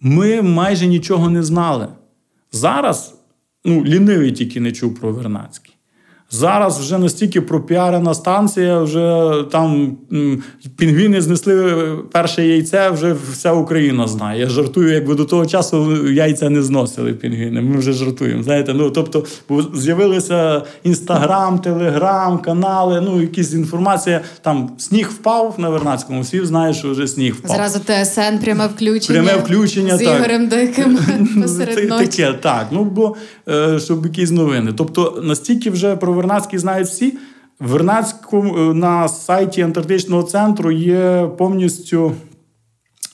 ми 0.00 0.42
майже 0.42 0.86
нічого 0.86 1.30
не 1.30 1.42
знали. 1.42 1.88
Зараз 2.52 3.14
ну, 3.64 3.84
лінивий 3.84 4.32
тільки 4.32 4.60
не 4.60 4.72
чув 4.72 4.94
про 4.94 5.12
Вернацький. 5.12 5.69
Зараз 6.32 6.78
вже 6.78 6.98
настільки 6.98 7.40
пропіарена 7.40 8.14
станція, 8.14 8.80
вже 8.80 9.32
там 9.52 9.96
пінгвіни 10.76 11.20
знесли 11.20 11.74
перше 12.12 12.46
яйце, 12.46 12.90
вже 12.90 13.16
вся 13.32 13.52
Україна 13.52 14.08
знає. 14.08 14.40
Я 14.40 14.48
жартую, 14.48 14.92
якби 14.92 15.14
до 15.14 15.24
того 15.24 15.46
часу 15.46 16.06
яйця 16.08 16.50
не 16.50 16.62
зносили 16.62 17.12
пінгвіни. 17.12 17.60
Ми 17.60 17.78
вже 17.78 17.92
жартуємо. 17.92 18.42
Знаєте, 18.42 18.74
ну 18.74 18.90
тобто 18.90 19.24
з'явилися 19.74 20.62
інстаграм, 20.84 21.58
телеграм, 21.58 22.38
канали, 22.38 23.00
ну 23.00 23.20
якісь 23.20 23.52
інформація. 23.52 24.20
Там 24.42 24.70
сніг 24.78 25.10
впав 25.10 25.54
на 25.58 25.68
Вернацькому, 25.68 26.20
всі 26.20 26.44
знають, 26.44 26.76
що 26.76 26.90
вже 26.90 27.06
сніг 27.06 27.34
впав. 27.34 27.56
Зразу 27.56 27.78
ТСН, 27.78 28.44
пряме 28.44 28.66
включення. 28.66 29.22
Пряме 29.22 29.42
включення 29.42 29.96
з 29.96 30.02
Ігорем 30.02 30.48
Диким 30.48 30.98
посеред 31.42 31.88
ночі. 31.88 32.06
Таке, 32.06 32.32
так. 32.32 32.66
Ну 32.70 32.84
бо 32.84 33.16
е, 33.48 33.78
щоб 33.78 34.06
якісь 34.06 34.30
новини. 34.30 34.72
Тобто 34.76 35.22
настільки 35.24 35.70
вже 35.70 35.96
про 35.96 36.19
Вернацький 36.20 36.58
знають 36.58 36.88
всі. 36.88 37.18
Вернацькому 37.60 38.58
е, 38.58 38.74
на 38.74 39.08
сайті 39.08 39.62
Антарктичного 39.62 40.22
центру 40.22 40.70
є 40.70 41.30
повністю 41.38 42.12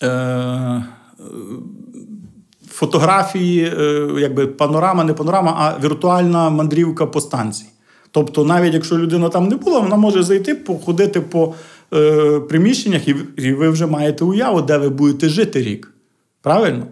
е, 0.03 0.85
фотографії, 2.71 3.65
е, 3.65 4.09
якби 4.19 4.47
панорама, 4.47 5.05
не 5.05 5.13
панорама, 5.13 5.57
а 5.59 5.85
віртуальна 5.85 6.51
мандрівка 6.51 7.07
по 7.07 7.21
станції. 7.21 7.71
Тобто, 8.11 8.45
навіть 8.45 8.75
якщо 8.75 8.99
людина 8.99 9.29
там 9.29 9.49
не 9.49 9.57
була, 9.57 9.81
вона 9.81 9.97
може 9.97 10.23
зайти, 10.23 10.55
походити 10.55 11.21
по 11.21 11.55
е, 11.95 12.41
приміщеннях, 12.41 13.09
і, 13.09 13.17
і 13.37 13.53
ви 13.53 13.69
вже 13.69 13.87
маєте 13.87 14.25
уяву, 14.25 14.63
де 14.63 14.79
ви 14.79 14.89
будете 14.89 15.29
жити 15.29 15.63
рік. 15.63 15.93
Правильно? 16.43 16.87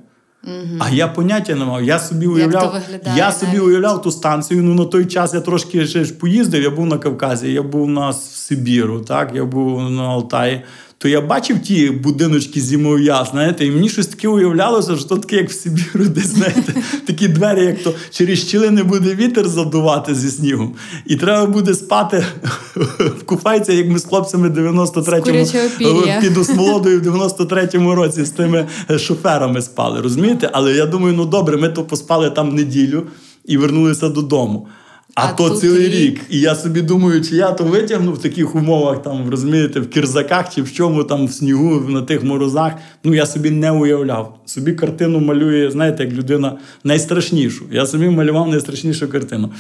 Угу. 0.47 0.79
А 0.79 0.91
я 0.91 1.09
поняття 1.09 1.55
не 1.55 1.65
мав. 1.65 1.85
Я 1.85 1.99
собі 1.99 2.27
уявляв 2.27 2.83
я 3.17 3.33
собі 3.33 3.59
уявляв 3.59 4.03
ту 4.03 4.11
станцію. 4.11 4.63
Ну 4.63 4.75
на 4.75 4.85
той 4.85 5.07
час 5.07 5.35
я 5.35 5.41
трошки 5.41 5.87
ще 5.87 6.05
ж 6.05 6.15
поїздив. 6.15 6.63
Я 6.63 6.71
був 6.71 6.87
на 6.87 6.99
Кавказі, 6.99 7.53
я 7.53 7.63
був 7.63 7.89
на 7.89 8.13
Сибіру, 8.13 9.01
так 9.01 9.31
я 9.35 9.45
був 9.45 9.91
на 9.91 10.03
Алтаї 10.03 10.63
то 11.05 11.09
я 11.09 11.21
бачив 11.21 11.59
ті 11.63 11.91
будиночки 11.91 12.61
зимов'я, 12.61 13.27
знаєте, 13.31 13.67
і 13.67 13.71
мені 13.71 13.89
щось 13.89 14.07
таке 14.07 14.29
уявлялося, 14.29 14.97
що 14.97 15.05
то 15.05 15.17
таке, 15.17 15.37
як 15.37 15.51
в 15.51 15.53
Сибіру, 15.53 16.05
де 16.05 16.21
знаєте, 16.21 16.75
такі 17.07 17.29
двері, 17.29 17.65
як 17.65 17.83
то 17.83 17.95
через 18.11 18.39
щілини 18.39 18.83
буде 18.83 19.15
вітер 19.15 19.49
задувати 19.49 20.15
зі 20.15 20.31
снігом. 20.31 20.75
І 21.07 21.17
треба 21.17 21.47
буде 21.47 21.75
спати 21.75 22.25
в 23.21 23.23
куфайці, 23.25 23.73
як 23.73 23.89
ми 23.89 23.99
з 23.99 24.05
хлопцями 24.05 24.49
93-му 24.49 26.21
під 26.21 26.37
Осмолодою 26.37 27.01
в 27.01 27.07
93-му 27.07 27.95
році 27.95 28.25
з 28.25 28.31
тими 28.31 28.67
шоферами 28.99 29.63
спали. 29.63 30.01
Розумієте? 30.01 30.51
Але 30.53 30.73
я 30.73 30.87
думаю, 30.87 31.15
ну 31.17 31.25
добре, 31.25 31.57
ми 31.57 31.69
то 31.69 31.83
поспали 31.83 32.31
там 32.31 32.55
неділю 32.55 33.03
і 33.45 33.57
вернулися 33.57 34.09
додому. 34.09 34.69
А, 35.15 35.27
А 35.29 35.33
то 35.33 35.51
цілий 35.51 35.89
рік. 35.89 35.95
рік. 35.95 36.21
І 36.31 36.41
я 36.41 36.55
собі 36.55 36.83
думаю, 36.83 37.23
чи 37.23 37.37
я 37.37 37.53
то 37.53 37.65
витягну 37.65 38.13
в 38.13 38.19
таких 38.19 38.55
умовах, 38.55 39.03
там, 39.03 39.31
розумієте, 39.31 39.81
в 39.81 39.91
кірзаках 39.91 40.55
чи 40.55 40.63
в 40.63 40.73
чому, 40.73 41.05
там, 41.05 41.27
в 41.27 41.33
снігу, 41.33 41.81
на 41.89 42.03
тих 42.03 42.25
морозах. 42.25 42.73
Ну, 43.05 43.15
я 43.15 43.27
собі 43.27 43.51
не 43.51 43.71
уявляв. 43.71 44.39
Собі 44.45 44.73
картину 44.73 45.21
малює, 45.21 45.71
знаєте, 45.71 46.05
як 46.05 46.13
людина 46.13 46.59
найстрашнішу. 46.85 47.65
Я 47.73 47.87
собі 47.87 48.09
малював 48.09 48.49
найстрашнішу 48.49 49.09
картину. 49.09 49.51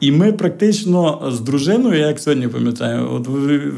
І 0.00 0.12
ми 0.12 0.32
практично 0.32 1.30
з 1.32 1.40
дружиною, 1.40 2.00
я 2.00 2.06
як 2.06 2.20
сьогодні 2.20 2.48
пам'ятаю, 2.48 3.08
от 3.12 3.28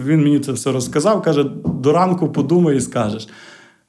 він 0.07 0.23
мені 0.23 0.39
це 0.39 0.53
все 0.53 0.73
розказав, 0.73 1.23
каже: 1.23 1.45
до 1.83 1.93
ранку 1.93 2.29
подумай 2.29 2.77
і 2.77 2.81
скажеш. 2.81 3.29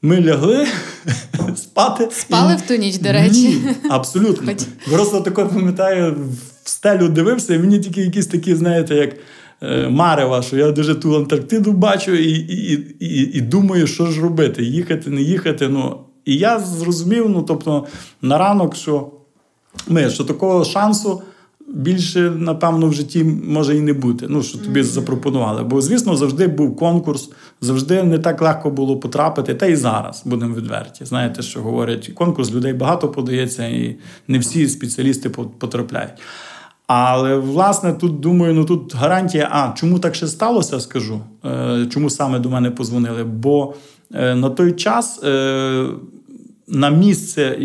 Ми 0.02 0.22
лягли 0.22 0.68
спати. 1.56 2.08
Спали 2.12 2.54
і- 2.54 2.56
в 2.56 2.62
ту 2.62 2.76
ніч, 2.76 2.98
до 2.98 3.12
речі? 3.12 3.48
Ні, 3.50 3.62
абсолютно. 3.90 4.52
Просто 4.92 5.22
таке 5.22 5.46
пам'ятаю, 5.46 6.16
в 6.64 6.70
стелю 6.70 7.10
дивився, 7.10 7.56
і 7.56 7.60
мені 7.60 7.80
тільки 7.80 8.02
якісь 8.02 8.28
такі, 8.28 8.56
знаєте, 8.56 8.96
як 8.96 9.16
е, 9.62 9.90
марева, 9.90 10.42
що 10.42 10.58
я 10.58 10.72
дуже 10.72 10.96
ту 10.96 11.16
Антарктиду 11.16 11.72
бачу 11.72 12.16
і, 12.16 12.32
і, 12.32 12.74
і, 13.00 13.38
і 13.38 13.42
думаю, 13.42 13.88
що 13.88 14.06
ж 14.06 14.22
робити, 14.22 14.64
їхати, 14.64 15.10
не 15.10 15.22
їхати. 15.22 15.68
Ну, 15.68 16.00
і 16.26 16.36
я 16.38 16.60
зрозумів, 16.60 17.30
ну, 17.30 17.44
тобто, 17.44 17.86
на 18.22 18.38
ранок, 18.38 18.76
що 18.76 19.12
ми, 19.88 20.10
що 20.10 20.24
такого 20.24 20.66
шансу. 20.66 21.22
Більше, 21.74 22.20
напевно, 22.38 22.88
в 22.88 22.94
житті 22.94 23.24
може 23.24 23.78
і 23.78 23.82
не 23.82 23.94
бути. 23.94 24.26
Ну, 24.30 24.44
що 24.44 24.58
тобі 24.58 24.84
запропонували. 24.84 25.64
Бо, 25.64 25.82
звісно, 25.82 26.16
завжди 26.16 26.48
був 26.48 26.76
конкурс, 26.76 27.30
завжди 27.62 28.04
не 28.04 28.20
так 28.20 28.42
легко 28.42 28.70
було 28.70 28.98
потрапити. 28.98 29.54
Та 29.56 29.66
й 29.66 29.76
зараз 29.76 30.22
будемо 30.26 30.56
відверті. 30.56 31.06
Знаєте, 31.06 31.42
що 31.42 31.62
говорять, 31.62 32.12
конкурс 32.16 32.52
людей 32.52 32.74
багато 32.74 33.10
подається, 33.10 33.66
і 33.66 33.98
не 34.28 34.40
всі 34.40 34.68
спеціалісти 34.68 35.30
потрапляють. 35.30 36.14
Але 36.92 37.36
власне 37.36 37.94
тут 37.94 38.20
думаю, 38.20 38.54
ну 38.54 38.66
тут 38.66 38.96
гарантія. 38.96 39.50
А 39.52 39.74
чому 39.78 40.00
так 40.00 40.16
ще 40.16 40.28
сталося? 40.28 40.80
Скажу, 40.80 41.22
е, 41.46 41.88
чому 41.90 42.10
саме 42.10 42.40
до 42.40 42.50
мене 42.50 42.72
позвонили? 42.72 43.24
Бо 43.24 43.74
е, 44.14 44.36
на 44.36 44.50
той 44.50 44.72
час 44.72 45.24
е, 45.24 45.88
на 46.68 46.90
місце, 46.90 47.60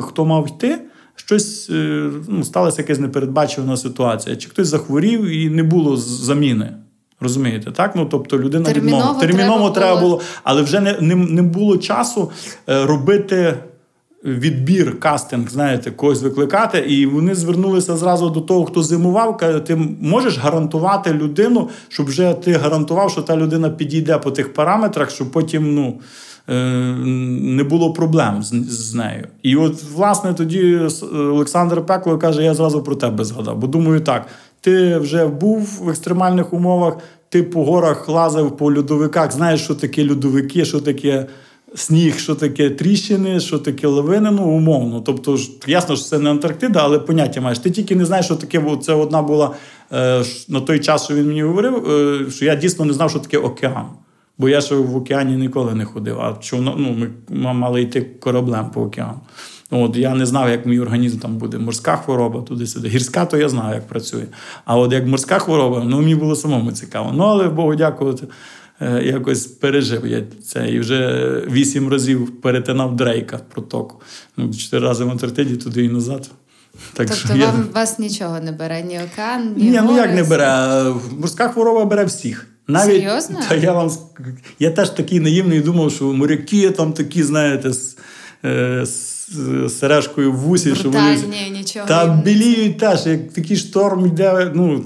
хто 0.00 0.24
мав 0.24 0.48
йти, 0.48 0.78
щось 1.14 1.70
ну, 2.28 2.44
сталася 2.44 2.82
якась 2.82 2.98
непередбачувана 2.98 3.76
ситуація. 3.76 4.36
Чи 4.36 4.48
хтось 4.48 4.68
захворів 4.68 5.24
і 5.24 5.50
не 5.50 5.62
було 5.62 5.96
заміни. 5.96 6.72
Розумієте, 7.22 7.70
так? 7.70 7.96
Ну 7.96 8.04
тобто 8.04 8.38
людина 8.38 8.64
Терміново 8.64 8.98
відмовила. 8.98 9.20
Терміново 9.20 9.70
треба 9.70 9.88
треба 9.88 10.00
було. 10.00 10.20
але 10.42 10.62
вже 10.62 10.80
не, 10.80 10.96
не, 11.00 11.14
не 11.14 11.42
було 11.42 11.76
часу 11.76 12.30
е, 12.68 12.86
робити 12.86 13.54
відбір, 14.24 15.00
кастинг, 15.00 15.50
знаєте, 15.50 15.90
когось 15.90 16.22
викликати. 16.22 16.78
І 16.78 17.06
вони 17.06 17.34
звернулися 17.34 17.96
зразу 17.96 18.30
до 18.30 18.40
того, 18.40 18.64
хто 18.64 18.82
зимував. 18.82 19.36
Каже, 19.36 19.60
ти 19.60 19.76
можеш 20.00 20.38
гарантувати 20.38 21.12
людину, 21.12 21.68
щоб 21.88 22.06
вже 22.06 22.34
ти 22.34 22.52
гарантував, 22.52 23.10
що 23.10 23.22
та 23.22 23.36
людина 23.36 23.70
підійде 23.70 24.18
по 24.18 24.30
тих 24.30 24.54
параметрах, 24.54 25.10
щоб 25.10 25.30
потім 25.30 25.74
ну. 25.74 26.00
е, 26.48 26.54
Не 27.40 27.64
було 27.64 27.92
проблем 27.92 28.42
з, 28.42 28.48
з 28.70 28.94
нею. 28.94 29.26
І 29.42 29.56
от, 29.56 29.82
власне, 29.94 30.34
тоді 30.34 30.80
Олександр 31.12 31.86
Пекло 31.86 32.18
каже: 32.18 32.42
я 32.42 32.54
зразу 32.54 32.82
про 32.82 32.94
тебе 32.94 33.24
згадав. 33.24 33.58
Бо 33.58 33.66
думаю, 33.66 34.00
так, 34.00 34.26
ти 34.62 34.98
вже 34.98 35.26
був 35.26 35.80
в 35.82 35.88
екстремальних 35.88 36.52
умовах, 36.52 36.98
ти 37.28 37.42
по 37.42 37.64
горах 37.64 38.08
лазив 38.08 38.56
по 38.56 38.74
льодовиках, 38.74 39.32
знаєш, 39.32 39.64
що 39.64 39.74
таке 39.74 40.08
льодовики, 40.08 40.64
що 40.64 40.80
таке 40.80 41.26
сніг, 41.74 42.18
що 42.18 42.34
таке 42.34 42.70
тріщини, 42.70 43.40
що 43.40 43.58
таке 43.58 43.86
лавини, 43.86 44.30
ну 44.30 44.42
умовно. 44.44 45.00
Тобто, 45.00 45.38
ясно, 45.66 45.96
що 45.96 46.04
це 46.04 46.18
не 46.18 46.30
Антарктида, 46.30 46.80
але 46.82 46.98
поняття 46.98 47.40
маєш. 47.40 47.58
Ти 47.58 47.70
тільки 47.70 47.96
не 47.96 48.04
знаєш, 48.04 48.26
що 48.26 48.36
таке, 48.36 48.60
бо 48.60 48.76
це 48.76 48.92
одна 48.92 49.22
була 49.22 49.50
е, 49.92 50.22
на 50.48 50.60
той 50.60 50.80
час, 50.80 51.04
що 51.04 51.14
він 51.14 51.26
мені 51.26 51.42
говорив, 51.42 51.90
е, 51.90 52.30
що 52.30 52.44
я 52.44 52.54
дійсно 52.54 52.84
не 52.84 52.92
знав, 52.92 53.10
що 53.10 53.18
таке 53.18 53.38
океан. 53.38 53.86
Бо 54.38 54.48
я 54.48 54.60
ще 54.60 54.74
в 54.74 54.96
океані 54.96 55.36
ніколи 55.36 55.74
не 55.74 55.84
ходив. 55.84 56.20
А 56.20 56.36
човно, 56.40 56.74
ну, 56.78 57.06
ми 57.28 57.52
мали 57.52 57.82
йти 57.82 58.00
кораблем 58.20 58.70
по 58.70 58.82
океану. 58.82 59.20
От 59.74 59.96
я 59.96 60.14
не 60.14 60.26
знав, 60.26 60.50
як 60.50 60.66
мій 60.66 60.80
організм 60.80 61.18
там 61.18 61.36
буде. 61.36 61.58
Морська 61.58 61.96
хвороба 61.96 62.42
туди-сюди. 62.42 62.88
Гірська, 62.88 63.26
то 63.26 63.36
я 63.36 63.48
знаю, 63.48 63.74
як 63.74 63.86
працює. 63.86 64.24
А 64.64 64.76
от 64.76 64.92
як 64.92 65.06
морська 65.06 65.38
хвороба, 65.38 65.82
ну 65.86 66.00
мені 66.00 66.14
було 66.14 66.36
самому 66.36 66.72
цікаво. 66.72 67.12
Ну 67.14 67.24
але 67.24 67.48
Богу 67.48 67.74
дякувати, 67.74 68.26
е, 68.80 69.02
якось 69.04 69.46
пережив 69.46 70.06
я 70.06 70.22
це. 70.44 70.70
І 70.70 70.80
вже 70.80 71.26
вісім 71.50 71.88
разів 71.88 72.40
перетинав 72.40 72.96
Дрейка 72.96 73.40
протоку. 73.54 74.00
Ну, 74.36 74.54
чотири 74.54 74.86
рази 74.86 75.04
в 75.04 75.10
Антарктиді, 75.10 75.56
туди 75.56 75.84
і 75.84 75.88
назад. 75.88 76.30
Так 76.92 77.06
Тобто 77.08 77.14
що 77.14 77.36
я... 77.36 77.54
вас 77.74 77.98
нічого 77.98 78.40
не 78.40 78.52
бере, 78.52 78.82
ні 78.82 79.00
океан, 79.12 79.54
ні 79.56 79.70
Ні, 79.70 79.80
ну 79.84 79.96
як 79.96 80.14
не 80.14 80.24
бере? 80.24 80.84
Морська 81.18 81.48
хвороба 81.48 81.84
бере 81.84 82.04
всіх. 82.04 82.46
Навіть, 82.68 83.02
Серйозно? 83.02 83.38
Та 83.48 83.54
я 83.54 83.72
вам 83.72 83.90
я 84.58 84.70
теж 84.70 84.90
такий 84.90 85.20
наївний 85.20 85.60
думав, 85.60 85.92
що 85.92 86.04
моряки 86.04 86.70
там 86.70 86.92
такі, 86.92 87.22
знаєте, 87.22 87.72
з, 87.72 87.96
е, 88.44 88.86
з 88.86 89.12
з 89.21 89.21
сережкою 89.68 90.32
в 90.32 90.36
вусі, 90.36 90.74
що 90.74 90.90
вони 90.90 91.16
нічого 91.52 91.86
та 91.86 92.22
біліють 92.24 92.78
теж, 92.78 93.06
як 93.06 93.32
такий 93.32 93.56
шторм 93.56 94.06
йде 94.06 94.52
ну, 94.54 94.84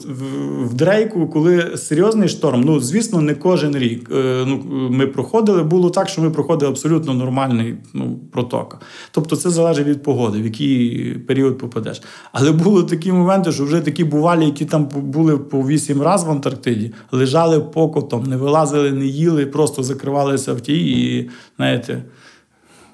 в, 0.65 0.75
дрейку, 0.75 1.27
коли 1.27 1.77
серйозний 1.77 2.29
шторм. 2.29 2.61
Ну, 2.61 2.81
звісно, 2.81 3.21
не 3.21 3.35
кожен 3.35 3.77
рік. 3.77 4.11
Е, 4.15 4.45
ну, 4.47 4.63
ми 4.91 5.07
проходили. 5.07 5.63
Було 5.63 5.91
так, 5.91 6.09
що 6.09 6.23
ми 6.23 6.31
проходили 6.31 6.71
абсолютно 6.71 7.15
нормальний 7.15 7.75
ну, 7.95 8.19
проток. 8.33 8.81
Тобто 9.11 9.37
це 9.37 9.51
залежить 9.51 9.87
від 9.87 10.03
погоди, 10.03 10.43
в 10.43 10.45
який 10.45 11.11
період 11.27 11.59
попадеш. 11.59 12.03
Але 12.33 12.53
були 12.53 12.83
такі 12.83 13.13
моменти, 13.13 13.53
що 13.53 13.65
вже 13.65 13.81
такі 13.81 14.05
бувалі, 14.05 14.45
які 14.45 14.65
там 14.65 14.89
були 14.95 15.39
по 15.39 15.67
вісім 15.67 16.03
разів 16.03 16.29
в 16.29 16.31
Антарктиді, 16.31 16.93
лежали 17.13 17.61
покотом, 17.61 18.23
не 18.23 18.37
вилазили, 18.37 18.93
не 18.93 19.07
їли, 19.07 19.47
просто 19.47 19.83
закривалися 19.83 20.53
в 20.53 20.61
тій 20.61 20.79
і, 20.79 21.31
знаєте, 21.57 22.03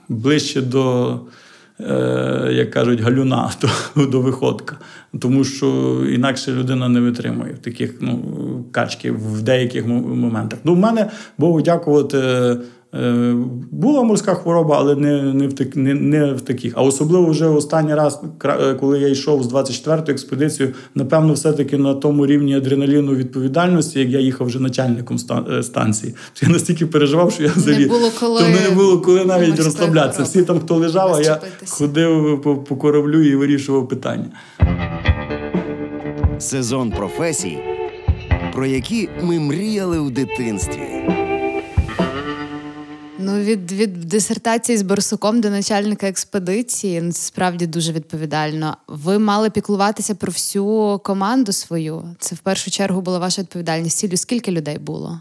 ближче 0.09 0.61
до, 0.61 1.21
як 2.51 2.71
кажуть, 2.71 3.01
галюна, 3.01 3.51
до, 3.97 4.07
до 4.07 4.21
виходка. 4.21 4.77
Тому 5.19 5.45
що 5.45 5.67
інакше 6.11 6.53
людина 6.53 6.89
не 6.89 7.01
витримує 7.01 7.55
таких 7.55 7.95
ну, 8.01 8.19
качки 8.71 9.11
в 9.11 9.43
деяких 9.43 9.87
моментах. 9.87 10.59
Ну, 10.65 10.75
в 10.75 10.79
мене 10.79 11.11
Богу 11.39 11.63
дякувати. 11.63 12.19
Е, 12.95 13.35
Була 13.71 14.03
морська 14.03 14.35
хвороба, 14.35 14.77
але 14.79 14.97
не, 14.97 15.23
не, 15.23 15.47
в 15.49 15.53
так, 15.53 15.77
не, 15.77 15.95
не 15.95 16.33
в 16.33 16.41
таких. 16.41 16.73
А 16.77 16.83
особливо 16.83 17.27
вже 17.27 17.47
останній 17.47 17.95
раз, 17.95 18.21
кра- 18.39 18.71
е, 18.71 18.75
коли 18.75 18.99
я 19.01 19.09
йшов 19.09 19.43
з 19.43 19.53
24-ю 19.53 20.13
експедицією, 20.13 20.75
напевно, 20.95 21.33
все-таки 21.33 21.79
на 21.79 21.95
тому 21.95 22.27
рівні 22.27 22.57
адреналіну 22.57 23.15
відповідальності, 23.15 24.01
як 24.01 24.09
я 24.09 24.21
їхав 24.21 24.47
вже 24.47 24.61
начальником 24.61 25.17
е, 25.51 25.63
станції. 25.63 26.15
То 26.41 26.47
я 26.47 26.53
настільки 26.53 26.87
переживав, 26.87 27.33
що 27.33 27.43
я 27.43 27.53
взагалі 27.57 27.85
коли 28.21 28.41
то 28.41 28.49
не 28.49 28.77
було 28.77 29.01
коли 29.01 29.25
навіть 29.25 29.61
розслаблятися. 29.61 30.23
Всі 30.23 30.43
там, 30.43 30.61
хто 30.61 30.75
лежав, 30.75 31.15
а 31.15 31.21
я 31.21 31.41
ходив 31.69 32.41
по, 32.43 32.57
по 32.57 32.77
кораблю 32.77 33.23
і 33.23 33.35
вирішував 33.37 33.89
питання. 33.89 34.27
Сезон 36.39 36.91
професій, 36.91 37.59
про 38.55 38.67
які 38.67 39.09
ми 39.23 39.39
мріяли 39.41 39.99
у 39.99 40.11
дитинстві. 40.11 40.81
Ну, 43.33 43.39
від, 43.39 43.73
від 43.73 44.01
дисертації 44.01 44.79
з 44.79 44.83
Барсуком 44.83 45.41
до 45.41 45.51
начальника 45.51 46.09
експедиції 46.09 47.01
ну, 47.01 47.13
це 47.13 47.23
справді 47.23 47.67
дуже 47.67 47.93
відповідально. 47.93 48.77
Ви 48.89 49.19
мали 49.19 49.51
піклуватися 49.51 50.15
про 50.15 50.33
всю 50.33 51.01
команду 51.05 51.53
свою. 51.53 52.03
Це 52.19 52.35
в 52.35 52.39
першу 52.39 52.71
чергу 52.71 53.01
була 53.01 53.19
ваша 53.19 53.43
відповідальність. 53.43 53.99
Цілю 53.99 54.17
скільки 54.17 54.53
людей 54.53 54.79
було? 54.79 55.21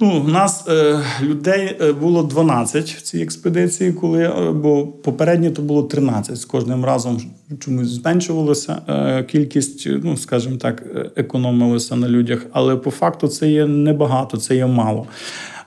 Ну, 0.00 0.20
у 0.20 0.28
нас 0.28 0.68
е, 0.68 1.00
людей 1.22 1.76
е, 1.80 1.92
було 1.92 2.22
12 2.22 2.90
в 2.90 3.02
цій 3.02 3.22
експедиції, 3.22 3.92
коли 3.92 4.24
е, 4.24 4.52
бо 4.52 4.86
попередньо 4.86 5.50
то 5.50 5.62
було 5.62 5.82
13. 5.82 6.36
З 6.36 6.44
кожним 6.44 6.84
разом 6.84 7.20
чомусь 7.58 7.88
зменшувалася 7.88 8.82
е, 8.88 9.24
кількість, 9.24 9.88
ну 10.02 10.16
скажімо 10.16 10.56
так, 10.56 10.82
е, 10.96 11.10
економилося 11.16 11.96
на 11.96 12.08
людях. 12.08 12.46
Але 12.52 12.76
по 12.76 12.90
факту 12.90 13.28
це 13.28 13.50
є 13.50 13.66
небагато, 13.66 14.36
це 14.36 14.56
є 14.56 14.66
мало. 14.66 15.06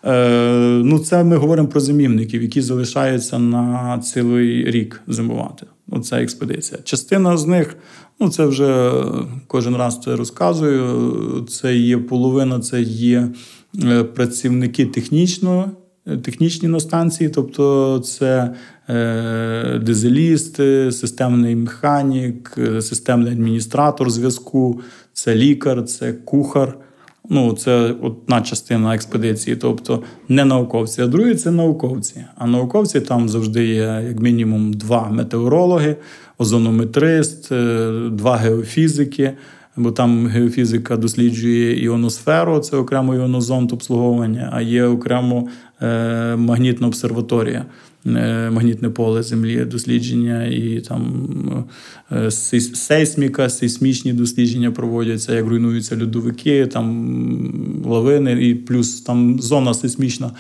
Е, 0.06 0.82
ну, 0.84 1.00
це 1.00 1.24
ми 1.24 1.36
говоримо 1.36 1.68
про 1.68 1.80
зимівників, 1.80 2.42
які 2.42 2.62
залишаються 2.62 3.40
на 3.40 4.00
цілий 4.00 4.72
рік 4.72 5.02
зимувати. 5.08 5.66
Оця 5.90 6.22
експедиція. 6.22 6.80
Частина 6.84 7.38
з 7.38 7.48
них, 7.48 7.76
ну 8.20 8.30
це 8.30 8.46
вже 8.46 8.92
кожен 9.48 9.76
раз 9.76 10.00
це 10.00 10.16
розказую. 10.16 11.46
Це 11.50 11.76
є 11.76 11.98
половина, 11.98 12.60
це 12.60 12.82
є 12.82 13.30
е, 13.84 14.04
працівники 14.04 14.86
технічного. 14.86 15.72
Технічні 16.24 16.68
на 16.68 16.80
станції, 16.80 17.30
тобто 17.30 18.00
це 18.00 18.54
е, 18.90 19.80
дизеліст, 19.84 20.60
е, 20.60 20.92
системний 20.92 21.56
механік, 21.56 22.56
е, 22.58 22.82
системний 22.82 23.34
адміністратор 23.34 24.10
зв'язку, 24.10 24.82
це 25.14 25.36
лікар, 25.36 25.86
це 25.86 26.14
кухар, 26.14 26.78
Ну, 27.30 27.54
це 27.54 27.96
одна 28.02 28.42
частина 28.42 28.96
експедиції, 28.96 29.56
тобто 29.56 30.04
не 30.30 30.46
науковці, 30.46 31.02
а 31.02 31.08
другі 31.08 31.36
це 31.36 31.52
науковці. 31.52 32.26
А 32.36 32.48
науковці 32.48 33.02
там 33.02 33.30
завжди 33.30 33.66
є 33.66 34.04
як 34.08 34.20
мінімум 34.20 34.74
два 34.74 35.10
метеорологи, 35.10 35.96
озонометрист, 36.38 37.52
е, 37.52 37.92
два 38.12 38.36
геофізики. 38.36 39.34
Бо 39.76 39.92
там 39.92 40.28
геофізика 40.28 40.98
досліджує 40.98 41.84
іоносферу, 41.84 42.60
це 42.60 42.78
окремо 42.78 43.16
іонозонд 43.16 43.74
обслуговування, 43.74 44.50
а 44.54 44.62
є 44.62 44.84
окремо 44.84 45.48
е, 45.82 46.36
магнітна 46.36 46.88
обсерваторія, 46.88 47.66
магнітне 48.06 48.90
поле 48.90 49.24
Землі, 49.24 49.66
дослідження 49.66 50.46
і 50.46 50.80
там 50.80 51.66
е, 52.12 52.32
сейсміка, 52.32 53.50
сейсмічні 53.50 54.14
дослідження 54.14 54.72
проводяться, 54.72 55.36
як 55.36 55.48
руйнуються 55.48 56.02
льодовики, 56.02 56.68
там 56.68 57.84
лавини, 57.86 58.48
і 58.48 58.56
плюс 58.56 59.02
там 59.02 59.40
зона 59.40 59.74
сейсмічна 59.74 60.32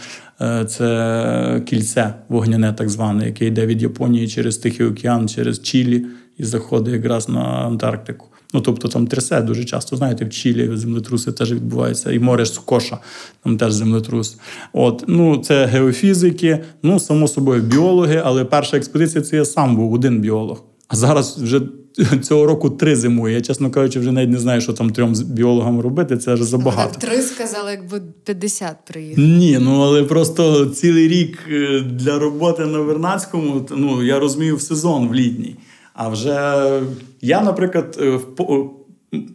е, 0.41 0.65
це 0.65 1.61
кільце 1.65 2.13
вогняне, 2.29 2.73
так 2.73 2.89
зване, 2.89 3.25
яке 3.25 3.47
йде 3.47 3.65
від 3.65 3.81
Японії 3.81 4.27
через 4.27 4.57
Тихий 4.57 4.85
океан, 4.85 5.29
через 5.29 5.61
Чилі 5.61 6.05
і 6.37 6.43
заходить 6.43 6.93
якраз 6.93 7.29
на 7.29 7.41
Антарктику. 7.41 8.32
Ну, 8.53 8.61
тобто 8.61 8.87
там 8.87 9.07
трясе 9.07 9.41
дуже 9.41 9.65
часто. 9.65 9.97
Знаєте, 9.97 10.25
в 10.25 10.29
Чилі 10.29 10.77
землетруси 10.77 11.31
теж 11.31 11.51
відбуваються, 11.51 12.11
і 12.11 12.19
море 12.19 12.45
Скоша, 12.45 12.97
там 13.43 13.57
теж 13.57 13.73
землетрус. 13.73 14.37
От, 14.73 15.03
ну, 15.07 15.37
це 15.37 15.65
геофізики, 15.65 16.59
ну, 16.83 16.99
само 16.99 17.27
собою, 17.27 17.61
біологи, 17.61 18.21
але 18.25 18.45
перша 18.45 18.77
експедиція 18.77 19.23
це 19.23 19.35
я 19.35 19.45
сам 19.45 19.75
був 19.75 19.93
один 19.93 20.19
біолог. 20.19 20.63
А 20.87 20.95
зараз 20.95 21.37
вже 21.37 21.61
цього 22.21 22.45
року 22.45 22.69
три 22.69 22.95
зимує. 22.95 23.35
Я, 23.35 23.41
чесно 23.41 23.71
кажучи, 23.71 23.99
вже 23.99 24.11
навіть 24.11 24.29
не 24.29 24.39
знаю, 24.39 24.61
що 24.61 24.73
там 24.73 24.89
трьом 24.89 25.13
біологам 25.13 25.79
робити. 25.79 26.17
Це 26.17 26.35
ж 26.35 26.43
забагато. 26.43 26.91
Так 26.91 27.09
три 27.09 27.21
сказали, 27.21 27.71
якби 27.71 28.01
50 28.23 28.75
приїхали. 28.85 29.27
Ні, 29.27 29.59
ну 29.61 29.81
але 29.81 30.03
просто 30.03 30.65
цілий 30.65 31.07
рік 31.07 31.39
е, 31.51 31.81
для 31.81 32.19
роботи 32.19 32.65
на 32.65 32.79
Вернадському, 32.79 33.67
ну 33.77 34.03
я 34.03 34.19
розумію 34.19 34.55
в 34.55 34.61
сезон 34.61 35.07
в 35.07 35.13
літній. 35.13 35.55
А 35.93 36.09
вже 36.09 36.81
я, 37.21 37.41
наприклад, 37.41 37.97
е, 38.01 38.09
впо- 38.09 38.69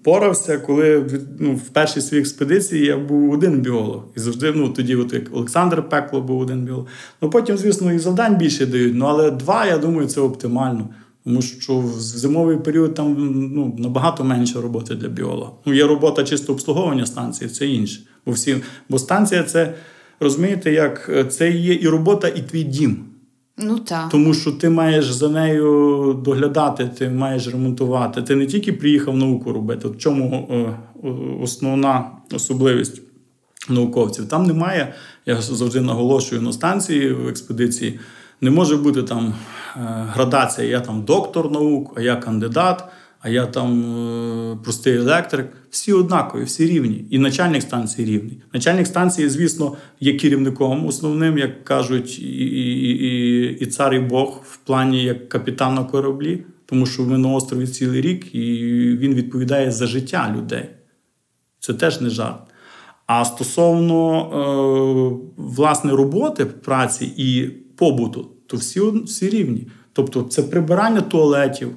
порався, 0.03 0.59
коли 0.59 1.05
ну, 1.39 1.55
в 1.55 1.69
першій 1.69 2.01
своїй 2.01 2.21
експедиції 2.21 2.87
я 2.87 2.97
був 2.97 3.33
один 3.33 3.61
біолог. 3.61 4.03
І 4.17 4.21
завжди, 4.21 4.53
ну 4.53 4.69
тоді, 4.69 4.97
от 4.97 5.13
як 5.13 5.23
Олександр 5.33 5.89
Пекло 5.89 6.21
був 6.21 6.41
один 6.41 6.65
біолог. 6.65 6.87
Ну 7.23 7.31
потім, 7.31 7.59
звісно, 7.59 7.93
і 7.93 7.99
завдань 7.99 8.37
більше 8.37 8.67
дають. 8.67 8.95
Ну 8.95 9.05
але 9.05 9.31
два, 9.31 9.67
я 9.67 9.79
думаю, 9.79 10.09
це 10.09 10.21
оптимально. 10.21 10.89
Тому 11.25 11.43
що 11.43 11.79
в 11.79 11.91
зимовий 12.01 12.57
період 12.57 12.95
там 12.95 13.17
ну, 13.55 13.77
набагато 13.79 14.25
менше 14.25 14.61
роботи 14.61 14.95
для 14.95 15.09
біолога. 15.09 15.51
Ну, 15.67 15.75
є 15.75 15.87
робота 15.87 16.25
чисто 16.25 16.53
обслуговування 16.53 17.07
станції, 17.07 17.51
це 17.51 17.67
інше. 17.67 18.01
Бо 18.27 18.33
всі, 18.33 18.57
бо 18.89 18.99
станція 18.99 19.43
це 19.43 19.75
розумієте, 20.21 20.73
як 20.73 21.11
е, 21.15 21.25
це 21.25 21.51
є 21.51 21.75
і 21.75 21.89
робота, 21.89 22.29
і 22.29 22.43
твій 22.43 22.63
дім. 22.63 23.05
Ну 23.59 23.79
так. 23.79 24.09
Тому 24.09 24.35
що 24.35 24.53
ти 24.53 24.69
маєш 24.71 25.11
за 25.11 25.29
нею 25.29 26.21
доглядати, 26.25 26.91
ти 26.99 27.09
маєш 27.09 27.49
ремонтувати. 27.49 28.23
Ти 28.23 28.35
не 28.35 28.47
тільки 28.47 28.73
приїхав 28.73 29.17
науку 29.17 29.53
робити. 29.53 29.89
В 29.89 29.99
чому 29.99 30.49
е, 30.51 30.75
основна 31.43 32.11
особливість 32.33 33.03
науковців? 33.69 34.29
Там 34.29 34.43
немає, 34.43 34.95
я 35.27 35.41
завжди 35.41 35.81
наголошую 35.81 36.43
на 36.43 36.53
станції 36.53 37.13
в 37.13 37.29
експедиції. 37.29 37.99
Не 38.41 38.51
може 38.51 38.77
бути 38.77 39.03
там 39.03 39.35
е, 39.77 39.81
градація. 40.13 40.69
Я 40.69 40.81
там 40.81 41.03
доктор 41.03 41.51
наук, 41.51 41.93
а 41.97 42.01
я 42.01 42.17
кандидат, 42.17 42.85
а 43.21 43.29
я 43.29 43.47
там 43.47 43.97
е, 44.53 44.59
простий 44.65 44.97
електрик. 44.97 45.53
Всі 45.71 45.93
однакові, 45.93 46.45
всі 46.45 46.67
рівні. 46.67 47.05
І 47.11 47.19
начальник 47.19 47.63
станції 47.63 48.09
рівний. 48.09 48.43
Начальник 48.53 48.87
станції, 48.87 49.29
звісно, 49.29 49.77
є 50.01 50.13
керівником 50.13 50.87
основним, 50.87 51.39
як 51.39 51.65
кажуть, 51.65 52.19
і, 52.19 52.23
і, 52.23 52.91
і, 52.91 53.59
і 53.61 53.67
цар, 53.67 53.95
і 53.95 54.01
Бог 54.01 54.43
в 54.51 54.57
плані 54.57 55.05
як 55.05 55.29
капітан 55.29 55.75
на 55.75 55.85
кораблі, 55.85 56.45
тому 56.67 56.87
що 56.87 57.03
ми 57.03 57.19
на 57.19 57.29
острові 57.29 57.67
цілий 57.67 58.01
рік, 58.01 58.35
і 58.35 58.41
він 58.97 59.15
відповідає 59.15 59.71
за 59.71 59.87
життя 59.87 60.35
людей. 60.37 60.65
Це 61.61 61.75
теж 61.75 62.01
не 62.01 62.11
жарт. 62.11 62.41
А 63.07 63.25
стосовно 63.25 64.21
е, 64.21 65.33
власне 65.37 65.93
роботи, 65.93 66.47
праці 66.47 67.13
і 67.17 67.47
побуту, 67.77 68.29
то 68.47 68.57
всі, 68.57 68.81
всі 68.81 69.29
рівні. 69.29 69.67
Тобто 69.93 70.23
це 70.23 70.43
прибирання 70.43 71.01
туалетів. 71.01 71.69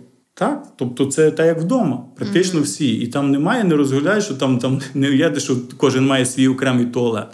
Так? 0.42 0.68
Тобто 0.76 1.06
це 1.06 1.32
так, 1.32 1.46
як 1.46 1.62
вдома, 1.62 2.04
практично 2.16 2.62
всі. 2.62 2.96
І 2.96 3.08
там 3.08 3.32
немає, 3.32 3.64
не 3.64 3.76
розгуляєш, 3.76 4.24
що 4.24 4.34
там, 4.34 4.58
там 4.58 4.80
не 4.94 5.12
є, 5.12 5.36
що 5.36 5.56
кожен 5.78 6.06
має 6.06 6.26
свій 6.26 6.48
окремий 6.48 6.86
туалет. 6.86 7.28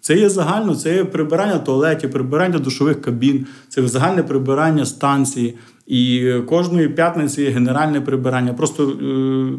Це 0.00 0.16
є 0.16 0.28
загально, 0.28 0.74
це 0.74 0.94
є 0.94 1.04
прибирання 1.04 1.58
туалетів, 1.58 2.10
прибирання 2.10 2.58
душових 2.58 3.02
кабін, 3.02 3.46
це 3.68 3.88
загальне 3.88 4.22
прибирання 4.22 4.84
станції. 4.84 5.58
І 5.86 6.32
кожної 6.46 6.88
п'ятниці 6.88 7.42
є 7.42 7.50
генеральне 7.50 8.00
прибирання. 8.00 8.52
Просто 8.52 8.90
е, 8.90 9.04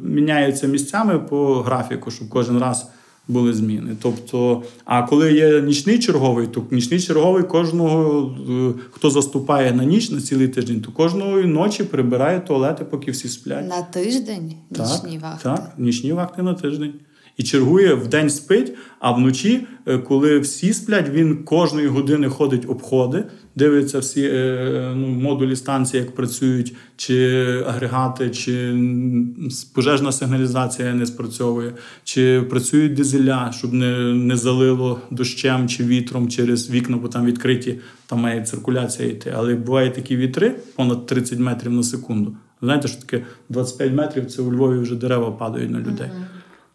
міняються 0.04 0.68
місцями 0.68 1.20
по 1.20 1.62
графіку, 1.62 2.12
щоб 2.12 2.30
кожен 2.30 2.60
раз 2.60 2.92
були 3.30 3.54
зміни. 3.54 3.96
Тобто, 4.02 4.64
а 4.86 5.04
коли 5.04 5.34
є 5.34 5.62
нічний 5.62 6.00
черговий, 6.00 6.48
то 6.48 6.64
нічний 6.72 7.00
черговий 7.00 7.44
кожного, 7.44 8.32
е, 8.50 8.74
хто 8.92 9.10
заступає 9.10 9.74
на 9.74 9.84
ніч 9.84 10.10
на 10.10 10.22
цілий 10.22 10.48
тиждень, 10.48 10.82
то 10.82 10.92
кожної 10.92 11.46
ночі 11.46 11.84
прибирає 11.84 12.40
туалети, 12.40 12.86
поки 12.86 13.12
всі 13.12 13.28
сплять. 13.28 13.70
На 13.70 13.82
тиждень 13.82 14.54
нічні 14.70 15.14
так, 15.14 15.22
вахти. 15.22 15.44
Так, 15.44 15.74
нічні 15.78 16.14
вахти 16.14 16.42
на 16.42 16.54
тиждень. 16.54 16.94
І 17.40 17.44
чергує 17.44 17.94
в 17.94 18.08
день 18.08 18.30
спить, 18.30 18.74
а 19.00 19.12
вночі, 19.12 19.68
е, 19.86 19.98
коли 19.98 20.40
всі 20.40 20.74
сплять, 20.74 21.10
він 21.10 21.44
кожної 21.44 21.88
години 21.88 22.30
ходить 22.30 22.66
обходи, 22.68 23.24
дивиться 23.56 24.00
всі 24.00 24.24
е, 24.24 24.94
ну, 24.96 25.08
модулі 25.08 25.56
станції, 25.56 26.04
як 26.04 26.16
працюють, 26.16 26.76
чи 26.98 27.44
агрегати, 27.68 28.30
чи 28.30 28.78
пожежна 29.76 30.12
сигналізація 30.12 30.94
не 30.94 31.06
спрацьовує, 31.06 31.74
чи 32.04 32.42
працюють 32.42 32.94
дизеля, 32.94 33.52
щоб 33.58 33.74
не, 33.74 34.14
не 34.14 34.38
залило 34.38 35.02
дощем 35.12 35.68
чи 35.68 35.84
вітром 35.84 36.30
через 36.30 36.70
вікна, 36.70 36.98
бо 36.98 37.08
там 37.08 37.26
відкриті, 37.26 37.80
там 38.06 38.20
має 38.20 38.42
циркуляція 38.42 39.10
йти. 39.10 39.34
Але 39.38 39.56
бувають 39.56 39.94
такі 39.94 40.18
вітри 40.18 40.56
понад 40.76 41.06
30 41.06 41.40
метрів 41.40 41.72
на 41.72 41.84
секунду. 41.84 42.36
Знаєте, 42.62 42.88
що 42.88 43.02
таке 43.02 43.26
25 43.50 43.94
метрів 43.94 44.26
це 44.26 44.42
у 44.42 44.54
Львові 44.54 44.80
вже 44.80 44.96
дерева 44.96 45.32
падають 45.32 45.72
на 45.72 45.80
людей. 45.80 46.10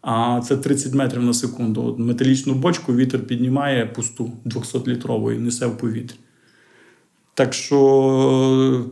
А 0.07 0.41
це 0.41 0.57
30 0.57 0.93
метрів 0.93 1.23
на 1.23 1.33
секунду. 1.33 1.83
От 1.85 1.99
металічну 1.99 2.53
бочку 2.53 2.95
вітер 2.95 3.19
піднімає 3.27 3.85
пусту 3.85 4.31
200-літрову 4.45 5.31
і 5.31 5.39
несе 5.39 5.65
в 5.67 5.77
повітрі. 5.77 6.15
Так 7.33 7.53
що 7.53 7.79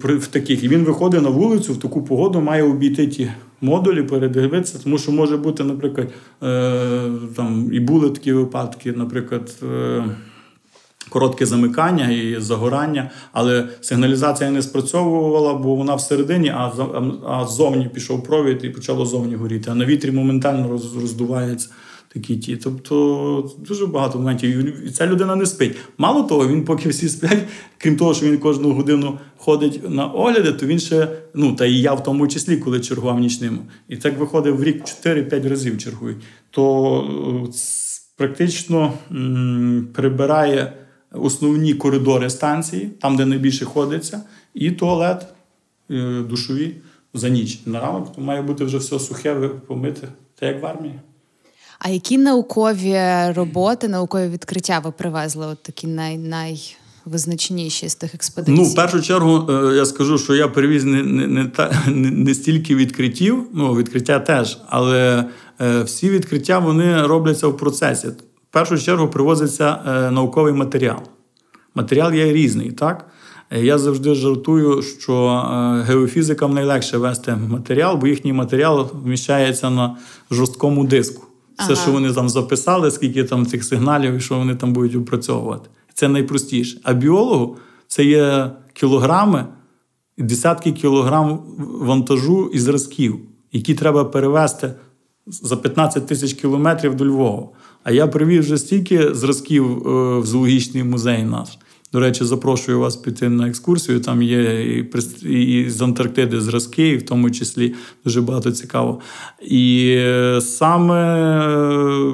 в 0.03 0.27
таких 0.27 0.63
і 0.63 0.67
він 0.67 0.83
виходить 0.83 1.21
на 1.21 1.29
вулицю 1.29 1.73
в 1.73 1.79
таку 1.79 2.03
погоду, 2.03 2.41
має 2.41 2.63
обійти 2.63 3.07
ті 3.07 3.31
модулі, 3.61 4.03
передивитися, 4.03 4.79
тому 4.83 4.97
що 4.97 5.11
може 5.11 5.37
бути, 5.37 5.63
наприклад, 5.63 6.07
е, 6.43 7.11
там 7.35 7.69
і 7.73 7.79
були 7.79 8.09
такі 8.09 8.33
випадки, 8.33 8.91
наприклад. 8.91 9.55
Е, 9.63 10.03
коротке 11.13 11.45
замикання 11.45 12.11
і 12.11 12.35
загорання, 12.39 13.11
але 13.31 13.69
сигналізація 13.81 14.51
не 14.51 14.61
спрацьовувала, 14.61 15.53
бо 15.53 15.75
вона 15.75 15.95
всередині, 15.95 16.49
а, 16.49 16.71
а 17.27 17.47
ззовні 17.47 17.89
пішов 17.93 18.23
провід 18.23 18.59
і 18.63 18.69
почало 18.69 19.05
зовні 19.05 19.35
горіти. 19.35 19.71
А 19.71 19.75
на 19.75 19.85
вітрі 19.85 20.11
моментально 20.11 20.79
роздувається 21.01 21.69
такі 22.13 22.37
ті. 22.37 22.57
Тобто 22.57 23.51
дуже 23.57 23.85
багато 23.85 24.17
моментів. 24.17 24.87
І 24.87 24.91
ця 24.91 25.07
людина 25.07 25.35
не 25.35 25.45
спить. 25.45 25.77
Мало 25.97 26.23
того, 26.23 26.47
він 26.47 26.65
поки 26.65 26.89
всі 26.89 27.09
сплять, 27.09 27.43
крім 27.77 27.97
того, 27.97 28.13
що 28.13 28.25
він 28.25 28.37
кожну 28.37 28.73
годину 28.73 29.17
ходить 29.37 29.89
на 29.89 30.05
огляди, 30.05 30.51
то 30.51 30.65
він 30.65 30.79
ще, 30.79 31.07
ну 31.33 31.55
та 31.55 31.65
і 31.65 31.73
я 31.73 31.93
в 31.93 32.03
тому 32.03 32.27
числі, 32.27 32.57
коли 32.57 32.79
чергував 32.79 33.19
нічним. 33.19 33.59
І 33.89 33.97
так 33.97 34.19
виходить 34.19 34.55
в 34.55 34.63
рік 34.63 34.83
4-5 34.83 35.49
разів 35.49 35.77
чергують. 35.77 36.17
То 36.51 37.03
е, 37.47 37.51
практично 38.17 38.93
м, 39.11 39.87
прибирає 39.93 40.73
основні 41.13 41.73
коридори 41.73 42.29
станції, 42.29 42.91
там, 43.01 43.15
де 43.15 43.25
найбільше 43.25 43.65
ходиться, 43.65 44.21
і 44.53 44.71
туалет 44.71 45.25
е, 45.91 46.21
душові 46.29 46.75
за 47.13 47.29
ніч. 47.29 47.59
На 47.65 47.79
ранок 47.79 48.15
то 48.15 48.21
має 48.21 48.41
бути 48.41 48.65
вже 48.65 48.77
все 48.77 48.99
сухе, 48.99 49.35
помите, 49.67 50.07
так 50.35 50.49
як 50.49 50.63
в 50.63 50.65
армії. 50.65 50.99
А 51.79 51.89
які 51.89 52.17
наукові 52.17 52.99
роботи, 53.35 53.87
наукові 53.87 54.29
відкриття 54.29 54.79
ви 54.79 54.91
привезли? 54.91 55.47
От 55.47 55.63
такі 55.63 55.87
най, 55.87 56.17
найвизначніші 56.17 57.89
з 57.89 57.95
тих 57.95 58.15
експедицій? 58.15 58.61
Ну, 58.61 58.63
в 58.63 58.75
першу 58.75 59.01
чергу, 59.01 59.51
е, 59.51 59.75
я 59.75 59.85
скажу, 59.85 60.17
що 60.17 60.35
я 60.35 60.47
привіз 60.47 60.83
не, 60.83 61.03
не, 61.03 61.27
не, 61.27 61.45
та, 61.45 61.83
не, 61.87 62.11
не 62.11 62.33
стільки 62.33 62.75
відкриттів, 62.75 63.47
ну, 63.53 63.75
відкриття 63.75 64.19
теж, 64.19 64.57
але 64.67 65.25
е, 65.61 65.83
всі 65.83 66.09
відкриття 66.09 66.59
вони 66.59 67.07
робляться 67.07 67.47
в 67.47 67.57
процесі. 67.57 68.07
В 68.53 68.55
першу 68.55 68.77
чергу 68.77 69.07
привозиться 69.07 69.79
е, 69.87 70.11
науковий 70.11 70.53
матеріал. 70.53 70.99
Матеріал 71.75 72.13
є 72.13 72.33
різний, 72.33 72.71
так? 72.71 73.07
Е, 73.49 73.65
Я 73.65 73.77
завжди 73.77 74.15
жартую, 74.15 74.81
що 74.81 75.25
е, 75.27 75.81
геофізикам 75.81 76.53
найлегше 76.53 76.97
вести 76.97 77.35
матеріал, 77.35 77.97
бо 77.97 78.07
їхній 78.07 78.33
матеріал 78.33 78.91
вміщається 79.03 79.69
на 79.69 79.97
жорсткому 80.31 80.85
диску. 80.85 81.23
Все, 81.59 81.75
що 81.75 81.91
вони 81.91 82.13
там 82.13 82.29
записали, 82.29 82.91
скільки 82.91 83.23
там 83.23 83.45
цих 83.45 83.63
сигналів 83.63 84.13
і 84.13 84.19
що 84.19 84.37
вони 84.37 84.55
там 84.55 84.73
будуть 84.73 84.95
опрацьовувати. 84.95 85.69
Це 85.93 86.07
найпростіше. 86.07 86.79
А 86.83 86.93
біологу 86.93 87.57
це 87.87 88.03
є 88.03 88.51
кілограми, 88.73 89.45
десятки 90.17 90.71
кілограм 90.71 91.39
вантажу 91.57 92.49
і 92.53 92.59
зразків, 92.59 93.19
які 93.51 93.75
треба 93.75 94.05
перевезти 94.05 94.73
за 95.27 95.57
15 95.57 96.07
тисяч 96.07 96.33
кілометрів 96.33 96.95
до 96.95 97.05
Львова. 97.05 97.49
А 97.83 97.91
я 97.91 98.07
привів 98.07 98.41
вже 98.41 98.57
стільки 98.57 99.13
зразків 99.13 99.87
е, 99.87 100.19
в 100.19 100.25
зоологічний 100.25 100.83
музей 100.83 101.23
наш. 101.23 101.49
До 101.93 101.99
речі, 101.99 102.25
запрошую 102.25 102.79
вас 102.79 102.95
піти 102.95 103.29
на 103.29 103.47
екскурсію. 103.47 103.99
Там 103.99 104.21
є 104.21 104.63
і, 105.23 105.65
з 105.69 105.81
Антарктиди 105.81 106.41
зразки, 106.41 106.89
і 106.89 106.97
в 106.97 107.05
тому 107.05 107.31
числі 107.31 107.73
дуже 108.05 108.21
багато 108.21 108.51
цікаво. 108.51 108.99
І 109.41 109.95
е, 109.97 110.41
саме 110.41 111.17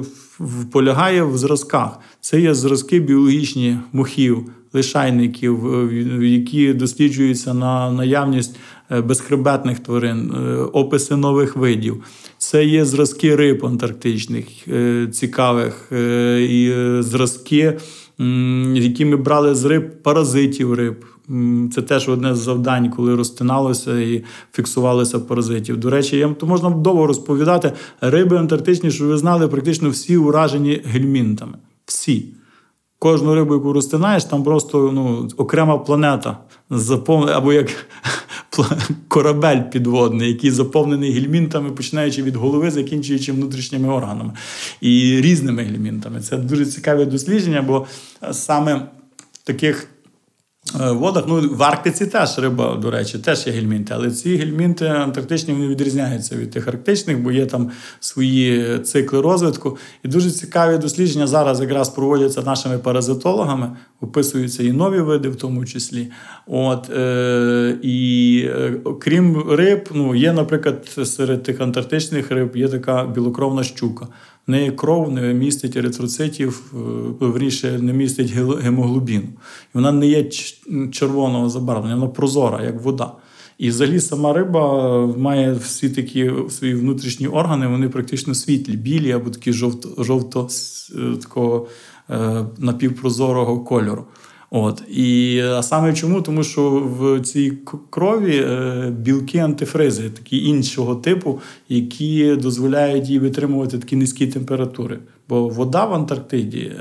полягає 0.72 1.22
в 1.22 1.38
зразках. 1.38 1.98
Це 2.20 2.40
є 2.40 2.54
зразки 2.54 3.00
біологічні 3.00 3.78
мохів, 3.92 4.50
лишайників, 4.72 5.58
які 6.22 6.72
досліджуються 6.72 7.54
на 7.54 7.92
наявність 7.92 8.56
безхребетних 8.90 9.78
тварин, 9.78 10.32
описи 10.72 11.16
нових 11.16 11.56
видів. 11.56 12.04
Це 12.40 12.64
є 12.64 12.84
зразки 12.84 13.36
риб 13.36 13.66
антарктичних, 13.66 14.46
цікавих 15.12 15.92
і 16.38 16.72
зразки 16.98 17.78
які 18.74 19.04
ми 19.04 19.16
брали 19.16 19.54
з 19.54 19.64
риб, 19.64 20.02
паразитів 20.02 20.74
риб. 20.74 21.04
Це 21.74 21.82
теж 21.82 22.08
одне 22.08 22.34
з 22.34 22.38
завдань, 22.38 22.90
коли 22.90 23.14
розтиналося 23.14 24.00
і 24.00 24.24
фіксувалися 24.52 25.18
паразитів. 25.18 25.76
До 25.76 25.90
речі, 25.90 26.16
я 26.16 26.28
то 26.28 26.46
можна 26.46 26.70
довго 26.70 27.06
розповідати. 27.06 27.72
Риби 28.00 28.36
антарктичні, 28.36 28.90
що 28.90 29.06
ви 29.06 29.18
знали, 29.18 29.48
практично 29.48 29.90
всі 29.90 30.16
уражені 30.16 30.82
гельмінтами. 30.84 31.54
Всі. 31.84 32.34
Кожну 32.98 33.34
рибу, 33.34 33.54
яку 33.54 33.72
розтинаєш, 33.72 34.24
там 34.24 34.42
просто 34.42 34.90
ну, 34.94 35.28
окрема 35.36 35.78
планета 35.78 36.38
заповнена, 36.70 37.38
або 37.38 37.52
як 37.52 37.70
корабель 39.08 39.60
підводний, 39.72 40.28
який 40.28 40.50
заповнений 40.50 41.12
гельмінтами, 41.12 41.70
починаючи 41.70 42.22
від 42.22 42.36
голови, 42.36 42.70
закінчуючи 42.70 43.32
внутрішніми 43.32 43.88
органами 43.88 44.32
і 44.80 45.20
різними 45.20 45.62
гельмінтами. 45.62 46.20
Це 46.20 46.36
дуже 46.36 46.66
цікаве 46.66 47.04
дослідження, 47.04 47.62
бо 47.62 47.86
саме 48.32 48.74
в 49.32 49.38
таких 49.44 49.88
водах. 50.74 51.24
Ну, 51.28 51.48
В 51.50 51.62
Арктиці 51.62 52.06
теж 52.06 52.38
риба, 52.38 52.76
до 52.76 52.90
речі, 52.90 53.18
теж 53.18 53.46
є 53.46 53.52
гельмінти, 53.52 53.94
але 53.96 54.10
ці 54.10 54.36
гельмінти 54.36 54.86
антарктичні 54.86 55.54
вони 55.54 55.66
відрізняються 55.66 56.36
від 56.36 56.50
тих 56.50 56.68
арктичних, 56.68 57.22
бо 57.22 57.32
є 57.32 57.46
там 57.46 57.70
свої 58.00 58.78
цикли 58.78 59.20
розвитку. 59.20 59.78
І 60.04 60.08
дуже 60.08 60.30
цікаві 60.30 60.78
дослідження 60.78 61.26
зараз 61.26 61.60
якраз 61.60 61.88
проводяться 61.88 62.42
нашими 62.42 62.78
паразитологами, 62.78 63.76
описуються 64.00 64.62
і 64.62 64.72
нові 64.72 65.00
види, 65.00 65.28
в 65.28 65.36
тому 65.36 65.64
числі. 65.64 66.10
От, 66.46 66.90
е, 66.90 67.76
І 67.82 68.42
е, 68.46 68.80
крім 69.00 69.50
риб, 69.50 69.88
ну, 69.94 70.14
є, 70.14 70.32
наприклад, 70.32 70.98
серед 71.04 71.42
тих 71.42 71.60
антарктичних 71.60 72.30
риб 72.30 72.56
є 72.56 72.68
така 72.68 73.06
білокровна 73.06 73.62
щука. 73.62 74.06
В 74.46 74.50
неї 74.50 74.70
кров 74.70 75.12
не 75.12 75.34
містить 75.34 75.76
еритроцитів, 75.76 76.72
е, 76.74 76.76
верніше 77.26 77.78
не 77.78 77.92
містить 77.92 78.32
гемоглобіну. 78.62 79.28
І 79.74 79.74
вона 79.74 79.92
не 79.92 80.06
є 80.06 80.24
червоного 80.92 81.48
забарвлення, 81.48 81.94
вона 81.94 82.08
прозора, 82.08 82.64
як 82.64 82.82
вода. 82.82 83.12
І 83.60 83.68
взагалі 83.68 84.00
сама 84.00 84.32
риба 84.32 85.06
має 85.06 85.52
всі 85.52 85.90
такі 85.90 86.30
свої 86.50 86.74
внутрішні 86.74 87.28
органи, 87.28 87.66
вони 87.66 87.88
практично 87.88 88.34
світлі, 88.34 88.76
білі 88.76 89.12
або 89.12 89.30
такі 89.30 89.52
жовто, 89.52 90.04
жовто 90.04 90.48
е, 90.94 91.16
такого 91.16 91.66
е, 92.10 92.46
напівпрозорого 92.58 93.60
кольору. 93.60 94.04
От 94.50 94.82
і 94.88 95.40
а 95.40 95.62
саме 95.62 95.94
чому? 95.94 96.22
Тому 96.22 96.42
що 96.42 96.70
в 96.70 97.20
цій 97.20 97.52
крові 97.90 98.36
е, 98.36 98.92
білки 98.98 99.38
антифризи, 99.38 100.10
такі 100.10 100.44
іншого 100.44 100.94
типу, 100.94 101.40
які 101.68 102.36
дозволяють 102.36 103.08
їй 103.08 103.18
витримувати 103.18 103.78
такі 103.78 103.96
низькі 103.96 104.26
температури. 104.26 104.98
Бо 105.28 105.48
вода 105.48 105.84
в 105.84 105.94
Антарктиді, 105.94 106.72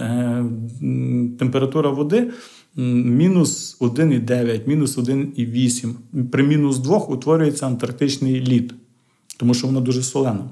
температура 1.39 1.89
води. 1.89 2.31
Мінус 2.75 3.77
1,9, 3.79 4.67
мінус 4.67 4.97
1,8. 4.97 5.93
При 6.31 6.43
мінус 6.43 6.77
2 6.77 6.97
утворюється 6.97 7.67
антарктичний 7.67 8.41
лід, 8.41 8.73
тому 9.37 9.53
що 9.53 9.67
воно 9.67 9.81
дуже 9.81 10.03
солено. 10.03 10.51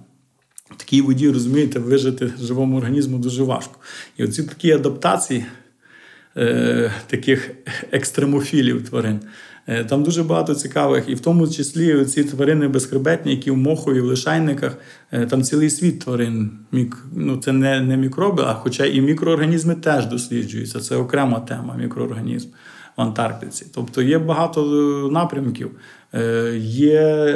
В 0.71 0.75
такій 0.75 1.01
воді, 1.01 1.29
розумієте, 1.29 1.79
вижити 1.79 2.33
живому 2.41 2.77
організму 2.77 3.17
дуже 3.17 3.43
важко. 3.43 3.75
І 4.17 4.23
оці 4.23 4.43
такі 4.43 4.71
адаптації 4.71 5.45
Е, 6.37 6.91
таких 7.07 7.51
екстремофілів 7.91 8.89
тварин. 8.89 9.19
Е, 9.67 9.83
там 9.83 10.03
дуже 10.03 10.23
багато 10.23 10.55
цікавих, 10.55 11.09
і 11.09 11.15
в 11.15 11.19
тому 11.19 11.47
числі 11.47 12.05
ці 12.05 12.23
тварини 12.23 12.67
безхребетні, 12.67 13.31
які 13.31 13.51
в 13.51 13.57
мохові, 13.57 14.01
в 14.01 14.05
лишайниках, 14.05 14.77
е, 15.11 15.25
там 15.25 15.43
цілий 15.43 15.69
світ 15.69 15.99
тварин. 15.99 16.51
Ну, 17.15 17.37
Це 17.37 17.51
не 17.51 17.81
не 17.81 17.97
мікроби, 17.97 18.43
а 18.47 18.53
хоча 18.53 18.85
і 18.85 19.01
мікроорганізми 19.01 19.75
теж 19.75 20.05
досліджуються. 20.05 20.79
Це 20.79 20.95
окрема 20.95 21.39
тема 21.39 21.75
мікроорганізм 21.77 22.47
в 22.97 23.01
Антарктиці. 23.01 23.65
Тобто 23.75 24.01
є 24.01 24.19
багато 24.19 24.63
напрямків, 25.11 25.71
є 26.57 27.33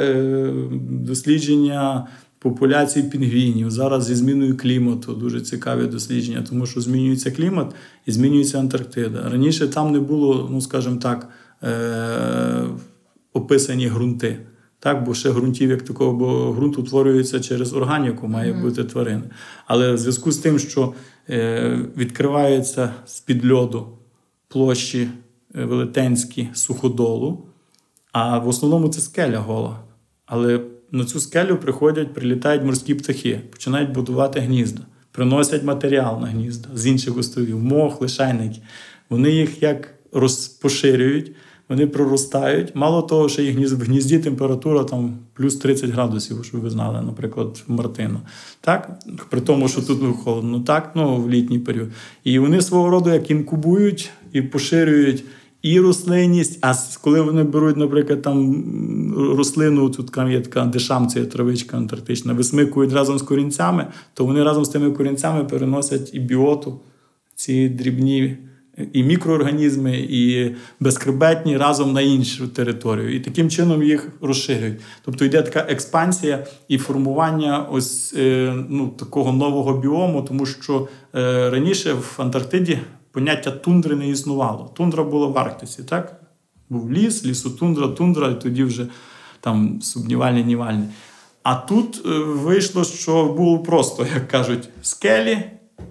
дослідження 0.90 2.06
популяції 2.38 3.08
пінгвінів. 3.08 3.70
Зараз 3.70 4.04
зі 4.04 4.14
зміною 4.14 4.56
клімату 4.56 5.14
дуже 5.14 5.40
цікаві 5.40 5.86
дослідження, 5.86 6.44
тому 6.48 6.66
що 6.66 6.80
змінюється 6.80 7.30
клімат 7.30 7.74
і 8.06 8.12
змінюється 8.12 8.58
Антарктида. 8.58 9.28
Раніше 9.28 9.68
там 9.68 9.92
не 9.92 10.00
було, 10.00 10.48
ну 10.52 10.60
скажімо 10.60 10.96
так, 10.96 11.28
е- 11.62 12.66
описані 13.32 13.88
ґрунти. 13.88 14.38
Так, 14.78 15.04
бо 15.04 15.14
ще 15.14 15.30
ґрунтів 15.30 15.70
як 15.70 15.82
такого, 15.82 16.12
бо 16.12 16.52
ґрунт 16.52 16.78
утворюється 16.78 17.40
через 17.40 17.72
органіку, 17.72 18.28
має 18.28 18.52
mm-hmm. 18.52 18.62
бути 18.62 18.84
тварини. 18.84 19.22
Але 19.66 19.92
в 19.92 19.98
зв'язку 19.98 20.32
з 20.32 20.38
тим, 20.38 20.58
що 20.58 20.94
е, 21.30 21.78
відкриваються 21.96 22.92
з-під 23.06 23.52
льоду 23.52 23.86
площі 24.48 25.08
е, 25.54 25.64
велетенські 25.64 26.48
суходолу, 26.54 27.46
а 28.12 28.38
в 28.38 28.48
основному 28.48 28.88
це 28.88 29.00
скеля 29.00 29.38
гола. 29.38 29.78
Але 30.26 30.60
на 30.92 31.04
цю 31.04 31.20
скелю 31.20 31.56
приходять, 31.56 32.14
прилітають 32.14 32.64
морські 32.64 32.94
птахи, 32.94 33.40
починають 33.50 33.92
будувати 33.92 34.40
гнізда, 34.40 34.82
приносять 35.12 35.62
матеріал 35.62 36.20
на 36.20 36.26
гнізда 36.26 36.68
з 36.74 36.86
інших 36.86 37.18
островів, 37.18 37.58
мох, 37.58 38.00
лишайники. 38.00 38.60
Вони 39.10 39.30
їх 39.30 39.62
як 39.62 39.94
розпоширюють, 40.12 41.32
вони 41.72 41.86
проростають. 41.86 42.74
Мало 42.74 43.02
того, 43.02 43.28
що 43.28 43.42
їх 43.42 43.72
в 43.72 43.82
гнізді 43.82 44.18
температура 44.18 44.84
там 44.84 45.14
плюс 45.34 45.56
30 45.56 45.90
градусів, 45.90 46.44
щоб 46.44 46.60
ви 46.60 46.70
знали, 46.70 47.02
наприклад, 47.02 47.62
в 47.68 47.72
Мартину. 47.72 48.20
Так? 48.60 48.98
При 49.30 49.40
тому, 49.40 49.68
що 49.68 49.82
тут 49.82 50.16
холодно, 50.24 50.60
так, 50.60 50.92
ну, 50.94 51.16
в 51.16 51.30
літній 51.30 51.58
період. 51.58 51.88
І 52.24 52.38
вони 52.38 52.60
свого 52.60 52.90
роду 52.90 53.10
як 53.10 53.30
інкубують 53.30 54.10
і 54.32 54.42
поширюють 54.42 55.24
і 55.62 55.80
рослинність. 55.80 56.58
А 56.62 56.74
коли 57.00 57.20
вони 57.20 57.42
беруть, 57.42 57.76
наприклад, 57.76 58.22
там 58.22 58.64
рослину, 59.36 59.90
тут 59.90 60.16
є 60.30 60.40
така 60.40 60.64
дешамція, 60.64 61.24
травичка 61.24 61.76
антарктична, 61.76 62.32
висмикують 62.32 62.92
разом 62.92 63.18
з 63.18 63.22
корінцями, 63.22 63.86
то 64.14 64.24
вони 64.24 64.42
разом 64.42 64.64
з 64.64 64.68
тими 64.68 64.90
корінцями 64.90 65.44
переносять 65.44 66.14
і 66.14 66.20
біоту, 66.20 66.80
ці 67.34 67.68
дрібні. 67.68 68.36
І 68.92 69.02
мікроорганізми, 69.02 70.06
і 70.10 70.54
безкребетні 70.80 71.56
разом 71.56 71.92
на 71.92 72.00
іншу 72.00 72.48
територію. 72.48 73.16
І 73.16 73.20
таким 73.20 73.50
чином 73.50 73.82
їх 73.82 74.08
розширюють. 74.20 74.80
Тобто 75.04 75.24
йде 75.24 75.42
така 75.42 75.66
експансія 75.68 76.46
і 76.68 76.78
формування 76.78 77.62
ось 77.62 78.14
е, 78.16 78.54
ну, 78.68 78.88
такого 78.88 79.32
нового 79.32 79.78
біому, 79.78 80.22
тому 80.22 80.46
що 80.46 80.88
е, 81.14 81.50
раніше 81.50 81.92
в 81.92 82.14
Антарктиді 82.18 82.78
поняття 83.12 83.50
тундри 83.50 83.96
не 83.96 84.08
існувало. 84.08 84.70
Тундра 84.76 85.04
була 85.04 85.26
в 85.26 85.38
Арктиці, 85.38 85.82
так? 85.82 86.20
Був 86.70 86.92
ліс, 86.92 87.24
лісотундра, 87.24 87.88
тундра, 87.88 88.28
і 88.28 88.40
тоді 88.40 88.64
вже 88.64 88.86
там 89.40 89.82
сумнівальні, 89.82 90.44
нівальні. 90.44 90.84
А 91.42 91.54
тут 91.54 92.02
е, 92.06 92.08
вийшло, 92.18 92.84
що 92.84 93.24
було 93.24 93.58
просто, 93.58 94.06
як 94.14 94.28
кажуть, 94.28 94.68
скелі 94.82 95.38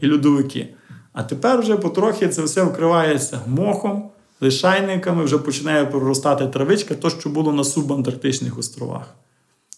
і 0.01 0.11
льодовики. 0.11 0.67
А 1.13 1.23
тепер 1.23 1.59
вже 1.59 1.77
потрохи 1.77 2.27
це 2.27 2.43
все 2.43 2.63
вкривається 2.63 3.41
мохом, 3.47 4.09
лишайниками, 4.41 5.23
вже 5.23 5.37
починає 5.37 5.85
проростати 5.85 6.47
травичка, 6.47 6.95
то, 6.95 7.09
що 7.09 7.29
було 7.29 7.53
на 7.53 7.63
субантарктичних 7.63 8.57
островах. 8.57 9.15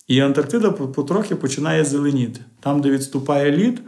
І 0.07 0.19
Антарктида 0.19 0.71
потрохи 0.71 1.35
починає 1.35 1.85
зеленіти. 1.85 2.41
Там, 2.59 2.81
де 2.81 2.89
відступає 2.89 3.51
лід, 3.51 3.81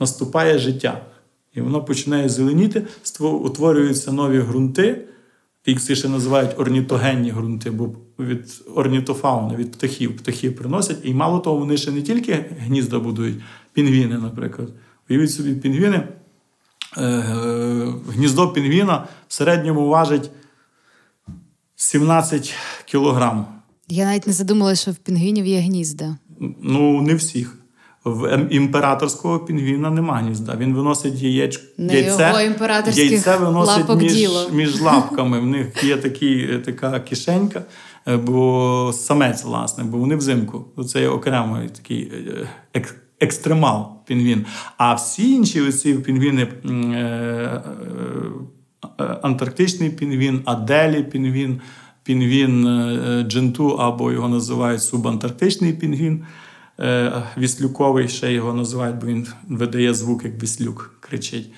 наступає 0.00 0.58
життя. 0.58 1.00
І 1.54 1.60
воно 1.60 1.84
починає 1.84 2.28
зеленіти, 2.28 2.86
утворюються 3.20 4.12
нові 4.12 4.40
ґрунти, 4.40 5.04
їх 5.66 5.96
ще 5.96 6.08
називають 6.08 6.60
орнітогенні 6.60 7.32
ґрунти, 7.32 7.70
бо 7.70 7.90
від 8.18 8.62
орнітофауни, 8.74 9.56
від 9.56 9.72
птахів 9.72 10.16
птахи 10.16 10.50
приносять. 10.50 10.98
І 11.02 11.14
мало 11.14 11.38
того, 11.38 11.56
вони 11.56 11.76
ще 11.76 11.90
не 11.90 12.02
тільки 12.02 12.44
гнізда 12.58 12.98
будують, 12.98 13.36
Пінгвіни, 13.72 14.18
наприклад. 14.18 14.68
Уявіть 15.10 15.32
собі, 15.32 15.54
пінгвіни. 15.54 16.08
Е, 16.96 17.02
е, 17.02 17.92
Гніздо 18.08 18.48
пінгвіна 18.48 19.06
в 19.28 19.32
середньому 19.32 19.88
важить 19.88 20.30
17 21.76 22.54
кілограм. 22.84 23.46
Я 23.88 24.04
навіть 24.04 24.26
не 24.26 24.32
задумала, 24.32 24.74
що 24.74 24.90
в 24.90 24.94
пінгвінів 24.94 25.46
є 25.46 25.60
гнізда. 25.60 26.16
Ну, 26.62 27.02
не 27.02 27.14
всіх. 27.14 27.58
В 28.04 28.24
ем- 28.24 28.48
імператорського 28.50 29.38
пінгвіна 29.38 29.90
нема 29.90 30.14
гнізда. 30.18 30.56
Він 30.56 30.74
виносить 30.74 31.22
яєч... 31.22 31.60
Не 31.78 31.94
яйце. 31.94 32.28
його 32.28 32.40
імператорських 32.40 33.10
яйце 33.10 33.36
виносить 33.36 33.78
лапок 33.78 34.02
між, 34.02 34.14
діло. 34.14 34.48
між 34.52 34.80
лапками. 34.80 35.40
В 35.40 35.46
них 35.46 35.84
є 35.84 35.96
такі, 35.96 36.60
така 36.64 37.00
кишенька, 37.00 37.62
е, 38.08 38.16
бо 38.16 38.92
самець, 38.94 39.44
власне, 39.44 39.84
бо 39.84 39.98
вони 39.98 40.16
взимку. 40.16 40.64
Це 40.88 41.00
є 41.00 41.08
окремий 41.08 41.68
такий 41.68 42.12
е, 42.74 42.86
екстремал 43.20 43.95
пінгвін. 44.06 44.46
А 44.76 44.94
всі 44.94 45.32
інші 45.32 45.60
оці 45.60 45.94
пінгвіни. 45.94 46.42
е, 46.42 46.70
е, 48.98 49.04
Антарктичний 49.22 49.90
пінгвін, 49.90 50.40
Аделі 50.44 51.02
пінгвін, 51.02 51.60
пінгвін 52.02 52.66
е, 52.66 53.24
Дженту, 53.28 53.68
або 53.68 54.12
його 54.12 54.28
називають 54.28 54.82
субантарктичний 54.82 55.72
пінгвін. 55.72 56.24
Віслюковий, 57.38 58.08
ще 58.08 58.32
його 58.32 58.52
називають, 58.54 58.96
бо 58.96 59.06
він 59.06 59.26
видає 59.48 59.94
звук, 59.94 60.24
як 60.24 60.42
віслюк 60.42 60.94
кричить. 61.00 61.50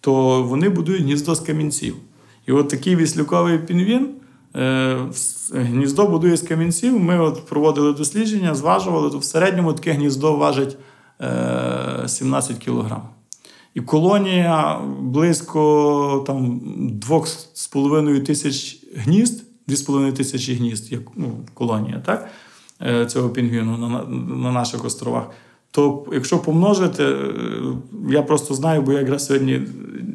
То 0.00 0.42
вони 0.42 0.68
будують 0.68 1.02
гніздо 1.02 1.34
з 1.34 1.40
камінців. 1.40 1.96
І 2.46 2.52
от 2.52 2.68
такий 2.68 2.96
віслюковий 2.96 3.58
пінгвін 3.58 4.08
гніздо 5.52 6.06
будує 6.06 6.36
з 6.36 6.42
камінців. 6.42 7.00
Ми 7.00 7.18
от 7.20 7.46
проводили 7.46 7.92
дослідження, 7.92 8.54
зважували, 8.54 9.10
то 9.10 9.18
в 9.18 9.24
середньому 9.24 9.72
таке 9.72 9.92
гніздо 9.92 10.36
важить 10.36 10.76
17 12.06 12.58
кілограм. 12.58 13.02
І 13.74 13.80
колонія 13.80 14.80
близько 15.00 16.24
там, 16.26 16.60
2,5 17.08 18.24
тисяч 18.24 18.76
гнізд, 18.96 19.44
2,5 19.68 20.12
тисячі 20.12 20.54
гнізд, 20.54 20.92
як 20.92 21.00
ну, 21.16 21.38
колонія, 21.54 22.02
так? 22.06 22.28
е, 22.82 23.06
цього 23.06 23.28
пінгвіну 23.28 23.78
на, 23.78 23.88
на- 23.88 24.04
на 24.36 24.52
наших 24.52 24.84
островах. 24.84 25.30
То 25.70 26.04
якщо 26.12 26.38
помножити, 26.38 27.04
е, 27.04 27.26
я 28.10 28.22
просто 28.22 28.54
знаю, 28.54 28.82
бо 28.82 28.92
я 28.92 28.98
якраз 28.98 29.26
сьогодні 29.26 29.56
в 29.56 29.66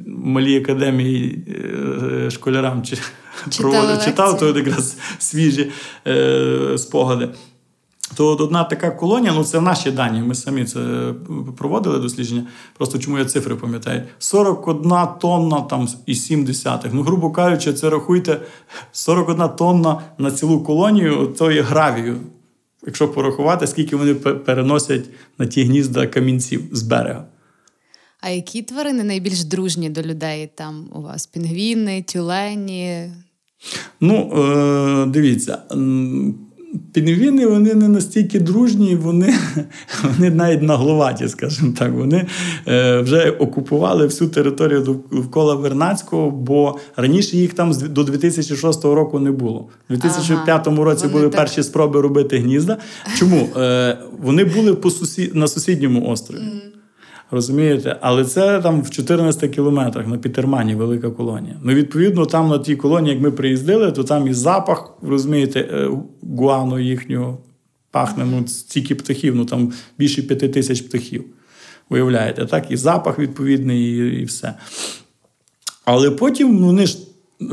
малій 0.07 0.57
академії 0.57 1.45
е, 2.25 2.29
школярам 2.31 2.83
чи, 2.83 2.97
проводив, 3.61 4.05
читав, 4.05 4.37
то 4.39 4.47
якраз 4.47 4.97
свіжі 5.19 5.71
е, 6.07 6.77
спогади. 6.77 7.29
То 8.15 8.27
от 8.27 8.41
одна 8.41 8.63
така 8.63 8.91
колонія, 8.91 9.33
ну 9.33 9.43
це 9.43 9.61
наші 9.61 9.91
дані, 9.91 10.21
ми 10.21 10.35
самі 10.35 10.65
це 10.65 11.13
проводили 11.57 11.99
дослідження. 11.99 12.47
Просто 12.77 12.99
чому 12.99 13.17
я 13.17 13.25
цифри 13.25 13.55
пам'ятаю? 13.55 14.03
41 14.19 14.91
тонна 15.21 15.61
там 15.61 15.87
і 16.05 16.15
7 16.15 16.45
десятих. 16.45 16.93
Ну, 16.93 17.01
грубо 17.01 17.31
кажучи, 17.31 17.73
це 17.73 17.89
рахуйте 17.89 18.41
41 18.91 19.49
тонна 19.49 20.01
на 20.17 20.31
цілу 20.31 20.63
колонію 20.63 21.27
тої 21.37 21.61
гравію. 21.61 22.17
Якщо 22.85 23.07
порахувати, 23.07 23.67
скільки 23.67 23.95
вони 23.95 24.13
переносять 24.15 25.05
на 25.37 25.45
ті 25.45 25.63
гнізда 25.63 26.07
камінців 26.07 26.63
з 26.71 26.83
берега. 26.83 27.25
А 28.21 28.29
які 28.29 28.61
тварини 28.61 29.03
найбільш 29.03 29.43
дружні 29.43 29.89
до 29.89 30.01
людей? 30.01 30.51
Там 30.55 30.89
у 30.95 31.01
вас 31.01 31.27
пінгвіни, 31.27 32.01
тюлені. 32.01 33.11
Ну, 34.01 34.31
е, 34.33 35.05
дивіться, 35.05 35.61
пінгвіни 36.93 37.47
вони 37.47 37.73
не 37.73 37.87
настільки 37.87 38.39
дружні, 38.39 38.95
вони, 38.95 39.33
вони 40.03 40.29
навіть 40.29 40.61
нагловаті, 40.61 41.27
скажімо 41.27 41.73
так. 41.77 41.93
Вони 41.93 42.25
е, 42.67 42.99
вже 43.01 43.31
окупували 43.31 44.05
всю 44.05 44.29
територію 44.29 44.81
довкола 45.11 45.55
Вернацького, 45.55 46.31
бо 46.31 46.77
раніше 46.95 47.37
їх 47.37 47.53
там 47.53 47.73
до 47.89 48.03
2006 48.03 48.83
року 48.83 49.19
не 49.19 49.31
було. 49.31 49.67
У 49.89 49.93
2005 49.93 50.67
році 50.67 51.07
були 51.07 51.23
так- 51.23 51.35
перші 51.35 51.63
спроби 51.63 52.01
робити 52.01 52.37
гнізда. 52.37 52.77
Чому? 53.17 53.49
Е, 53.57 53.97
вони 54.21 54.43
були 54.43 54.73
по 54.73 54.91
сусі... 54.91 55.31
на 55.33 55.47
сусідньому 55.47 56.07
острові. 56.09 56.41
Розумієте? 57.31 57.97
Але 58.01 58.25
це 58.25 58.61
там 58.61 58.81
в 58.81 58.89
14 58.89 59.51
кілометрах 59.51 60.07
на 60.07 60.17
Пітермані 60.17 60.75
велика 60.75 61.09
колонія. 61.09 61.55
Ну, 61.63 61.73
відповідно, 61.73 62.25
там 62.25 62.49
на 62.49 62.59
тій 62.59 62.75
колонії, 62.75 63.13
як 63.13 63.23
ми 63.23 63.31
приїздили, 63.31 63.91
то 63.91 64.03
там 64.03 64.27
і 64.27 64.33
запах, 64.33 64.93
розумієте, 65.01 65.59
е, 65.59 65.89
гуану 66.37 66.79
їхнього 66.79 67.37
пахне, 67.91 68.25
ну, 68.25 68.47
стільки 68.47 68.95
птахів, 68.95 69.35
ну 69.35 69.45
там 69.45 69.73
більше 69.97 70.21
п'яти 70.21 70.49
тисяч 70.49 70.81
птахів. 70.81 71.23
Уявляєте, 71.89 72.45
так? 72.45 72.71
І 72.71 72.77
запах 72.77 73.19
відповідний, 73.19 73.81
і, 73.81 74.21
і 74.21 74.23
все. 74.23 74.53
Але 75.85 76.11
потім 76.11 76.57
вони 76.57 76.85
ж 76.85 76.97
е, 77.41 77.45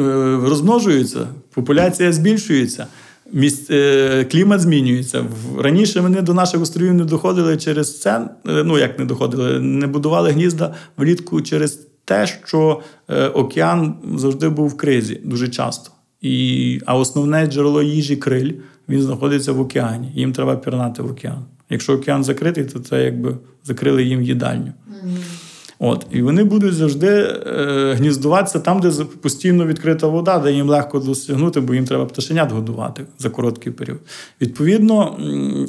розмножуються, 0.43 1.29
популяція 1.55 2.13
збільшується, 2.13 2.87
міс, 3.33 3.71
е, 3.71 4.25
клімат 4.25 4.61
змінюється. 4.61 5.25
Раніше 5.59 6.01
вони 6.01 6.23
до 6.23 6.35
наших 6.35 6.63
островів 6.63 6.95
не 6.95 7.05
доходили 7.05 7.57
через 7.57 8.01
це. 8.01 8.29
е, 8.49 8.65
ну 8.65 8.79
як 8.79 8.99
не 8.99 9.05
доходили, 9.05 9.61
не 9.61 9.87
будували 9.87 10.31
гнізда 10.31 10.75
влітку 10.97 11.41
через 11.41 11.87
те, 12.05 12.27
що 12.27 12.81
е, 13.09 13.29
океан 13.29 13.95
завжди 14.17 14.49
був 14.49 14.69
в 14.69 14.77
кризі 14.77 15.21
дуже 15.25 15.49
часто. 15.49 15.91
І, 16.21 16.81
а 16.87 16.97
основне 16.97 17.47
джерело 17.47 17.83
їжі 17.83 18.17
криль 18.17 18.53
він 18.89 19.03
знаходиться 19.03 19.53
в 19.53 19.61
океані. 19.61 20.13
Їм 20.15 20.33
треба 20.33 20.57
пірнати 20.57 21.03
в 21.03 21.11
океан. 21.11 21.45
Якщо 21.71 21.93
океан 21.93 22.25
закритий, 22.25 22.65
то 22.65 22.79
це 22.79 23.05
якби 23.05 23.37
закрили 23.65 24.05
їм 24.05 24.23
їдальню. 24.23 24.73
От, 25.79 26.07
і 26.11 26.23
вони 26.23 26.45
будуть 26.45 26.75
завжди 26.75 27.07
е, 27.07 27.95
гніздуватися 27.99 28.59
там, 28.59 28.81
де 28.81 28.91
постійно 29.05 29.67
відкрита 29.67 30.07
вода, 30.07 30.39
де 30.39 30.53
їм 30.53 30.69
легко 30.69 30.99
досягнути, 30.99 31.61
бо 31.61 31.75
їм 31.75 31.85
треба 31.85 32.07
пташенят 32.07 32.53
годувати 32.53 33.05
за 33.19 33.31
короткий 33.31 33.73
період. 33.73 33.99
Відповідно, 34.41 35.19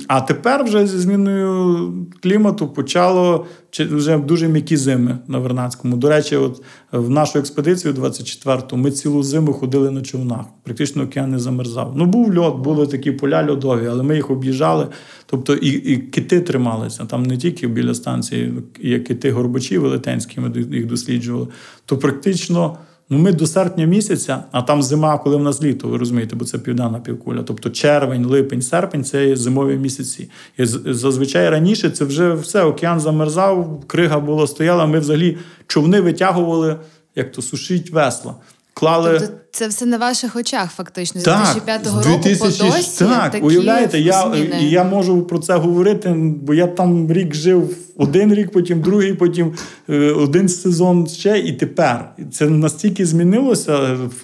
а 0.08 0.22
тепер 0.22 0.64
вже 0.64 0.88
зі 0.88 0.98
зміною 0.98 1.94
клімату 2.24 2.68
почало 2.68 3.46
вже 3.72 4.18
дуже 4.18 4.48
м'які 4.48 4.78
зими 4.78 5.18
на 5.28 5.40
Вернадському. 5.40 5.98
До 5.98 6.10
речі, 6.10 6.36
от 6.36 6.62
в 6.92 7.10
нашу 7.10 7.40
експедицію 7.40 7.94
24-ту 7.94 8.78
ми 8.78 8.92
цілу 8.92 9.24
зиму 9.24 9.54
ходили 9.54 9.92
на 9.92 10.02
човнах. 10.02 10.46
Практично 10.64 11.04
океан 11.04 11.32
не 11.32 11.40
замерзав. 11.40 11.94
Ну, 11.96 12.06
був 12.06 12.38
льод, 12.38 12.58
були 12.58 12.88
такі 12.88 13.12
поля 13.12 13.48
льодові, 13.50 13.88
але 13.88 14.04
ми 14.04 14.16
їх 14.16 14.32
об'їжджали. 14.32 14.88
Тобто 15.26 15.56
і, 15.56 15.70
і 15.70 15.98
кити 15.98 16.42
трималися. 16.42 17.06
Там 17.06 17.24
не 17.24 17.38
тільки 17.38 17.68
біля 17.68 17.94
станції 17.94 18.54
є 18.82 19.00
кити 19.00 19.32
горбачі 19.32 19.78
велетенські, 19.78 20.40
ми 20.40 20.52
їх 20.72 20.86
досліджували. 20.86 21.48
То 21.86 21.98
практично. 21.98 22.78
Ну, 23.10 23.18
ми 23.18 23.32
до 23.32 23.48
серпня 23.48 23.86
місяця, 23.86 24.44
а 24.52 24.62
там 24.62 24.84
зима, 24.84 25.18
коли 25.18 25.38
в 25.38 25.44
нас 25.44 25.64
літо, 25.64 25.88
ви 25.88 25.98
розумієте, 25.98 26.36
бо 26.36 26.46
це 26.46 26.58
південна 26.58 27.00
півкуля. 27.00 27.44
Тобто 27.44 27.70
червень, 27.70 28.26
липень, 28.26 28.62
серпень 28.62 29.04
це 29.04 29.36
зимові 29.36 29.78
місяці. 29.78 30.30
І 30.58 30.66
зазвичай 30.66 31.50
раніше 31.50 31.90
це 31.90 32.06
вже 32.06 32.34
все, 32.34 32.64
океан 32.64 33.00
замерзав, 33.00 33.84
крига 33.88 34.20
була 34.20 34.48
стояла. 34.48 34.86
Ми 34.86 35.00
взагалі 35.00 35.38
човни 35.68 36.02
витягували, 36.02 36.80
як 37.16 37.32
то 37.32 37.42
сушить 37.42 37.90
весла. 37.90 38.36
Клали. 38.80 39.20
Тобто 39.20 39.34
це 39.52 39.68
все 39.68 39.86
на 39.86 39.98
ваших 39.98 40.36
очах, 40.36 40.72
фактично. 40.72 41.22
З 41.22 41.24
Так, 41.24 41.44
2005 41.54 41.86
року 41.88 42.00
2000 42.22 42.40
по 42.40 42.46
досі. 42.46 43.00
Так, 43.00 43.32
такі 43.32 43.46
уявляєте, 43.46 44.00
я, 44.00 44.22
зміни. 44.22 44.60
я 44.70 44.84
можу 44.84 45.22
про 45.22 45.40
це 45.40 45.56
говорити, 45.56 46.16
бо 46.42 46.54
я 46.54 46.68
там 46.68 47.12
рік 47.12 47.36
жив 47.36 47.78
один 47.98 48.34
рік, 48.34 48.52
потім 48.52 48.82
другий, 48.82 49.14
потім 49.14 49.54
е, 49.90 50.12
один 50.12 50.50
сезон 50.50 51.08
ще 51.08 51.40
і 51.40 51.54
тепер. 51.54 52.12
Це 52.34 52.50
настільки 52.50 53.06
змінилося 53.06 53.78
в- 53.80 54.06
в- 54.08 54.24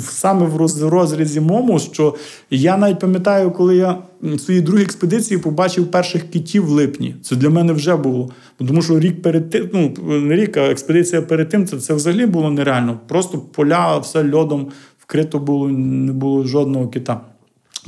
саме 0.00 0.46
в 0.46 0.56
розрізі 0.88 1.40
мому, 1.40 1.78
що 1.78 2.14
я 2.50 2.76
навіть 2.76 2.98
пам'ятаю, 2.98 3.50
коли 3.50 3.76
я 3.76 3.98
в 4.22 4.38
своїй 4.38 4.60
другій 4.60 4.82
експедиції 4.82 5.38
побачив 5.38 5.90
перших 5.90 6.30
китів 6.30 6.66
в 6.66 6.70
липні. 6.70 7.16
Це 7.22 7.36
для 7.36 7.50
мене 7.50 7.72
вже 7.72 7.96
було. 7.96 8.30
Тому 8.58 8.82
що 8.82 9.00
рік 9.00 9.22
перед 9.22 9.50
тим, 9.50 9.68
ну 9.72 9.94
не 10.20 10.36
рік, 10.36 10.56
а 10.56 10.60
експедиція 10.60 11.22
перед 11.22 11.48
тим, 11.48 11.66
це, 11.66 11.76
це 11.78 11.94
взагалі 11.94 12.26
було 12.26 12.50
нереально. 12.50 13.00
Просто 13.08 13.38
поля, 13.38 13.98
все 13.98 14.30
льодом 14.32 14.68
вкрито 14.98 15.38
було, 15.38 15.68
не 15.68 16.12
було 16.12 16.44
жодного 16.44 16.88
кита. 16.88 17.20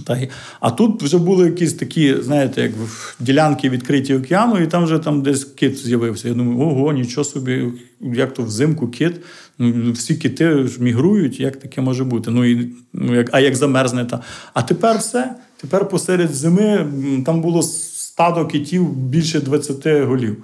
Та 0.07 0.19
а 0.61 0.71
тут 0.71 1.03
вже 1.03 1.19
були 1.19 1.45
якісь 1.47 1.75
такі, 1.75 2.15
знаєте, 2.23 2.63
як 2.63 2.73
в- 2.73 3.17
ділянки 3.21 3.69
відкриті 3.69 4.15
океану, 4.15 4.59
і 4.59 4.67
там 4.67 4.85
вже 4.85 4.99
там 4.99 5.23
десь 5.23 5.45
кит 5.45 5.77
з'явився. 5.79 6.29
Я 6.29 6.35
думаю, 6.35 6.61
ого, 6.69 6.93
нічого 6.93 7.25
собі, 7.25 7.65
як 8.01 8.35
то 8.35 8.43
взимку 8.43 8.89
кит. 8.89 9.15
Ну, 9.59 9.93
всі 9.93 10.15
кити 10.15 10.67
ж 10.67 10.83
мігрують, 10.83 11.41
як 11.41 11.57
таке 11.57 11.81
може 11.81 12.05
бути? 12.05 12.31
Ну, 12.31 12.45
і, 12.45 12.73
ну, 12.93 13.15
як, 13.15 13.29
а 13.33 13.41
як 13.41 13.57
замерзне 13.57 14.05
та. 14.05 14.21
А 14.55 14.63
тепер 14.63 14.99
все. 14.99 15.35
Тепер 15.57 15.89
посеред 15.89 16.35
зими 16.35 16.87
там 17.27 17.41
було 17.41 17.63
стадо 17.63 18.47
китів 18.47 18.97
більше 18.97 19.41
20 19.41 19.87
голів. 19.87 20.37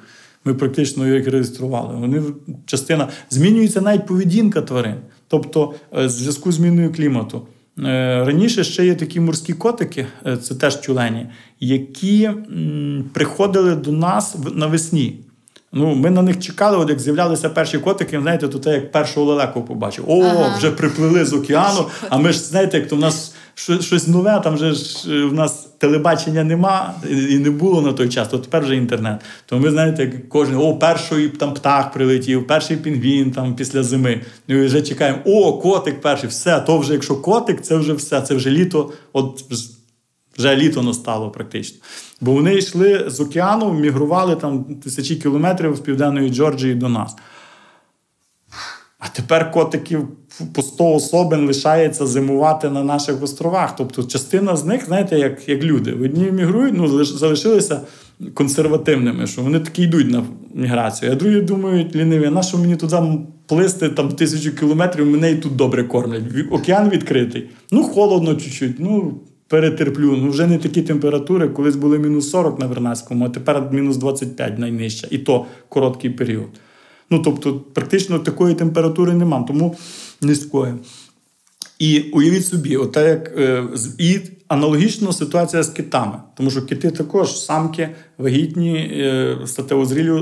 Ми 0.44 0.54
практично 0.54 1.14
їх 1.14 1.28
реєстрували. 1.28 1.96
Вони 1.96 2.22
частина 2.66 3.08
змінюється 3.30 3.80
навіть 3.80 4.06
поведінка 4.06 4.62
тварин. 4.62 4.96
Тобто, 5.28 5.74
е, 5.92 6.06
в 6.06 6.08
зв'язку 6.08 6.52
з 6.52 6.54
зміною 6.54 6.92
клімату. 6.92 7.46
Е, 7.78 7.82
раніше 8.24 8.64
ще 8.64 8.86
є 8.86 8.94
такі 8.94 9.20
морські 9.20 9.52
котики, 9.52 10.06
е, 10.26 10.36
це 10.36 10.54
теж 10.54 10.76
тюлені, 10.76 11.26
які 11.61 12.30
приходили 13.12 13.74
до 13.76 13.92
нас 13.92 14.36
навесні. 14.54 15.20
Ну, 15.72 15.94
ми 15.94 16.10
на 16.10 16.22
них 16.22 16.38
чекали, 16.38 16.76
от 16.76 16.88
як 16.88 17.00
з'являлися 17.00 17.48
перші 17.48 17.78
котики, 17.78 18.20
знаєте, 18.20 18.48
то 18.48 18.58
те, 18.58 18.70
як 18.74 18.92
першого 18.92 19.26
лелеку 19.26 19.62
побачив. 19.62 20.04
О, 20.08 20.22
Ага. 20.24 20.56
вже 20.58 20.70
приплили 20.70 21.24
з 21.24 21.32
океану. 21.32 21.86
А 22.08 22.18
ми 22.18 22.32
ж 22.32 22.38
знаєте, 22.38 22.78
як 22.78 22.88
то 22.88 22.96
в 22.96 22.98
нас 22.98 23.34
щось, 23.54 24.06
нове, 24.08 24.40
там 24.44 24.54
вже 24.54 24.72
ж 24.72 25.10
е, 25.12 25.24
в 25.24 25.32
нас 25.32 25.68
телебачення 25.78 26.44
нема 26.44 26.94
і 27.10 27.38
не 27.38 27.50
було 27.50 27.82
на 27.82 27.92
той 27.92 28.08
час, 28.08 28.28
то 28.28 28.38
тепер 28.38 28.62
вже 28.62 28.76
інтернет. 28.76 29.20
То 29.46 29.58
ми 29.58 29.70
знаєте, 29.70 30.02
як 30.02 30.28
кожен 30.28 30.54
о, 30.56 30.74
перший 30.76 31.28
там 31.28 31.54
птах 31.54 31.92
прилетів, 31.92 32.46
перший 32.46 32.76
пінгвін 32.76 33.30
там 33.30 33.54
після 33.54 33.82
зими. 33.82 34.20
І 34.46 34.54
вже 34.54 34.82
чекаємо, 34.82 35.18
о, 35.24 35.52
котик 35.52 36.00
перший, 36.00 36.28
все, 36.28 36.60
то 36.60 36.78
вже 36.78 36.92
якщо 36.92 37.16
котик, 37.16 37.60
це 37.62 37.76
вже 37.76 37.92
все, 37.92 38.20
це 38.20 38.34
вже 38.34 38.50
літо. 38.50 38.92
От 39.12 39.44
вже 40.38 40.56
літо 40.56 40.82
настало 40.82 41.30
практично. 41.30 41.78
Бо 42.20 42.32
вони 42.32 42.54
йшли 42.54 43.04
з 43.06 43.20
океану, 43.20 43.72
мігрували 43.72 44.36
там 44.36 44.64
тисячі 44.64 45.16
кілометрів 45.16 45.76
з 45.76 45.80
південної 45.80 46.30
Джорджії 46.30 46.74
до 46.74 46.88
нас. 46.88 47.16
А 48.98 49.08
тепер 49.12 49.50
котиків 49.50 50.08
по 50.54 50.62
100 50.62 50.94
особин 50.94 51.46
лишається 51.46 52.06
зимувати 52.06 52.70
на 52.70 52.84
наших 52.84 53.22
островах. 53.22 53.76
Тобто 53.76 54.02
частина 54.02 54.56
з 54.56 54.64
них, 54.64 54.86
знаєте, 54.86 55.18
як, 55.18 55.48
як 55.48 55.62
люди. 55.62 55.92
Одні 55.92 56.30
мігрують, 56.30 56.74
ну 56.76 57.04
залишилися 57.04 57.80
консервативними, 58.34 59.26
що 59.26 59.42
вони 59.42 59.60
таки 59.60 59.82
йдуть 59.82 60.10
на 60.10 60.24
міграцію. 60.54 61.12
А 61.12 61.14
другі 61.14 61.40
думають, 61.40 61.96
ліниві, 61.96 62.30
на 62.30 62.42
що 62.42 62.58
мені 62.58 62.76
туди 62.76 62.96
плисти 63.46 63.88
там 63.88 64.08
тисячу 64.08 64.56
кілометрів, 64.56 65.06
мене 65.06 65.30
і 65.30 65.34
тут 65.34 65.56
добре 65.56 65.84
кормлять. 65.84 66.22
Океан 66.50 66.90
відкритий. 66.90 67.50
Ну, 67.70 67.84
холодно 67.84 68.34
чуть-чуть. 68.34 68.80
Ну, 68.80 69.20
перетерплю. 69.51 70.16
Ну, 70.16 70.30
вже 70.30 70.46
не 70.46 70.59
такі 70.59 70.82
температури, 70.82 71.48
колись 71.48 71.76
були 71.76 71.98
мінус 71.98 72.30
40 72.30 72.59
на 72.59 72.66
Вернадському, 72.66 73.24
а 73.24 73.28
тепер 73.28 73.68
мінус 73.72 73.96
25 73.96 74.59
найнижча. 74.59 75.09
І 75.11 75.18
то 75.18 75.46
короткий 75.68 76.11
період. 76.11 76.48
Ну, 77.11 77.18
тобто, 77.18 77.55
практично 77.55 78.18
такої 78.18 78.55
температури 78.55 79.14
нема, 79.14 79.42
тому 79.42 79.76
низької. 80.22 80.74
І 81.78 82.01
уявіть 82.01 82.46
собі, 82.46 82.76
ота 82.76 83.09
як 83.09 83.38
е, 83.38 83.64
і 83.98 84.20
аналогічна 84.48 85.12
ситуація 85.12 85.62
з 85.62 85.68
китами, 85.68 86.18
тому 86.36 86.51
що 86.51 86.66
кити 86.66 86.90
також 86.90 87.40
самки, 87.40 87.88
вагітні, 88.18 88.74
е, 88.76 89.36
статевозрілі 89.46 90.11
е, 90.11 90.14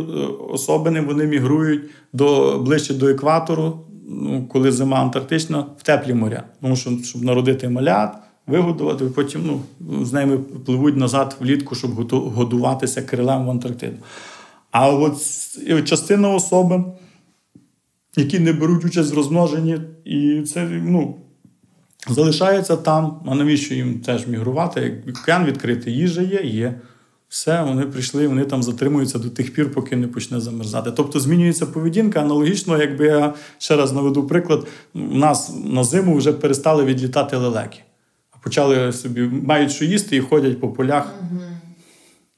особини, 0.51 1.01
вони 1.01 1.27
мігрують 1.27 1.83
до 2.13 2.59
ближче 2.59 2.95
до 2.95 3.09
екватору, 3.09 3.81
ну, 4.09 4.47
коли 4.53 4.73
зима 4.73 4.97
антарктична, 4.97 5.67
в 5.79 5.83
теплі 5.83 6.15
моря. 6.15 6.43
Тому 6.61 6.77
що 6.77 6.91
щоб 7.05 7.23
народити 7.23 7.69
малят, 7.69 8.28
вигодувати, 8.49 9.05
потім 9.05 9.43
ну, 9.47 10.05
з 10.05 10.13
ними 10.13 10.39
пливуть 10.39 10.97
назад 10.97 11.37
влітку, 11.41 11.75
щоб 11.75 11.91
годуватися 12.11 13.03
крилем 13.03 13.47
в 13.47 13.51
Антарктиду. 13.51 13.97
А 14.71 14.89
от 14.89 15.23
частина 15.85 16.35
особин, 16.35 16.85
які 18.17 18.39
не 18.39 18.53
беруть 18.53 18.85
участь 18.85 19.13
в 19.13 19.17
розмноженні, 19.17 19.79
і 20.05 20.43
це 20.43 20.65
ну, 20.65 21.17
залишається 22.09 22.77
там. 22.77 23.21
А 23.27 23.35
навіщо 23.35 23.75
їм 23.75 24.01
теж 24.01 24.27
мігрувати? 24.27 25.05
Океан 25.23 25.45
відкритий, 25.45 25.95
їжа 25.95 26.23
є, 26.23 26.41
є. 26.41 26.81
Все, 27.29 27.63
вони 27.63 27.83
прийшли, 27.83 28.29
вони 28.29 28.45
там 28.45 28.63
затримуються 28.63 29.19
до 29.19 29.31
тих 29.31 29.55
пір, 29.55 29.73
поки 29.73 29.97
не 29.97 30.09
почне 30.09 30.41
замерзати. 30.41 30.93
Тобто 30.93 31.21
змінюється 31.21 31.67
поведінка. 31.67 32.21
Аналогічно, 32.21 32.79
якби 32.79 33.07
я 33.07 33.35
ще 33.59 33.77
раз 33.77 33.93
наведу 33.93 34.27
приклад, 34.27 34.67
у 34.95 34.99
нас 34.99 35.53
на 35.65 35.85
зиму 35.85 36.17
вже 36.17 36.33
перестали 36.33 36.85
відлітати 36.85 37.37
лелеки. 37.37 37.79
Почали 38.49 38.93
собі, 38.93 39.21
мають 39.47 39.73
що 39.73 39.85
їсти 39.85 40.17
і 40.17 40.21
ходять 40.21 40.61
по 40.61 40.69
полях. 40.69 41.15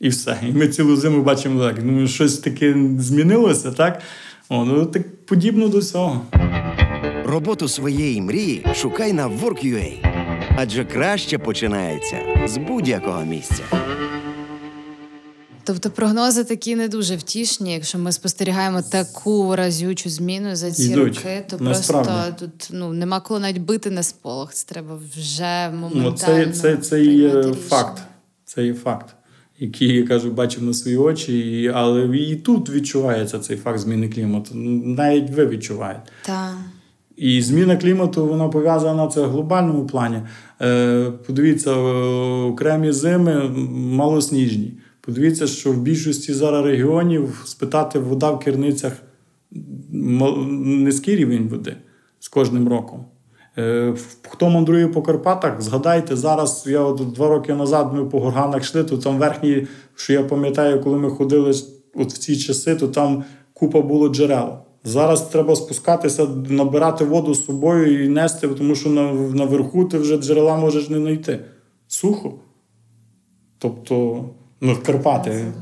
І 0.00 0.08
все. 0.08 0.38
І 0.48 0.52
ми 0.52 0.68
цілу 0.68 0.96
зиму 0.96 1.22
бачимо 1.22 1.60
так. 1.60 1.76
Ну, 1.82 2.08
щось 2.08 2.38
таке 2.38 2.76
змінилося, 2.98 3.72
так? 3.72 4.02
О, 4.48 4.64
ну, 4.64 4.86
так 4.86 5.26
подібно 5.26 5.68
до 5.68 5.82
цього. 5.82 6.22
Роботу 7.24 7.68
своєї 7.68 8.20
мрії 8.20 8.66
шукай 8.74 9.12
на 9.12 9.28
Work.ua. 9.28 9.92
Адже 10.56 10.84
краще 10.84 11.38
починається 11.38 12.16
з 12.46 12.58
будь-якого 12.58 13.24
місця. 13.24 13.62
Тобто 15.70 15.90
прогнози 15.90 16.44
такі 16.44 16.76
не 16.76 16.88
дуже 16.88 17.16
втішні. 17.16 17.72
Якщо 17.72 17.98
ми 17.98 18.12
спостерігаємо 18.12 18.82
таку 18.82 19.56
разючу 19.56 20.10
зміну 20.10 20.56
за 20.56 20.70
ці 20.70 20.82
Йдуть. 20.82 21.16
роки, 21.16 21.44
то 21.50 21.56
Насправді. 21.60 22.10
просто 22.10 22.34
тут 22.38 22.68
ну 22.72 22.92
нема 22.92 23.20
коли 23.20 23.40
навіть 23.40 23.58
бити 23.58 23.90
на 23.90 24.02
сполох. 24.02 24.54
Це 24.54 24.66
треба 24.68 24.98
вже 25.16 25.70
моментально. 25.70 26.10
Ну, 26.10 26.12
це, 26.12 26.46
це, 26.46 26.76
це 26.76 27.04
є 27.04 27.42
факт. 27.68 28.02
Це 28.44 28.64
є 28.64 28.74
факт, 28.74 29.14
який 29.58 29.94
я 29.96 30.06
кажу, 30.06 30.30
бачив 30.30 30.62
на 30.62 30.74
свої 30.74 30.96
очі, 30.96 31.38
і, 31.38 31.68
але 31.68 32.18
і 32.18 32.36
тут 32.36 32.70
відчувається 32.70 33.38
цей 33.38 33.56
факт 33.56 33.78
зміни 33.78 34.08
клімату. 34.08 34.54
Навіть 34.84 35.30
ви 35.30 35.46
відчуваєте. 35.46 36.02
Та. 36.26 36.54
І 37.16 37.42
зміна 37.42 37.76
клімату 37.76 38.26
вона 38.26 38.48
пов'язана 38.48 39.08
це 39.08 39.20
в 39.20 39.30
глобальному 39.30 39.86
плані. 39.86 40.22
Е, 40.62 41.12
подивіться, 41.26 41.72
окремі 41.72 42.92
зими 42.92 43.48
малосніжні. 43.70 44.72
Подивіться, 45.00 45.46
що 45.46 45.72
в 45.72 45.80
більшості 45.80 46.34
зараз 46.34 46.64
регіонів 46.64 47.42
спитати 47.44 47.98
вода 47.98 48.30
в 48.30 48.38
керницях 48.38 48.92
низький 49.90 51.16
рівень 51.16 51.48
води 51.48 51.76
з 52.18 52.28
кожним 52.28 52.68
роком. 52.68 53.04
Е, 53.58 53.94
Хто 54.28 54.50
мандрує 54.50 54.88
по 54.88 55.02
Карпатах, 55.02 55.62
згадайте, 55.62 56.16
зараз 56.16 56.64
я 56.66 56.80
от 56.80 57.12
два 57.12 57.28
роки 57.28 57.54
назад 57.54 57.94
ми 57.94 58.04
по 58.04 58.20
горганах 58.20 58.62
йшли, 58.62 58.84
то 58.84 58.98
там 58.98 59.18
верхні, 59.18 59.66
що 59.94 60.12
я 60.12 60.22
пам'ятаю, 60.22 60.80
коли 60.80 60.98
ми 60.98 61.10
ходили 61.10 61.54
от 61.94 62.12
в 62.12 62.18
ці 62.18 62.36
часи, 62.36 62.76
то 62.76 62.88
там 62.88 63.24
купа 63.52 63.80
було 63.80 64.08
джерел. 64.08 64.48
Зараз 64.84 65.28
треба 65.28 65.56
спускатися, 65.56 66.26
набирати 66.48 67.04
воду 67.04 67.34
з 67.34 67.44
собою 67.44 68.04
і 68.04 68.08
нести, 68.08 68.48
тому 68.48 68.74
що 68.74 68.90
наверху 69.34 69.84
ти 69.84 69.98
вже 69.98 70.16
джерела 70.16 70.56
можеш 70.56 70.88
не 70.88 70.98
знайти. 70.98 71.40
Сухо. 71.88 72.34
Тобто, 73.58 74.24
ну, 74.60 74.72
в 74.72 74.82
Карпати. 74.82 75.52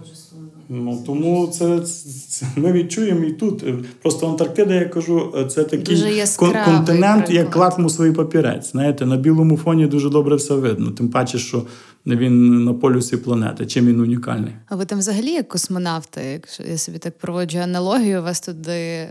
Ну, 0.70 1.02
тому 1.06 1.46
це, 1.46 1.80
це 2.28 2.46
ми 2.56 2.72
відчуємо 2.72 3.24
і 3.24 3.32
тут. 3.32 3.64
Просто 4.02 4.28
Антарктида, 4.28 4.74
я 4.74 4.84
кажу, 4.84 5.46
це 5.50 5.64
такий 5.64 5.96
Дуже 5.96 6.26
континент, 6.36 7.30
як 7.30 7.44
приклад. 7.44 7.70
лакмусовий 7.70 8.12
папірець. 8.12 8.70
Знаєте, 8.70 9.06
на 9.06 9.16
білому 9.16 9.56
фоні 9.56 9.86
дуже 9.86 10.10
добре 10.10 10.36
все 10.36 10.54
видно. 10.54 10.90
Тим 10.90 11.08
паче, 11.08 11.38
що 11.38 11.62
він 12.06 12.64
на 12.64 12.74
полюсі 12.74 13.16
планети. 13.16 13.66
Чим 13.66 13.86
він 13.86 14.00
унікальний? 14.00 14.52
А 14.68 14.76
ви 14.76 14.84
там 14.84 14.98
взагалі 14.98 15.30
як 15.30 15.48
космонавти, 15.48 16.20
якщо 16.20 16.62
я 16.62 16.78
собі 16.78 16.98
так 16.98 17.18
проводжу 17.18 17.58
аналогію, 17.58 18.22
вас 18.22 18.40
туди 18.40 19.08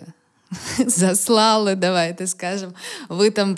заслали, 0.88 1.76
давайте 1.76 2.28
скажемо. 2.28 2.72
Ви 3.10 3.30
там 3.30 3.56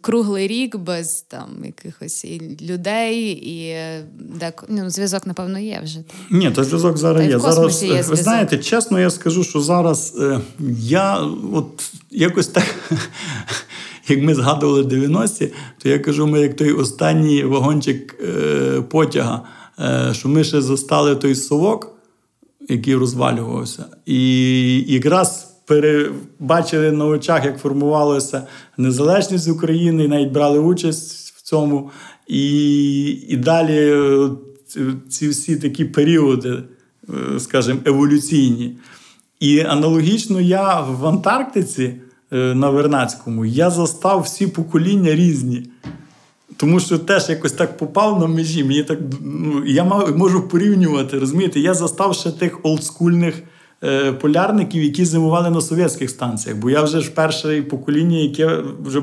круглий 0.00 0.46
рік 0.46 0.76
без 0.76 1.22
там 1.22 1.48
якихось 1.64 2.24
і 2.24 2.58
людей, 2.60 3.30
і 3.30 3.68
е, 3.68 4.04
дек... 4.18 4.64
ну, 4.68 4.90
зв'язок, 4.90 5.26
напевно, 5.26 5.58
є 5.58 5.80
вже. 5.84 5.98
Ні, 6.30 6.50
то 6.50 6.64
зв'язок 6.64 6.98
зараз 6.98 7.22
Та 7.22 7.28
є. 7.28 7.38
Зараз, 7.38 7.82
є 7.82 7.94
е, 7.94 8.02
ви 8.02 8.16
знаєте, 8.16 8.58
чесно, 8.58 9.00
я 9.00 9.10
скажу, 9.10 9.44
що 9.44 9.60
зараз 9.60 10.14
е, 10.20 10.40
я 10.78 11.18
от 11.52 11.92
якось 12.10 12.46
так, 12.46 12.74
як 14.08 14.22
ми 14.22 14.34
згадували 14.34 14.82
90-ті, 14.82 15.52
то 15.78 15.88
я 15.88 15.98
кажу, 15.98 16.26
ми 16.26 16.40
як 16.40 16.56
той 16.56 16.72
останній 16.72 17.44
вагончик 17.44 18.16
е, 18.22 18.82
потяга, 18.90 19.42
е, 19.78 20.14
що 20.14 20.28
ми 20.28 20.44
ще 20.44 20.60
застали 20.60 21.16
той 21.16 21.34
совок, 21.34 21.92
який 22.68 22.94
розвалювався, 22.94 23.84
і 24.06 24.84
якраз. 24.88 25.49
Перебачили 25.70 26.90
на 26.92 27.06
очах, 27.06 27.44
як 27.44 27.58
формувалася 27.58 28.46
незалежність 28.76 29.48
України, 29.48 30.04
і 30.04 30.08
навіть 30.08 30.32
брали 30.32 30.58
участь 30.58 31.32
в 31.36 31.42
цьому. 31.42 31.90
І, 32.26 33.04
і 33.28 33.36
далі 33.36 33.76
е, 33.76 34.30
ці- 35.08 35.28
всі 35.28 35.56
такі 35.56 35.84
періоди, 35.84 36.62
е, 37.08 37.40
скажімо, 37.40 37.80
еволюційні. 37.84 38.76
І 39.40 39.60
аналогічно 39.60 40.40
я 40.40 40.80
в 40.80 41.06
Антарктиці 41.06 41.94
е, 42.32 42.36
на 42.54 42.70
Вернадському 42.70 43.44
я 43.44 43.70
застав 43.70 44.20
всі 44.20 44.46
покоління 44.46 45.14
різні. 45.14 45.66
Тому 46.56 46.80
що 46.80 46.98
теж 46.98 47.28
якось 47.28 47.52
так 47.52 47.76
попав 47.78 48.20
на 48.20 48.26
межі. 48.26 48.64
Мені 48.64 48.82
так 48.82 48.98
ну, 49.20 49.64
я 49.66 49.84
можу 50.16 50.48
порівнювати, 50.48 51.18
розумієте? 51.18 51.60
Я 51.60 51.74
застав 51.74 52.14
ще 52.14 52.30
тих 52.30 52.58
олдскульних 52.62 53.42
полярників, 54.20 54.82
які 54.82 55.04
зимували 55.04 55.50
на 55.50 55.60
совєтських 55.60 56.10
станціях. 56.10 56.58
Бо 56.58 56.70
я 56.70 56.82
вже 56.82 57.00
ж 57.00 57.10
перше 57.10 57.62
покоління, 57.62 58.18
яке 58.18 58.62
вже 58.84 59.02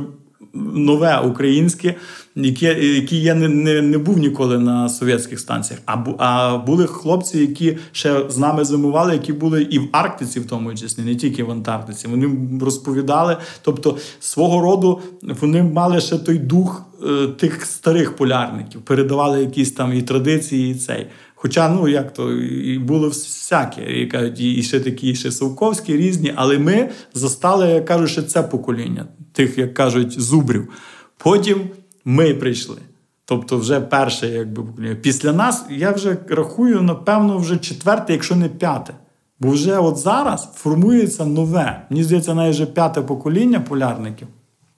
нове 0.54 1.20
українське, 1.20 1.96
яке, 2.36 2.84
які 2.84 3.22
я 3.22 3.36
не, 3.36 3.48
не, 3.48 3.82
не 3.82 3.98
був 3.98 4.18
ніколи 4.18 4.60
на 4.60 4.90
совєтських 4.90 5.40
станціях. 5.40 5.82
А, 5.86 5.98
а 6.18 6.58
були 6.58 6.88
хлопці, 6.88 7.40
які 7.40 7.78
ще 7.92 8.30
з 8.30 8.38
нами 8.38 8.66
зимували, 8.66 9.14
які 9.14 9.34
були 9.34 9.62
і 9.62 9.80
в 9.80 9.90
Арктиці, 9.92 10.40
в 10.40 10.48
тому 10.48 10.76
числі, 10.76 11.04
не 11.04 11.16
тільки 11.16 11.44
в 11.44 11.52
Антарктиці. 11.52 12.08
Вони 12.08 12.30
розповідали, 12.62 13.38
тобто 13.62 13.98
свого 14.20 14.62
роду 14.62 15.02
вони 15.42 15.64
мали 15.64 16.02
ще 16.02 16.18
той 16.18 16.38
дух 16.38 16.86
е, 17.08 17.28
тих 17.28 17.66
старих 17.66 18.16
полярників, 18.16 18.82
передавали 18.82 19.40
якісь 19.40 19.72
там 19.72 19.94
і 19.94 20.02
традиції, 20.02 20.72
і 20.72 20.76
цей. 20.76 21.08
Хоча, 21.40 21.70
ну 21.70 21.88
як 21.88 22.14
то, 22.14 22.34
і 22.34 22.80
було 22.80 23.08
всяке, 23.08 24.02
і 24.02 24.08
кажуть, 24.08 24.40
і 24.40 24.64
ще 24.64 24.80
такі, 24.80 25.10
і 25.10 25.16
ще 25.16 25.32
Совковські, 25.32 25.98
різні, 25.98 26.34
але 26.36 26.60
ми 26.60 26.90
застали, 27.14 27.68
я 27.68 27.82
кажу, 27.82 28.08
ще 28.08 28.22
це 28.22 28.44
покоління, 28.44 29.06
тих, 29.34 29.58
як 29.58 29.74
кажуть, 29.74 30.22
зубрів. 30.22 30.70
Потім 31.18 31.62
ми 32.06 32.34
прийшли. 32.34 32.78
Тобто, 33.26 33.58
вже 33.58 33.82
перше, 33.82 34.28
якби 34.28 34.64
покоління. 34.64 34.98
Після 35.02 35.34
нас 35.34 35.66
я 35.70 35.92
вже 35.92 36.18
рахую, 36.30 36.82
напевно, 36.82 37.38
вже 37.38 37.58
четверте, 37.58 38.14
якщо 38.14 38.36
не 38.36 38.50
п'яте. 38.50 38.94
Бо 39.40 39.50
вже 39.50 39.78
от 39.78 39.98
зараз 39.98 40.50
формується 40.56 41.26
нове. 41.26 41.86
Мені 41.90 42.04
здається, 42.04 42.34
навіть 42.34 42.56
вже 42.56 42.66
п'яте 42.66 43.02
покоління 43.02 43.60
полярників, 43.60 44.28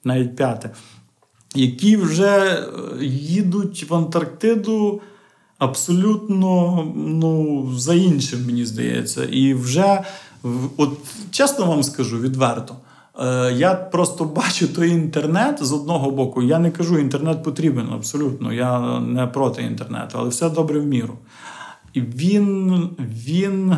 навіть 0.04 0.36
п'яте, 0.36 0.70
які 1.54 1.96
вже 1.96 2.62
їдуть 3.10 3.90
в 3.90 3.94
Антарктиду 3.94 5.00
абсолютно 5.60 6.82
ну, 6.94 7.68
за 7.76 7.94
іншим, 7.94 8.46
мені 8.46 8.64
здається. 8.64 9.24
І 9.24 9.54
вже, 9.54 10.02
от 10.76 10.98
чесно 11.30 11.66
вам 11.66 11.82
скажу 11.82 12.20
відверто. 12.20 12.76
Е, 13.20 13.52
я 13.52 13.74
просто 13.74 14.24
бачу 14.24 14.68
той 14.68 14.90
інтернет 14.90 15.58
з 15.60 15.72
одного 15.72 16.10
боку. 16.10 16.42
Я 16.42 16.58
не 16.58 16.70
кажу, 16.70 16.98
інтернет 16.98 17.44
потрібен 17.44 17.88
абсолютно. 17.92 18.52
Я 18.52 19.00
не 19.00 19.26
проти 19.26 19.62
інтернету, 19.62 20.18
але 20.20 20.28
все 20.28 20.50
добре 20.50 20.80
в 20.80 20.86
міру. 20.86 21.18
І 21.92 22.00
він 22.00 22.88
він 22.98 23.76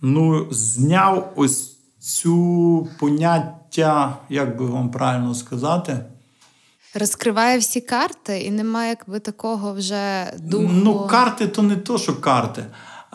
ну, 0.00 0.46
зняв 0.50 1.32
ось 1.36 1.76
цю 1.98 2.88
поняття, 2.98 4.16
як 4.28 4.58
би 4.58 4.66
вам 4.66 4.90
правильно 4.90 5.34
сказати. 5.34 6.04
Розкриває 6.94 7.58
всі 7.58 7.80
карти, 7.80 8.40
і 8.40 8.50
немає 8.50 8.88
якби 8.88 9.20
такого 9.20 9.72
вже 9.72 10.32
духу. 10.38 10.70
Ну, 10.72 11.06
карти 11.06 11.46
то 11.46 11.62
не 11.62 11.76
то, 11.76 11.98
що 11.98 12.20
карти. 12.20 12.64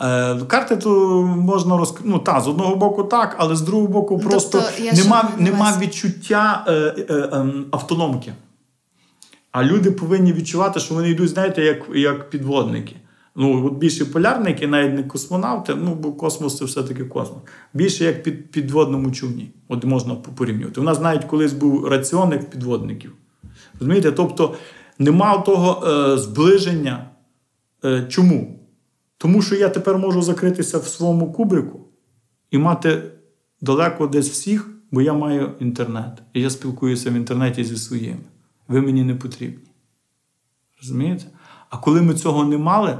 Е, 0.00 0.36
Карти 0.36 0.76
то 0.76 1.22
можна 1.22 1.76
розк... 1.76 2.00
Ну, 2.04 2.18
та, 2.18 2.40
з 2.40 2.48
одного 2.48 2.76
боку 2.76 3.04
так, 3.04 3.36
але 3.38 3.56
з 3.56 3.60
другого 3.60 3.88
боку, 3.88 4.20
ну, 4.22 4.30
просто 4.30 4.62
тобто, 4.78 4.96
нема 4.96 5.30
нема 5.38 5.78
відчуття 5.80 6.64
е, 6.68 6.72
е, 6.72 7.14
е, 7.14 7.46
автономки. 7.70 8.32
А 9.52 9.64
люди 9.64 9.90
повинні 9.90 10.32
відчувати, 10.32 10.80
що 10.80 10.94
вони 10.94 11.10
йдуть, 11.10 11.28
знаєте, 11.28 11.62
як 11.62 11.78
як 11.94 12.30
підводники. 12.30 12.96
Ну, 13.36 13.66
от 13.66 13.72
Більше 13.72 14.04
полярники, 14.04 14.66
навіть 14.66 14.94
не 14.94 15.02
космонавти, 15.02 15.74
ну, 15.74 15.94
бо 15.94 16.12
космос 16.12 16.56
це 16.56 16.64
все-таки 16.64 17.04
космос. 17.04 17.38
Більше 17.74 18.04
як 18.04 18.22
під 18.22 18.50
підводному 18.50 19.10
човні. 19.10 19.52
От 19.68 19.84
можна 19.84 20.14
порівнювати. 20.14 20.80
У 20.80 20.84
нас 20.84 21.00
навіть 21.00 21.24
колись 21.24 21.52
був 21.52 21.86
раціонник 21.86 22.50
підводників. 22.50 23.12
Розумієте? 23.80 24.12
Тобто 24.12 24.54
нема 24.98 25.38
того 25.38 25.86
е, 25.86 26.18
зближення. 26.18 27.10
Е, 27.84 28.06
Чому? 28.08 28.60
Тому 29.18 29.42
що 29.42 29.54
я 29.54 29.68
тепер 29.68 29.98
можу 29.98 30.22
закритися 30.22 30.78
в 30.78 30.86
своєму 30.86 31.32
кубрику 31.32 31.80
і 32.50 32.58
мати 32.58 33.02
далеко 33.60 34.06
десь 34.06 34.30
всіх, 34.30 34.70
бо 34.90 35.02
я 35.02 35.12
маю 35.12 35.52
інтернет. 35.60 36.22
І 36.32 36.40
я 36.40 36.50
спілкуюся 36.50 37.10
в 37.10 37.14
інтернеті 37.14 37.64
зі 37.64 37.76
своїми. 37.76 38.20
Ви 38.68 38.80
мені 38.80 39.04
не 39.04 39.14
потрібні. 39.14 39.68
Розумієте? 40.80 41.24
А 41.70 41.78
коли 41.78 42.02
ми 42.02 42.14
цього 42.14 42.44
не 42.44 42.58
мали, 42.58 42.98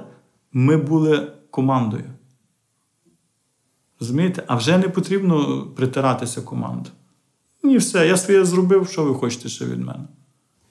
ми 0.52 0.76
були 0.76 1.32
командою. 1.50 2.04
Розумієте? 4.00 4.44
А 4.46 4.56
вже 4.56 4.78
не 4.78 4.88
потрібно 4.88 5.66
притиратися 5.76 6.42
команду. 6.42 6.90
Ні, 7.62 7.76
все, 7.76 8.06
я 8.06 8.16
своє 8.16 8.44
зробив, 8.44 8.88
що 8.88 9.04
ви 9.04 9.14
хочете 9.14 9.48
ще 9.48 9.64
від 9.64 9.78
мене. 9.78 10.04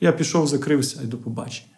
Я 0.02 0.12
пішов, 0.12 0.48
закрився 0.48 1.00
і 1.04 1.08
до 1.08 1.18
побачення. 1.18 1.74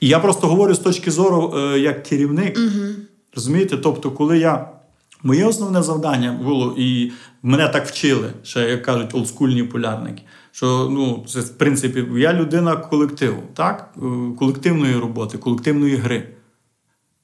І 0.00 0.08
я 0.08 0.18
просто 0.18 0.46
говорю 0.46 0.74
з 0.74 0.78
точки 0.78 1.10
зору 1.10 1.54
е, 1.56 1.78
як 1.78 2.02
керівник. 2.02 2.58
Угу. 2.58 2.86
Розумієте? 3.34 3.76
Тобто, 3.76 4.10
коли 4.10 4.38
я. 4.38 4.68
Моє 5.22 5.44
основне 5.44 5.82
завдання 5.82 6.40
було, 6.44 6.74
і 6.78 7.12
мене 7.42 7.68
так 7.68 7.86
вчили, 7.86 8.32
ще, 8.42 8.70
як 8.70 8.82
кажуть, 8.82 9.14
олдскульні 9.14 9.62
полярники. 9.62 10.22
Що 10.52 10.88
ну, 10.90 11.24
це, 11.28 11.40
в 11.40 11.58
принципі, 11.58 12.06
я 12.16 12.32
людина 12.32 12.76
колективу, 12.76 13.42
так? 13.54 13.94
Е, 13.96 14.00
колективної 14.38 14.96
роботи, 14.96 15.38
колективної 15.38 15.96
гри. 15.96 16.28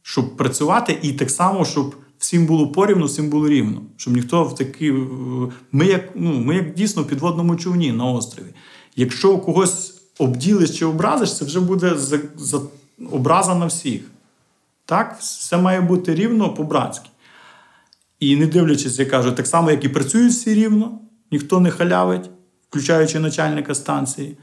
Щоб 0.03 0.37
працювати, 0.37 0.99
і 1.03 1.13
так 1.13 1.31
само, 1.31 1.65
щоб 1.65 1.95
всім 2.19 2.47
було 2.47 2.69
порівну, 2.69 3.07
всім 3.07 3.31
було 3.31 3.49
рівно. 3.49 3.83
Щоб 3.97 4.15
ніхто 4.15 4.45
в 4.45 4.55
такі. 4.55 4.93
Ми 5.73 5.87
як 5.87 6.09
ну, 6.15 6.41
ми 6.41 6.55
як 6.55 6.75
дійсно 6.75 7.03
в 7.03 7.07
підводному 7.07 7.57
човні 7.57 7.93
на 7.93 8.05
острові. 8.05 8.49
Якщо 8.97 9.39
когось 9.39 9.95
обділиш 10.19 10.79
чи 10.79 10.85
образиш, 10.85 11.37
це 11.37 11.45
вже 11.45 11.61
буде 11.61 11.95
за, 11.95 12.19
за, 12.37 12.61
образа 13.13 13.55
на 13.55 13.67
всіх. 13.67 14.01
Так? 14.85 15.17
Все 15.21 15.57
має 15.57 15.81
бути 15.81 16.15
рівно 16.15 16.55
по-братськи. 16.55 17.09
І 18.21 18.37
не 18.37 18.47
дивлячись, 18.47 18.99
я 18.99 19.07
кажу, 19.07 19.33
так 19.33 19.47
само, 19.47 19.71
як 19.71 19.85
і 19.85 19.89
працюють 19.89 20.33
всі 20.33 20.55
рівно, 20.55 20.99
ніхто 21.33 21.61
не 21.61 21.71
халявить, 21.71 22.31
включаючи 22.69 23.19
начальника 23.19 23.75
станції, 23.75 24.37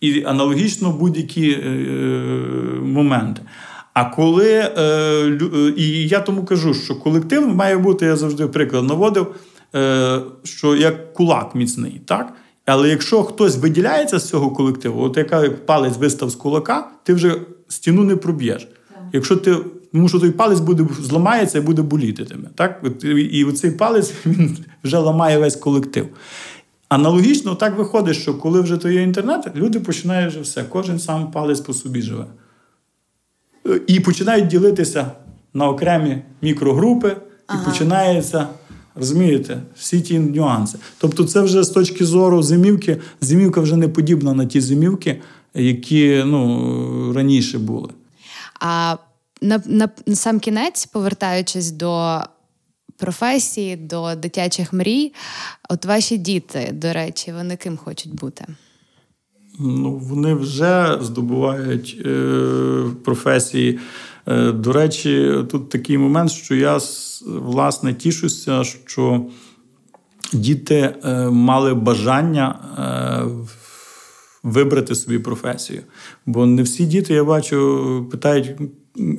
і 0.00 0.24
аналогічно 0.24 0.90
будь-які 0.90 1.50
е, 1.50 1.68
моменти. 2.82 3.42
А 3.96 4.04
коли 4.04 4.52
е, 4.52 4.70
е, 4.76 5.72
і 5.76 6.08
я 6.08 6.20
тому 6.20 6.44
кажу, 6.44 6.74
що 6.74 6.94
колектив 6.94 7.54
має 7.54 7.78
бути, 7.78 8.06
я 8.06 8.16
завжди 8.16 8.46
приклад 8.46 8.84
наводив, 8.84 9.34
е, 9.74 10.20
що 10.44 10.76
як 10.76 11.14
кулак 11.14 11.54
міцний. 11.54 12.00
так? 12.06 12.32
Але 12.66 12.88
якщо 12.88 13.22
хтось 13.22 13.56
виділяється 13.56 14.18
з 14.18 14.28
цього 14.28 14.50
колективу, 14.50 15.02
от 15.02 15.16
яка 15.16 15.50
палець 15.50 15.96
вистав 15.96 16.30
з 16.30 16.34
кулака, 16.34 16.88
ти 17.02 17.14
вже 17.14 17.34
стіну 17.68 18.04
не 18.04 18.16
проб'єш. 18.16 18.68
Якщо 19.12 19.36
ти, 19.36 19.56
тому 19.92 20.08
що 20.08 20.20
той 20.20 20.30
палець 20.30 20.60
буде 20.60 20.86
зламається 21.00 21.58
і 21.58 21.60
буде 21.60 21.82
боліти 21.82 22.24
тебе. 22.24 22.48
Так? 22.54 22.84
І 23.30 23.44
оцей 23.44 23.70
палець 23.70 24.12
він 24.26 24.58
вже 24.84 24.98
ламає 24.98 25.38
весь 25.38 25.56
колектив. 25.56 26.06
Аналогічно 26.88 27.54
так 27.54 27.78
виходить, 27.78 28.16
що 28.16 28.34
коли 28.34 28.60
вже 28.60 28.76
то 28.76 28.88
є 28.88 29.02
інтернет, 29.02 29.50
люди 29.56 29.80
починають 29.80 30.30
вже 30.30 30.40
все, 30.40 30.64
кожен 30.68 30.98
сам 30.98 31.30
палець 31.30 31.60
по 31.60 31.72
собі 31.72 32.02
живе. 32.02 32.24
І 33.86 34.00
починають 34.00 34.46
ділитися 34.46 35.10
на 35.54 35.68
окремі 35.68 36.22
мікрогрупи, 36.42 37.16
ага. 37.46 37.62
і 37.62 37.64
починається. 37.64 38.48
Розумієте, 38.96 39.62
всі 39.76 40.00
ті 40.00 40.18
нюанси. 40.18 40.78
Тобто, 40.98 41.24
це 41.24 41.40
вже 41.40 41.62
з 41.62 41.68
точки 41.68 42.04
зору 42.04 42.42
зимівки, 42.42 42.96
зимівка 43.20 43.60
вже 43.60 43.76
не 43.76 43.88
подібна 43.88 44.34
на 44.34 44.46
ті 44.46 44.60
зимівки, 44.60 45.20
які 45.54 46.22
ну, 46.26 47.12
раніше 47.12 47.58
були. 47.58 47.88
А 48.60 48.96
на, 49.42 49.62
на, 49.66 49.88
на 50.06 50.14
сам 50.14 50.40
кінець, 50.40 50.86
повертаючись 50.86 51.70
до 51.70 52.20
професії, 52.96 53.76
до 53.76 54.14
дитячих 54.14 54.72
мрій, 54.72 55.12
от 55.68 55.84
ваші 55.84 56.18
діти, 56.18 56.70
до 56.72 56.92
речі, 56.92 57.32
вони 57.32 57.56
ким 57.56 57.76
хочуть 57.76 58.14
бути? 58.14 58.46
Ну, 59.58 59.96
Вони 59.96 60.34
вже 60.34 60.98
здобувають 61.02 62.02
е, 62.06 62.84
професії. 63.04 63.78
Е, 64.26 64.52
До 64.52 64.72
речі, 64.72 65.34
тут 65.50 65.68
такий 65.68 65.98
момент, 65.98 66.30
що 66.30 66.54
я 66.54 66.78
власне 67.26 67.94
тішуся, 67.94 68.64
що 68.64 69.26
діти 70.32 70.94
е, 71.04 71.30
мали 71.30 71.74
бажання 71.74 72.58
е, 72.78 73.46
вибрати 74.42 74.94
собі 74.94 75.18
професію. 75.18 75.82
Бо 76.26 76.46
не 76.46 76.62
всі 76.62 76.86
діти, 76.86 77.14
я 77.14 77.24
бачу, 77.24 78.08
питають 78.10 78.50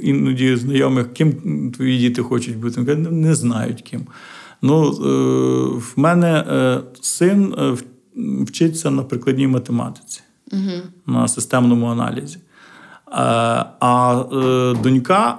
іноді 0.02 0.56
знайомих, 0.56 1.14
ким 1.14 1.72
твої 1.72 2.00
діти 2.00 2.22
хочуть 2.22 2.58
бути. 2.58 2.82
Не 2.96 3.36
знають 3.36 3.82
ким. 3.82 4.02
Ну, 4.62 4.92
В 5.78 5.94
мене 5.96 6.46
син 7.02 7.56
вчиться 8.48 8.92
на 8.92 9.04
прикладній 9.04 9.48
математиці, 9.48 10.22
угу. 10.52 10.82
на 11.06 11.28
системному 11.28 11.86
аналізі. 11.86 12.38
А 13.12 14.76
донька 14.84 15.38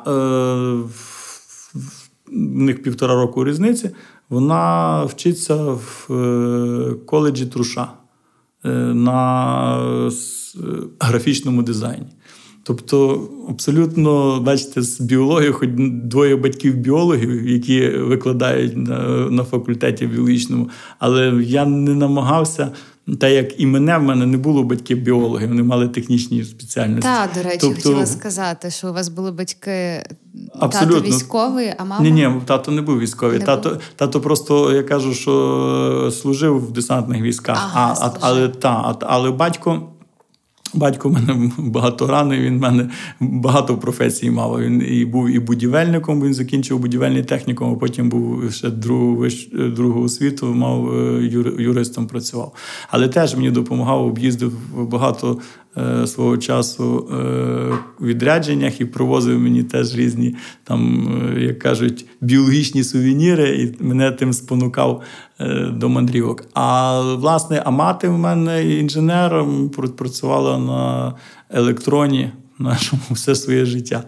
в 2.32 2.62
них 2.62 2.82
півтора 2.82 3.14
року 3.14 3.44
різниці, 3.44 3.90
вона 4.28 5.04
вчиться 5.04 5.54
в 5.56 6.06
е, 6.10 6.94
коледжі 7.06 7.46
Труша 7.46 7.88
е, 8.64 8.68
на 8.94 9.78
е, 10.06 10.10
графічному 11.00 11.62
дизайні. 11.62 12.06
Тобто, 12.62 13.28
абсолютно, 13.48 14.40
бачите, 14.40 14.82
з 14.82 15.00
біології, 15.00 15.52
хоч 15.52 15.68
двоє 16.04 16.36
батьків 16.36 16.76
біологів, 16.76 17.48
які 17.48 17.88
викладають 17.88 18.76
на, 18.76 18.98
на 19.30 19.44
факультеті 19.44 20.06
біологічному, 20.06 20.68
але 20.98 21.42
я 21.42 21.66
не 21.66 21.94
намагався. 21.94 22.72
Та 23.20 23.28
як 23.28 23.60
і 23.60 23.66
мене, 23.66 23.98
в 23.98 24.02
мене 24.02 24.26
не 24.26 24.36
було 24.36 24.62
батьків 24.62 24.98
біологи, 24.98 25.46
вони 25.46 25.62
мали 25.62 25.88
технічні 25.88 26.44
спеціальності. 26.44 27.02
Так, 27.02 27.30
до 27.34 27.42
речі, 27.42 27.58
тобто, 27.60 27.76
хотіла 27.76 28.06
сказати, 28.06 28.70
що 28.70 28.90
у 28.90 28.92
вас 28.92 29.08
були 29.08 29.32
батьки 29.32 30.04
Абсолютно. 30.58 30.94
тато 31.00 31.08
військовий, 31.08 31.74
а 31.78 31.84
мама? 31.84 32.02
Ні, 32.02 32.10
ні, 32.10 32.30
тато 32.44 32.70
не 32.70 32.82
був 32.82 32.98
військовий. 32.98 33.38
Не 33.38 33.44
тато, 33.44 33.68
був? 33.68 33.78
тато 33.96 34.20
просто 34.20 34.74
я 34.74 34.82
кажу, 34.82 35.14
що 35.14 36.12
служив 36.22 36.66
в 36.66 36.72
десантних 36.72 37.22
військах. 37.22 37.58
Ага, 37.64 37.96
а, 38.00 38.06
а, 38.06 38.10
служив. 38.10 38.18
але 38.20 38.48
та, 38.48 38.96
але 39.00 39.30
батько. 39.30 39.82
Батько 40.74 41.10
мене 41.10 41.50
багаторанний, 41.58 42.40
він 42.40 42.58
в 42.58 42.60
мене 42.60 42.90
багато 43.20 43.76
професій 43.76 44.30
мав. 44.30 44.60
Він 44.60 44.82
і 44.88 45.04
був 45.04 45.28
і 45.28 45.38
будівельником, 45.38 46.22
він 46.22 46.34
закінчив 46.34 46.78
будівельний 46.78 47.22
технікум, 47.22 47.72
а 47.72 47.74
потім 47.74 48.08
був 48.08 48.52
ще 48.52 48.70
другу, 48.70 49.16
виш, 49.16 49.48
другу 49.76 50.02
освіту, 50.02 50.46
мав 50.46 50.98
е, 50.98 51.24
юристом 51.58 52.06
працював. 52.06 52.54
Але 52.90 53.08
теж 53.08 53.34
мені 53.34 53.50
допомагав, 53.50 54.06
об'їздив 54.06 54.52
багато 54.90 55.38
свого 56.06 56.38
часу 56.38 57.08
е, 57.12 57.14
в 57.98 58.06
відрядженнях 58.06 58.80
і 58.80 58.84
привозив 58.84 59.38
мені 59.40 59.62
теж 59.62 59.94
різні, 59.94 60.36
там, 60.64 61.08
е, 61.36 61.40
як 61.40 61.58
кажуть, 61.58 62.06
біологічні 62.20 62.84
сувеніри, 62.84 63.48
і 63.48 63.84
мене 63.84 64.12
тим 64.12 64.32
спонукав 64.32 65.02
е, 65.40 65.70
до 65.72 65.88
мандрівок. 65.88 66.44
А 66.54 67.00
власне, 67.00 67.62
а 67.64 67.70
мати 67.70 68.08
в 68.08 68.18
мене 68.18 68.78
інженером 68.78 69.70
працювала 69.96 70.58
на 70.58 71.14
електроні. 71.50 72.30
Нашому 72.60 73.02
все 73.10 73.34
своє 73.34 73.64
життя 73.64 74.02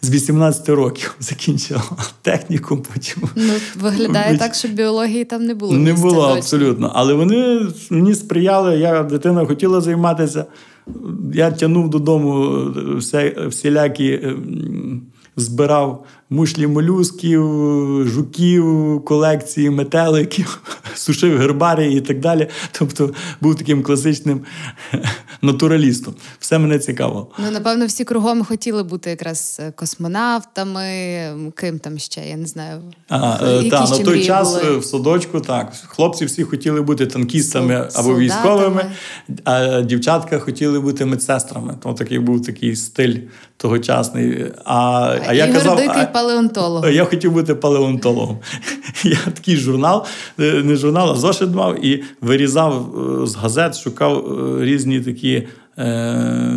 з 0.00 0.10
18 0.10 0.68
років 0.68 1.14
закінчила 1.20 1.82
технікум. 2.22 2.82
Потім 2.92 3.22
Ну, 3.36 3.52
виглядає 3.80 4.38
так, 4.38 4.54
що 4.54 4.68
біології 4.68 5.24
там 5.24 5.44
не 5.44 5.54
було. 5.54 5.72
не 5.72 5.92
було 5.92 6.22
точно. 6.22 6.36
абсолютно. 6.36 6.92
Але 6.94 7.14
вони 7.14 7.60
мені 7.90 8.14
сприяли. 8.14 8.78
Я 8.78 9.02
дитина 9.02 9.46
хотіла 9.46 9.80
займатися. 9.80 10.44
Я 11.34 11.50
тягнув 11.50 11.90
додому 11.90 12.66
все, 12.96 13.46
всілякі 13.46 14.20
ем, 14.22 15.02
збирав 15.36 16.04
мушлі 16.32 16.66
молюсків, 16.66 17.42
жуків, 18.08 18.64
колекції 19.04 19.70
метеликів, 19.70 20.62
сушив 20.94 21.38
гербарії 21.38 21.98
і 21.98 22.00
так 22.00 22.20
далі. 22.20 22.48
Тобто 22.72 23.14
був 23.40 23.54
таким 23.54 23.82
класичним 23.82 24.40
натуралістом. 25.42 26.14
Все 26.38 26.58
мене 26.58 26.78
цікавило. 26.78 27.30
Ну, 27.38 27.50
напевно, 27.50 27.86
всі 27.86 28.04
кругом 28.04 28.44
хотіли 28.44 28.82
бути 28.82 29.10
якраз 29.10 29.60
е, 29.60 29.70
космонавтами, 29.70 31.52
ким 31.56 31.78
там 31.78 31.98
ще, 31.98 32.20
я 32.20 32.36
не 32.36 32.46
знаю. 32.46 32.82
А, 33.08 33.38
е, 33.42 33.70
та, 33.70 33.84
на 33.90 33.98
той 33.98 34.24
час 34.24 34.54
були? 34.54 34.74
е, 34.74 34.76
в 34.76 34.84
садочку 34.84 35.40
так. 35.40 35.72
Хлопці 35.86 36.24
всі 36.24 36.44
хотіли 36.44 36.82
бути 36.82 37.06
танкістами 37.06 37.74
Сол- 37.74 38.00
або 38.00 38.18
військовими, 38.18 38.90
а 39.44 39.80
дівчатка 39.80 40.38
хотіли 40.38 40.80
бути 40.80 41.04
медсестрами. 41.04 41.74
То 41.82 41.92
такий 41.92 42.18
був 42.18 42.46
такий 42.46 42.76
стиль 42.76 43.16
тогочасний. 43.62 44.44
А, 44.64 45.16
а 45.28 45.34
я 45.34 45.46
Ігор 45.46 45.58
казав, 45.58 45.76
Дикий 45.76 46.02
а- 46.02 46.06
палеонтолог. 46.06 46.90
я 46.90 47.04
хотів 47.04 47.32
бути 47.32 47.54
палеонтологом. 47.54 48.38
Я 49.04 49.18
такий 49.34 49.56
журнал, 49.56 50.06
е, 50.40 50.62
не 50.62 50.76
журнал, 50.76 51.10
а 51.10 51.14
зошит 51.14 51.50
мав 51.54 51.84
і 51.84 52.04
вирізав 52.20 52.94
е, 53.22 53.26
з 53.26 53.34
газет, 53.34 53.78
шукав 53.78 54.26
е, 54.26 54.64
різні 54.64 55.00
такі. 55.00 55.48
Е, 55.78 56.52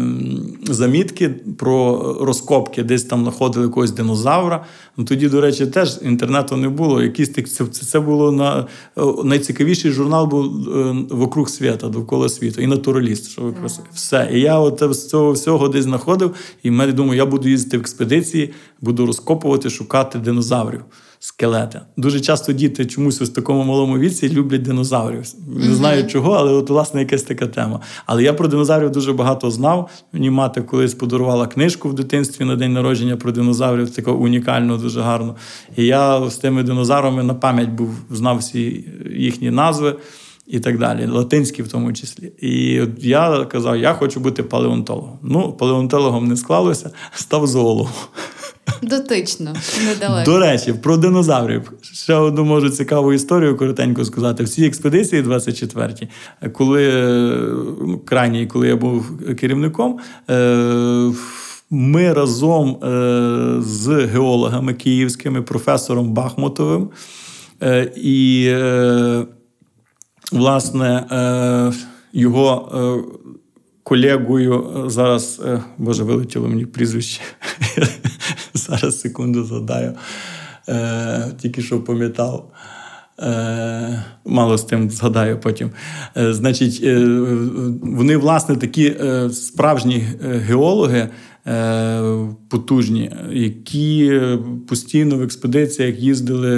Замітки 0.70 1.30
про 1.58 2.14
розкопки, 2.22 2.84
десь 2.84 3.04
там 3.04 3.24
знаходили 3.24 3.66
якогось 3.66 3.92
динозавра. 3.92 4.66
Ну 4.98 5.06
тоді, 5.06 5.30
до 5.30 5.42
речі, 5.42 5.68
теж 5.68 6.00
інтернету 6.02 6.58
не 6.58 6.70
було. 6.70 7.04
Якісь 7.04 7.34
це, 7.34 7.66
це 7.66 8.00
було 8.00 8.32
на 8.32 8.68
е, 8.98 9.02
найцікавіший 9.24 9.92
журнал 9.92 10.28
був 10.28 10.70
е, 10.70 10.96
вокруг 11.10 11.50
світа, 11.50 11.90
довкола 11.90 12.30
світу, 12.30 12.62
і 12.62 12.68
натураліст. 12.68 13.30
Що 13.30 13.42
ви 13.42 13.52
просто 13.52 13.84
все. 13.94 14.30
І 14.34 14.40
я 14.40 14.60
от 14.60 14.84
з 14.96 15.08
цього 15.08 15.32
всього 15.32 15.68
десь 15.68 15.84
знаходив, 15.84 16.36
і 16.64 16.70
в 16.70 16.74
мене 16.74 16.94
думаю, 16.94 17.18
я 17.18 17.26
буду 17.26 17.50
їздити 17.50 17.78
в 17.78 17.80
експедиції, 17.80 18.54
буду 18.82 19.06
розкопувати, 19.06 19.70
шукати 19.70 20.20
динозаврів. 20.20 20.82
Скелети. 21.26 21.82
Дуже 21.98 22.20
часто 22.20 22.54
діти 22.54 22.86
чомусь 22.86 23.22
ось 23.22 23.30
в 23.30 23.34
такому 23.34 23.64
малому 23.64 23.98
віці 23.98 24.30
люблять 24.30 24.62
динозаврів. 24.62 25.26
Не 25.48 25.76
знаю 25.76 26.08
чого, 26.08 26.32
але 26.32 26.52
от 26.52 26.70
власне 26.70 27.00
якась 27.00 27.24
така 27.24 27.48
тема. 27.48 27.80
Але 28.06 28.24
я 28.24 28.34
про 28.34 28.48
динозаврів 28.48 28.92
дуже 28.92 29.14
багато 29.14 29.52
знав. 29.52 29.90
Мені 30.14 30.30
мати 30.30 30.62
колись 30.62 30.94
подарувала 30.94 31.48
книжку 31.48 31.90
в 31.90 31.94
дитинстві 31.94 32.46
на 32.46 32.56
день 32.56 32.74
народження 32.74 33.18
про 33.18 33.32
динозаврів, 33.32 33.90
таку 33.90 34.12
унікальну, 34.12 34.78
дуже 34.78 35.02
гарну. 35.02 35.36
І 35.78 35.86
я 35.86 36.30
з 36.30 36.36
тими 36.36 36.64
динозаврами 36.64 37.24
на 37.24 37.34
пам'ять 37.34 37.70
був 37.70 37.96
знав 38.10 38.38
всі 38.38 38.86
їхні 39.16 39.52
назви. 39.52 39.96
І 40.48 40.60
так 40.60 40.80
далі, 40.80 41.08
латинські 41.08 41.64
в 41.64 41.68
тому 41.68 41.94
числі. 41.94 42.32
І 42.40 42.82
от 42.82 42.90
я 42.98 43.46
казав, 43.46 43.78
я 43.78 43.94
хочу 43.94 44.20
бути 44.20 44.44
палеонтологом. 44.44 45.20
Ну, 45.24 45.54
палеонтологом 45.54 46.28
не 46.28 46.38
склалося, 46.38 46.92
став 47.14 47.48
зоологом. 47.48 47.94
Дотично, 48.82 49.54
недалеко. 49.86 50.32
До 50.32 50.40
речі, 50.40 50.74
про 50.74 50.98
динозаврів. 50.98 51.72
Ще 51.82 52.14
одну 52.14 52.46
можу 52.46 52.70
цікаву 52.70 53.14
історію 53.14 53.58
коротенько 53.58 54.06
сказати. 54.06 54.44
В 54.44 54.50
цій 54.50 54.66
експедиції 54.66 55.24
24-й, 55.24 56.08
коли 56.50 56.92
крайній, 58.06 58.48
коли 58.48 58.68
я 58.68 58.76
був 58.76 59.18
керівником, 59.36 60.00
е, 60.30 61.12
ми 61.70 62.14
разом 62.14 62.70
е, 62.84 63.62
з 63.62 64.06
геологами 64.06 64.74
київськими, 64.74 65.42
професором 65.42 66.14
Бахмутовим 66.14 66.90
е, 67.64 67.92
і, 67.96 68.54
власне, 70.32 71.06
його. 72.14 72.72
Колегою 73.86 74.84
е, 74.86 74.90
зараз, 74.90 75.42
е, 75.46 75.62
боже, 75.78 76.04
вилетіло 76.04 76.48
мені 76.48 76.66
прізвище. 76.66 77.22
Зараз 78.54 79.00
секунду 79.00 79.44
згадаю. 79.44 79.94
Е, 80.70 81.32
тільки 81.42 81.62
що 81.62 81.82
пам'ятав. 81.82 82.52
Мало 84.26 84.58
з 84.58 84.64
тим 84.64 84.90
згадаю 84.90 85.40
потім. 85.40 85.70
Значить, 86.16 86.82
вони, 87.82 88.18
власне, 88.18 88.56
такі 88.56 88.96
справжні 89.32 90.08
геологи. 90.22 91.10
Потужні, 92.50 93.12
які 93.32 94.22
постійно 94.68 95.18
в 95.18 95.22
експедиціях 95.22 96.00
їздили, 96.00 96.52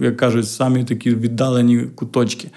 як 0.00 0.16
кажуть, 0.16 0.48
самі 0.48 0.84
такі 0.84 1.14
віддалені 1.14 1.78
куточки. 1.80 2.48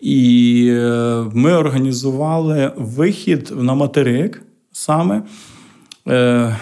І 0.00 0.68
е, 0.70 1.24
ми 1.34 1.52
організували 1.52 2.72
вихід 2.76 3.52
на 3.56 3.74
материк 3.74 4.42
саме. 4.72 5.22
Е, 6.08 6.14
е, 6.14 6.56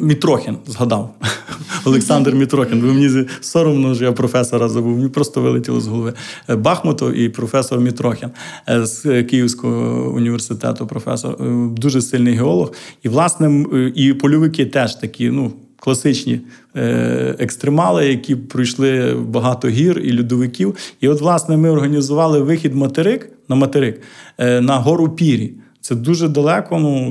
Мітрохін 0.00 0.56
згадав. 0.66 1.14
Олександр 1.84 2.34
Мітрохін. 2.34 2.80
Бо 2.80 2.86
мені 2.86 3.26
соромно, 3.40 3.94
що 3.94 4.04
я 4.04 4.12
професора 4.12 4.68
забув. 4.68 4.96
Мені 4.96 5.08
просто 5.08 5.40
вилетіло 5.40 5.80
з 5.80 5.86
голови. 5.86 6.12
Бахмутов 6.48 7.12
і 7.12 7.28
професор 7.28 7.80
Мітрохін 7.80 8.28
з 8.68 9.22
Київського 9.22 10.10
університету. 10.10 10.86
Професор 10.86 11.36
дуже 11.70 12.02
сильний 12.02 12.34
геолог. 12.34 12.72
І, 13.02 13.08
власне, 13.08 13.64
і 13.94 14.12
польовики 14.12 14.66
теж 14.66 14.94
такі, 14.94 15.30
ну. 15.30 15.52
Класичні 15.80 16.40
е, 16.76 17.36
екстремали, 17.38 18.08
які 18.08 18.36
пройшли 18.36 19.14
багато 19.14 19.68
гір 19.68 20.00
і 20.04 20.18
льодовиків. 20.18 20.76
І 21.00 21.08
от, 21.08 21.20
власне, 21.20 21.56
ми 21.56 21.70
організували 21.70 22.40
вихід 22.40 22.74
материк 22.74 23.30
на 23.48 23.56
материк 23.56 24.00
е, 24.38 24.60
на 24.60 24.76
гору 24.76 25.08
Пірі. 25.08 25.52
Це 25.80 25.94
дуже 25.94 26.28
далеко, 26.28 26.78
ну 26.78 27.10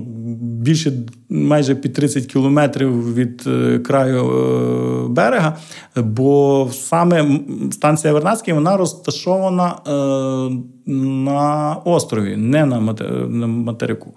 більше 0.61 0.91
майже 1.29 1.75
під 1.75 1.93
30 1.93 2.25
кілометрів 2.25 3.15
від 3.15 3.43
е, 3.47 3.79
краю 3.79 4.25
е, 4.25 5.07
берега. 5.07 5.57
Бо 5.95 6.69
саме 6.73 7.39
станція 7.71 8.13
Вернадський 8.13 8.53
вона 8.53 8.77
розташована 8.77 9.75
е, 9.87 10.91
на 10.91 11.75
острові, 11.85 12.35
не 12.35 12.65
на, 12.65 12.79
мате- 12.79 13.29
на 13.29 13.47
материку. 13.47 14.13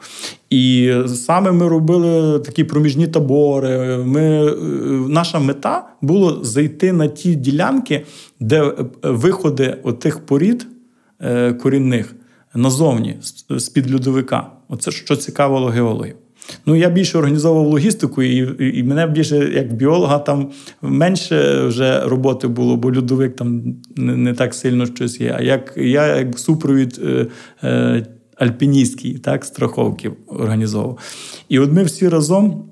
І 0.51 0.93
саме 1.07 1.53
ми 1.53 1.69
робили 1.69 2.39
такі 2.39 2.65
проміжні 2.65 3.07
табори. 3.07 3.97
Ми, 3.97 4.55
наша 5.09 5.39
мета 5.39 5.87
було 6.03 6.45
зайти 6.45 6.93
на 6.93 7.09
ті 7.09 7.35
ділянки, 7.35 8.05
де 8.41 8.73
виходи 9.03 9.77
отих 9.83 10.27
порід 10.27 10.66
корінних 11.62 12.15
назовні 12.55 13.16
з-під 13.51 13.95
льодовика. 13.95 14.47
Оце 14.69 14.91
що 14.91 15.16
цікавило 15.16 15.66
геологів. 15.66 16.15
Ну, 16.66 16.77
я 16.77 16.91
більше 16.91 17.19
організовував 17.19 17.66
логістику, 17.66 18.23
і, 18.23 18.55
і, 18.79 18.83
мене 18.83 19.07
більше 19.07 19.37
як 19.37 19.73
біолога 19.73 20.19
там 20.19 20.51
менше 20.83 21.66
вже 21.66 22.01
роботи 22.01 22.49
було, 22.49 22.77
бо 22.77 22.89
льодовик 22.89 23.37
там 23.37 23.62
не, 23.97 24.16
не 24.16 24.33
так 24.35 24.55
сильно 24.55 24.87
щось 24.87 25.20
є. 25.20 25.35
А 25.39 25.43
як 25.43 25.74
я 25.77 26.16
як 26.16 26.39
супровід 26.39 27.01
е, 27.05 27.27
е, 27.65 28.07
альпіністські 28.37 29.15
так, 29.15 29.45
страховки 29.45 30.11
організовував. 30.27 30.99
І 31.49 31.59
от 31.59 31.73
ми 31.73 31.85
всі 31.85 32.09
разом. 32.09 32.72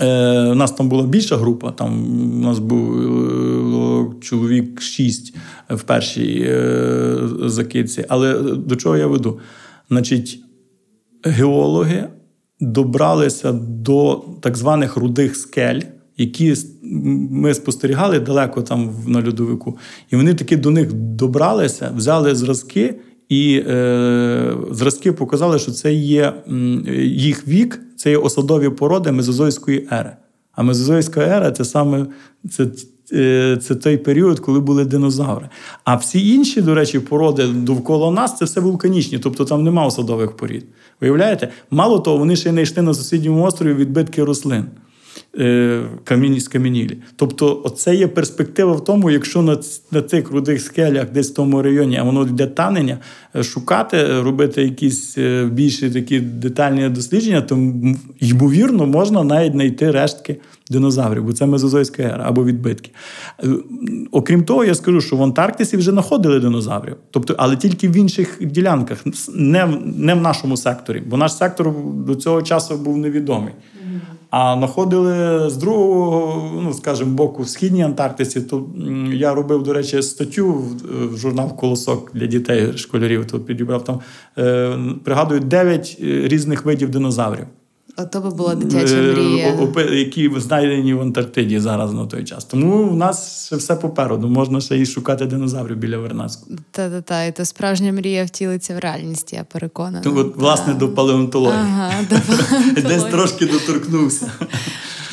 Е, 0.00 0.50
У 0.50 0.54
нас 0.54 0.72
там 0.72 0.88
була 0.88 1.06
більша 1.06 1.36
група, 1.36 1.70
там 1.70 1.92
у 2.38 2.42
нас 2.42 2.58
був 2.58 4.20
чоловік 4.20 4.80
шість 4.80 5.36
в 5.70 5.82
першій 5.82 6.46
е, 6.48 7.16
закидці. 7.44 8.04
Але 8.08 8.38
до 8.42 8.76
чого 8.76 8.96
я 8.96 9.06
веду? 9.06 9.38
Значить, 9.90 10.40
геологи 11.24 12.08
добралися 12.60 13.52
до 13.52 14.24
так 14.40 14.56
званих 14.56 14.96
рудих 14.96 15.36
скель, 15.36 15.80
які 16.16 16.54
ми 17.30 17.54
спостерігали 17.54 18.20
далеко 18.20 18.62
там 18.62 18.94
на 19.06 19.26
льодовику. 19.26 19.78
І 20.10 20.16
вони 20.16 20.34
таки 20.34 20.56
до 20.56 20.70
них 20.70 20.92
добралися, 20.92 21.92
взяли 21.96 22.34
зразки. 22.34 22.94
І 23.28 23.62
е, 23.66 24.54
зразки 24.70 25.12
показали, 25.12 25.58
що 25.58 25.72
це 25.72 25.92
є 25.92 26.32
їх 27.02 27.48
вік, 27.48 27.80
це 27.98 28.10
є 28.10 28.16
осадові 28.16 28.68
породи 28.68 29.12
мезозойської 29.12 29.88
ери. 29.92 30.16
А 30.52 30.62
мезозойська 30.62 31.20
ера 31.20 31.50
це 31.50 31.64
саме 31.64 32.06
це, 32.50 32.66
е, 33.12 33.58
це 33.62 33.74
той 33.74 33.96
період, 33.96 34.40
коли 34.40 34.60
були 34.60 34.84
динозаври. 34.84 35.48
А 35.84 35.96
всі 35.96 36.34
інші, 36.34 36.60
до 36.60 36.74
речі, 36.74 36.98
породи 36.98 37.46
довкола 37.46 38.10
нас 38.10 38.36
це 38.36 38.44
все 38.44 38.60
вулканічні, 38.60 39.18
тобто 39.18 39.44
там 39.44 39.64
нема 39.64 39.86
осадових 39.86 40.36
порід. 40.36 40.64
Виявляєте? 41.00 41.48
Мало 41.70 41.98
того, 41.98 42.18
вони 42.18 42.36
ще 42.36 42.48
й 42.48 42.52
знайшли 42.52 42.82
на 42.82 42.94
сусідньому 42.94 43.44
острові 43.44 43.74
відбитки 43.74 44.24
рослин. 44.24 44.64
Е, 45.38 45.82
Камінні 46.04 46.40
скам'янілі. 46.40 46.98
Тобто, 47.16 47.62
оце 47.64 47.94
є 47.94 48.08
перспектива 48.08 48.72
в 48.72 48.84
тому, 48.84 49.10
якщо 49.10 49.42
на, 49.42 49.58
на 49.90 50.02
цих 50.02 50.30
рудих 50.30 50.60
скелях, 50.60 51.10
десь 51.10 51.30
в 51.30 51.34
тому 51.34 51.62
районі, 51.62 51.96
а 51.96 52.02
воно 52.02 52.22
йде 52.22 52.46
танення, 52.46 52.98
е, 53.36 53.42
шукати, 53.42 53.96
е, 53.96 54.22
робити 54.22 54.62
якісь 54.62 55.18
більші 55.52 55.90
такі 55.90 56.20
детальні 56.20 56.88
дослідження, 56.88 57.40
то 57.40 57.58
ймовірно 58.20 58.86
можна 58.86 59.24
навіть 59.24 59.52
знайти 59.52 59.90
рештки 59.90 60.36
динозаврів, 60.70 61.24
бо 61.24 61.32
це 61.32 61.46
мезозойська 61.46 62.02
ера 62.02 62.24
або 62.26 62.44
відбитки. 62.44 62.90
Окрім 64.12 64.44
того, 64.44 64.64
я 64.64 64.74
скажу, 64.74 65.00
що 65.00 65.16
в 65.16 65.22
Антарктиці 65.22 65.76
вже 65.76 65.90
знаходили 65.90 66.40
динозаврів, 66.40 66.96
тобто, 67.10 67.34
але 67.38 67.56
тільки 67.56 67.88
в 67.88 67.96
інших 67.96 68.38
ділянках, 68.40 69.04
не 69.34 69.64
в, 69.64 69.86
не 69.96 70.14
в 70.14 70.20
нашому 70.20 70.56
секторі, 70.56 71.02
бо 71.06 71.16
наш 71.16 71.36
сектор 71.36 71.74
до 72.06 72.14
цього 72.14 72.42
часу 72.42 72.76
був 72.76 72.98
невідомий. 72.98 73.52
А 74.30 74.56
знаходили 74.58 75.50
з 75.50 75.56
другого, 75.56 76.50
ну 76.62 76.74
скажімо, 76.74 77.14
боку, 77.14 77.42
в 77.42 77.48
східній 77.48 77.82
Антарктиці. 77.82 78.40
То 78.40 78.66
я 79.12 79.34
робив, 79.34 79.62
до 79.62 79.72
речі, 79.72 80.02
статтю 80.02 80.52
в, 80.52 81.16
журнал 81.16 81.56
Колосок 81.56 82.10
для 82.14 82.26
дітей, 82.26 82.78
школярів. 82.78 83.26
То 83.26 83.40
підібрав 83.40 83.84
там, 83.84 84.00
е, 84.38 84.78
пригадую, 85.04 85.40
9 85.40 85.96
різних 86.00 86.64
видів 86.64 86.90
динозаврів. 86.90 87.46
Ото 87.98 88.20
би 88.20 88.30
була 88.30 88.54
дитяча 88.54 88.94
Е, 88.94 89.12
мрія. 89.12 89.54
які 89.90 90.30
знайдені 90.36 90.94
в 90.94 91.00
Антарктиді 91.00 91.58
зараз 91.60 91.92
на 91.92 92.06
той 92.06 92.24
час. 92.24 92.44
Тому 92.44 92.88
в 92.88 92.96
нас 92.96 93.46
ще 93.46 93.56
все 93.56 93.76
попереду. 93.76 94.28
Можна 94.28 94.60
ще 94.60 94.78
і 94.78 94.86
шукати 94.86 95.26
динозаврів 95.26 95.76
біля 95.76 95.98
Вернадську. 95.98 96.50
Та-та-та, 96.70 97.24
і 97.24 97.32
то 97.36 97.44
справжня 97.44 97.92
мрія 97.92 98.24
втілиться 98.24 98.74
в 98.74 98.78
реальність, 98.78 99.32
я 99.32 99.44
переконана. 99.44 100.00
То, 100.00 100.16
от, 100.16 100.36
власне, 100.36 100.74
до 100.74 100.88
палеонтології. 100.88 101.60
Ага, 101.60 101.92
до 102.10 102.82
Десь 102.88 103.04
трошки 103.04 103.46
доторкнувся. 103.46 104.32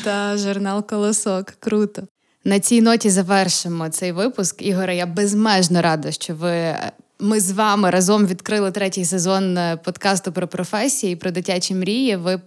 Та 0.04 0.36
журнал 0.36 0.86
Колосок. 0.86 1.46
Круто. 1.60 2.02
На 2.44 2.60
цій 2.60 2.82
ноті 2.82 3.10
завершимо 3.10 3.88
цей 3.88 4.12
випуск. 4.12 4.62
Ігоре, 4.62 4.96
я 4.96 5.06
безмежно 5.06 5.82
рада, 5.82 6.12
що 6.12 6.34
ви. 6.34 6.74
Ми 7.20 7.40
з 7.40 7.52
вами 7.52 7.90
разом 7.90 8.26
відкрили 8.26 8.70
третій 8.70 9.04
сезон 9.04 9.58
е, 9.58 9.78
подкасту 9.84 10.32
про 10.32 10.48
професії 10.48 11.12
і 11.12 11.16
про 11.16 11.30
дитячі 11.30 11.74
мрії. 11.74 12.16
Ви 12.16 12.40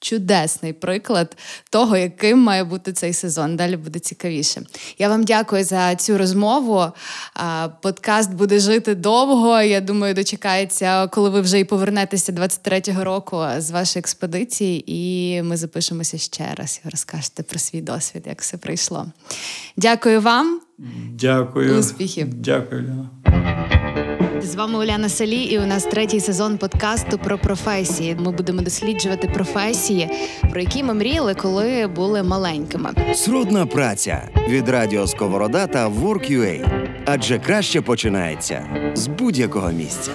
чудесний 0.00 0.72
приклад 0.72 1.36
того, 1.70 1.96
яким 1.96 2.38
має 2.38 2.64
бути 2.64 2.92
цей 2.92 3.12
сезон. 3.12 3.56
Далі 3.56 3.76
буде 3.76 3.98
цікавіше. 3.98 4.62
Я 4.98 5.08
вам 5.08 5.24
дякую 5.24 5.64
за 5.64 5.94
цю 5.96 6.18
розмову. 6.18 6.84
Подкаст 7.82 8.32
буде 8.34 8.58
жити 8.58 8.94
довго. 8.94 9.62
Я 9.62 9.80
думаю, 9.80 10.14
дочекається, 10.14 11.06
коли 11.06 11.30
ви 11.30 11.40
вже 11.40 11.58
і 11.58 11.64
повернетеся 11.64 12.32
23-го 12.32 13.04
року 13.04 13.44
з 13.58 13.70
вашої 13.70 14.00
експедиції, 14.00 14.84
і 14.86 15.42
ми 15.42 15.56
запишемося 15.56 16.18
ще 16.18 16.54
раз 16.54 16.80
і 16.84 16.88
розкажете 16.88 17.42
про 17.42 17.58
свій 17.58 17.80
досвід, 17.80 18.22
як 18.26 18.40
все 18.40 18.56
прийшло. 18.56 19.06
Дякую 19.76 20.20
вам. 20.20 20.60
Дякую. 21.12 21.78
Успіхів. 21.78 22.34
Дякую, 22.34 22.82
Ліна. 22.82 23.57
З 24.42 24.54
вами 24.54 24.78
Уляна 24.78 25.08
Салі, 25.08 25.42
і 25.42 25.58
у 25.58 25.66
нас 25.66 25.84
третій 25.84 26.20
сезон 26.20 26.58
подкасту 26.58 27.18
про 27.18 27.38
професії. 27.38 28.16
Ми 28.18 28.32
будемо 28.32 28.62
досліджувати 28.62 29.28
професії, 29.28 30.10
про 30.50 30.60
які 30.60 30.82
ми 30.82 30.94
мріяли, 30.94 31.34
коли 31.34 31.86
були 31.86 32.22
маленькими. 32.22 32.90
Срудна 33.14 33.66
праця 33.66 34.28
від 34.48 34.68
Радіо 34.68 35.06
Сковорода 35.06 35.66
та 35.66 35.88
Work.ua. 35.88 36.84
Адже 37.06 37.38
краще 37.38 37.80
починається 37.80 38.66
з 38.94 39.06
будь-якого 39.06 39.70
місця. 39.70 40.10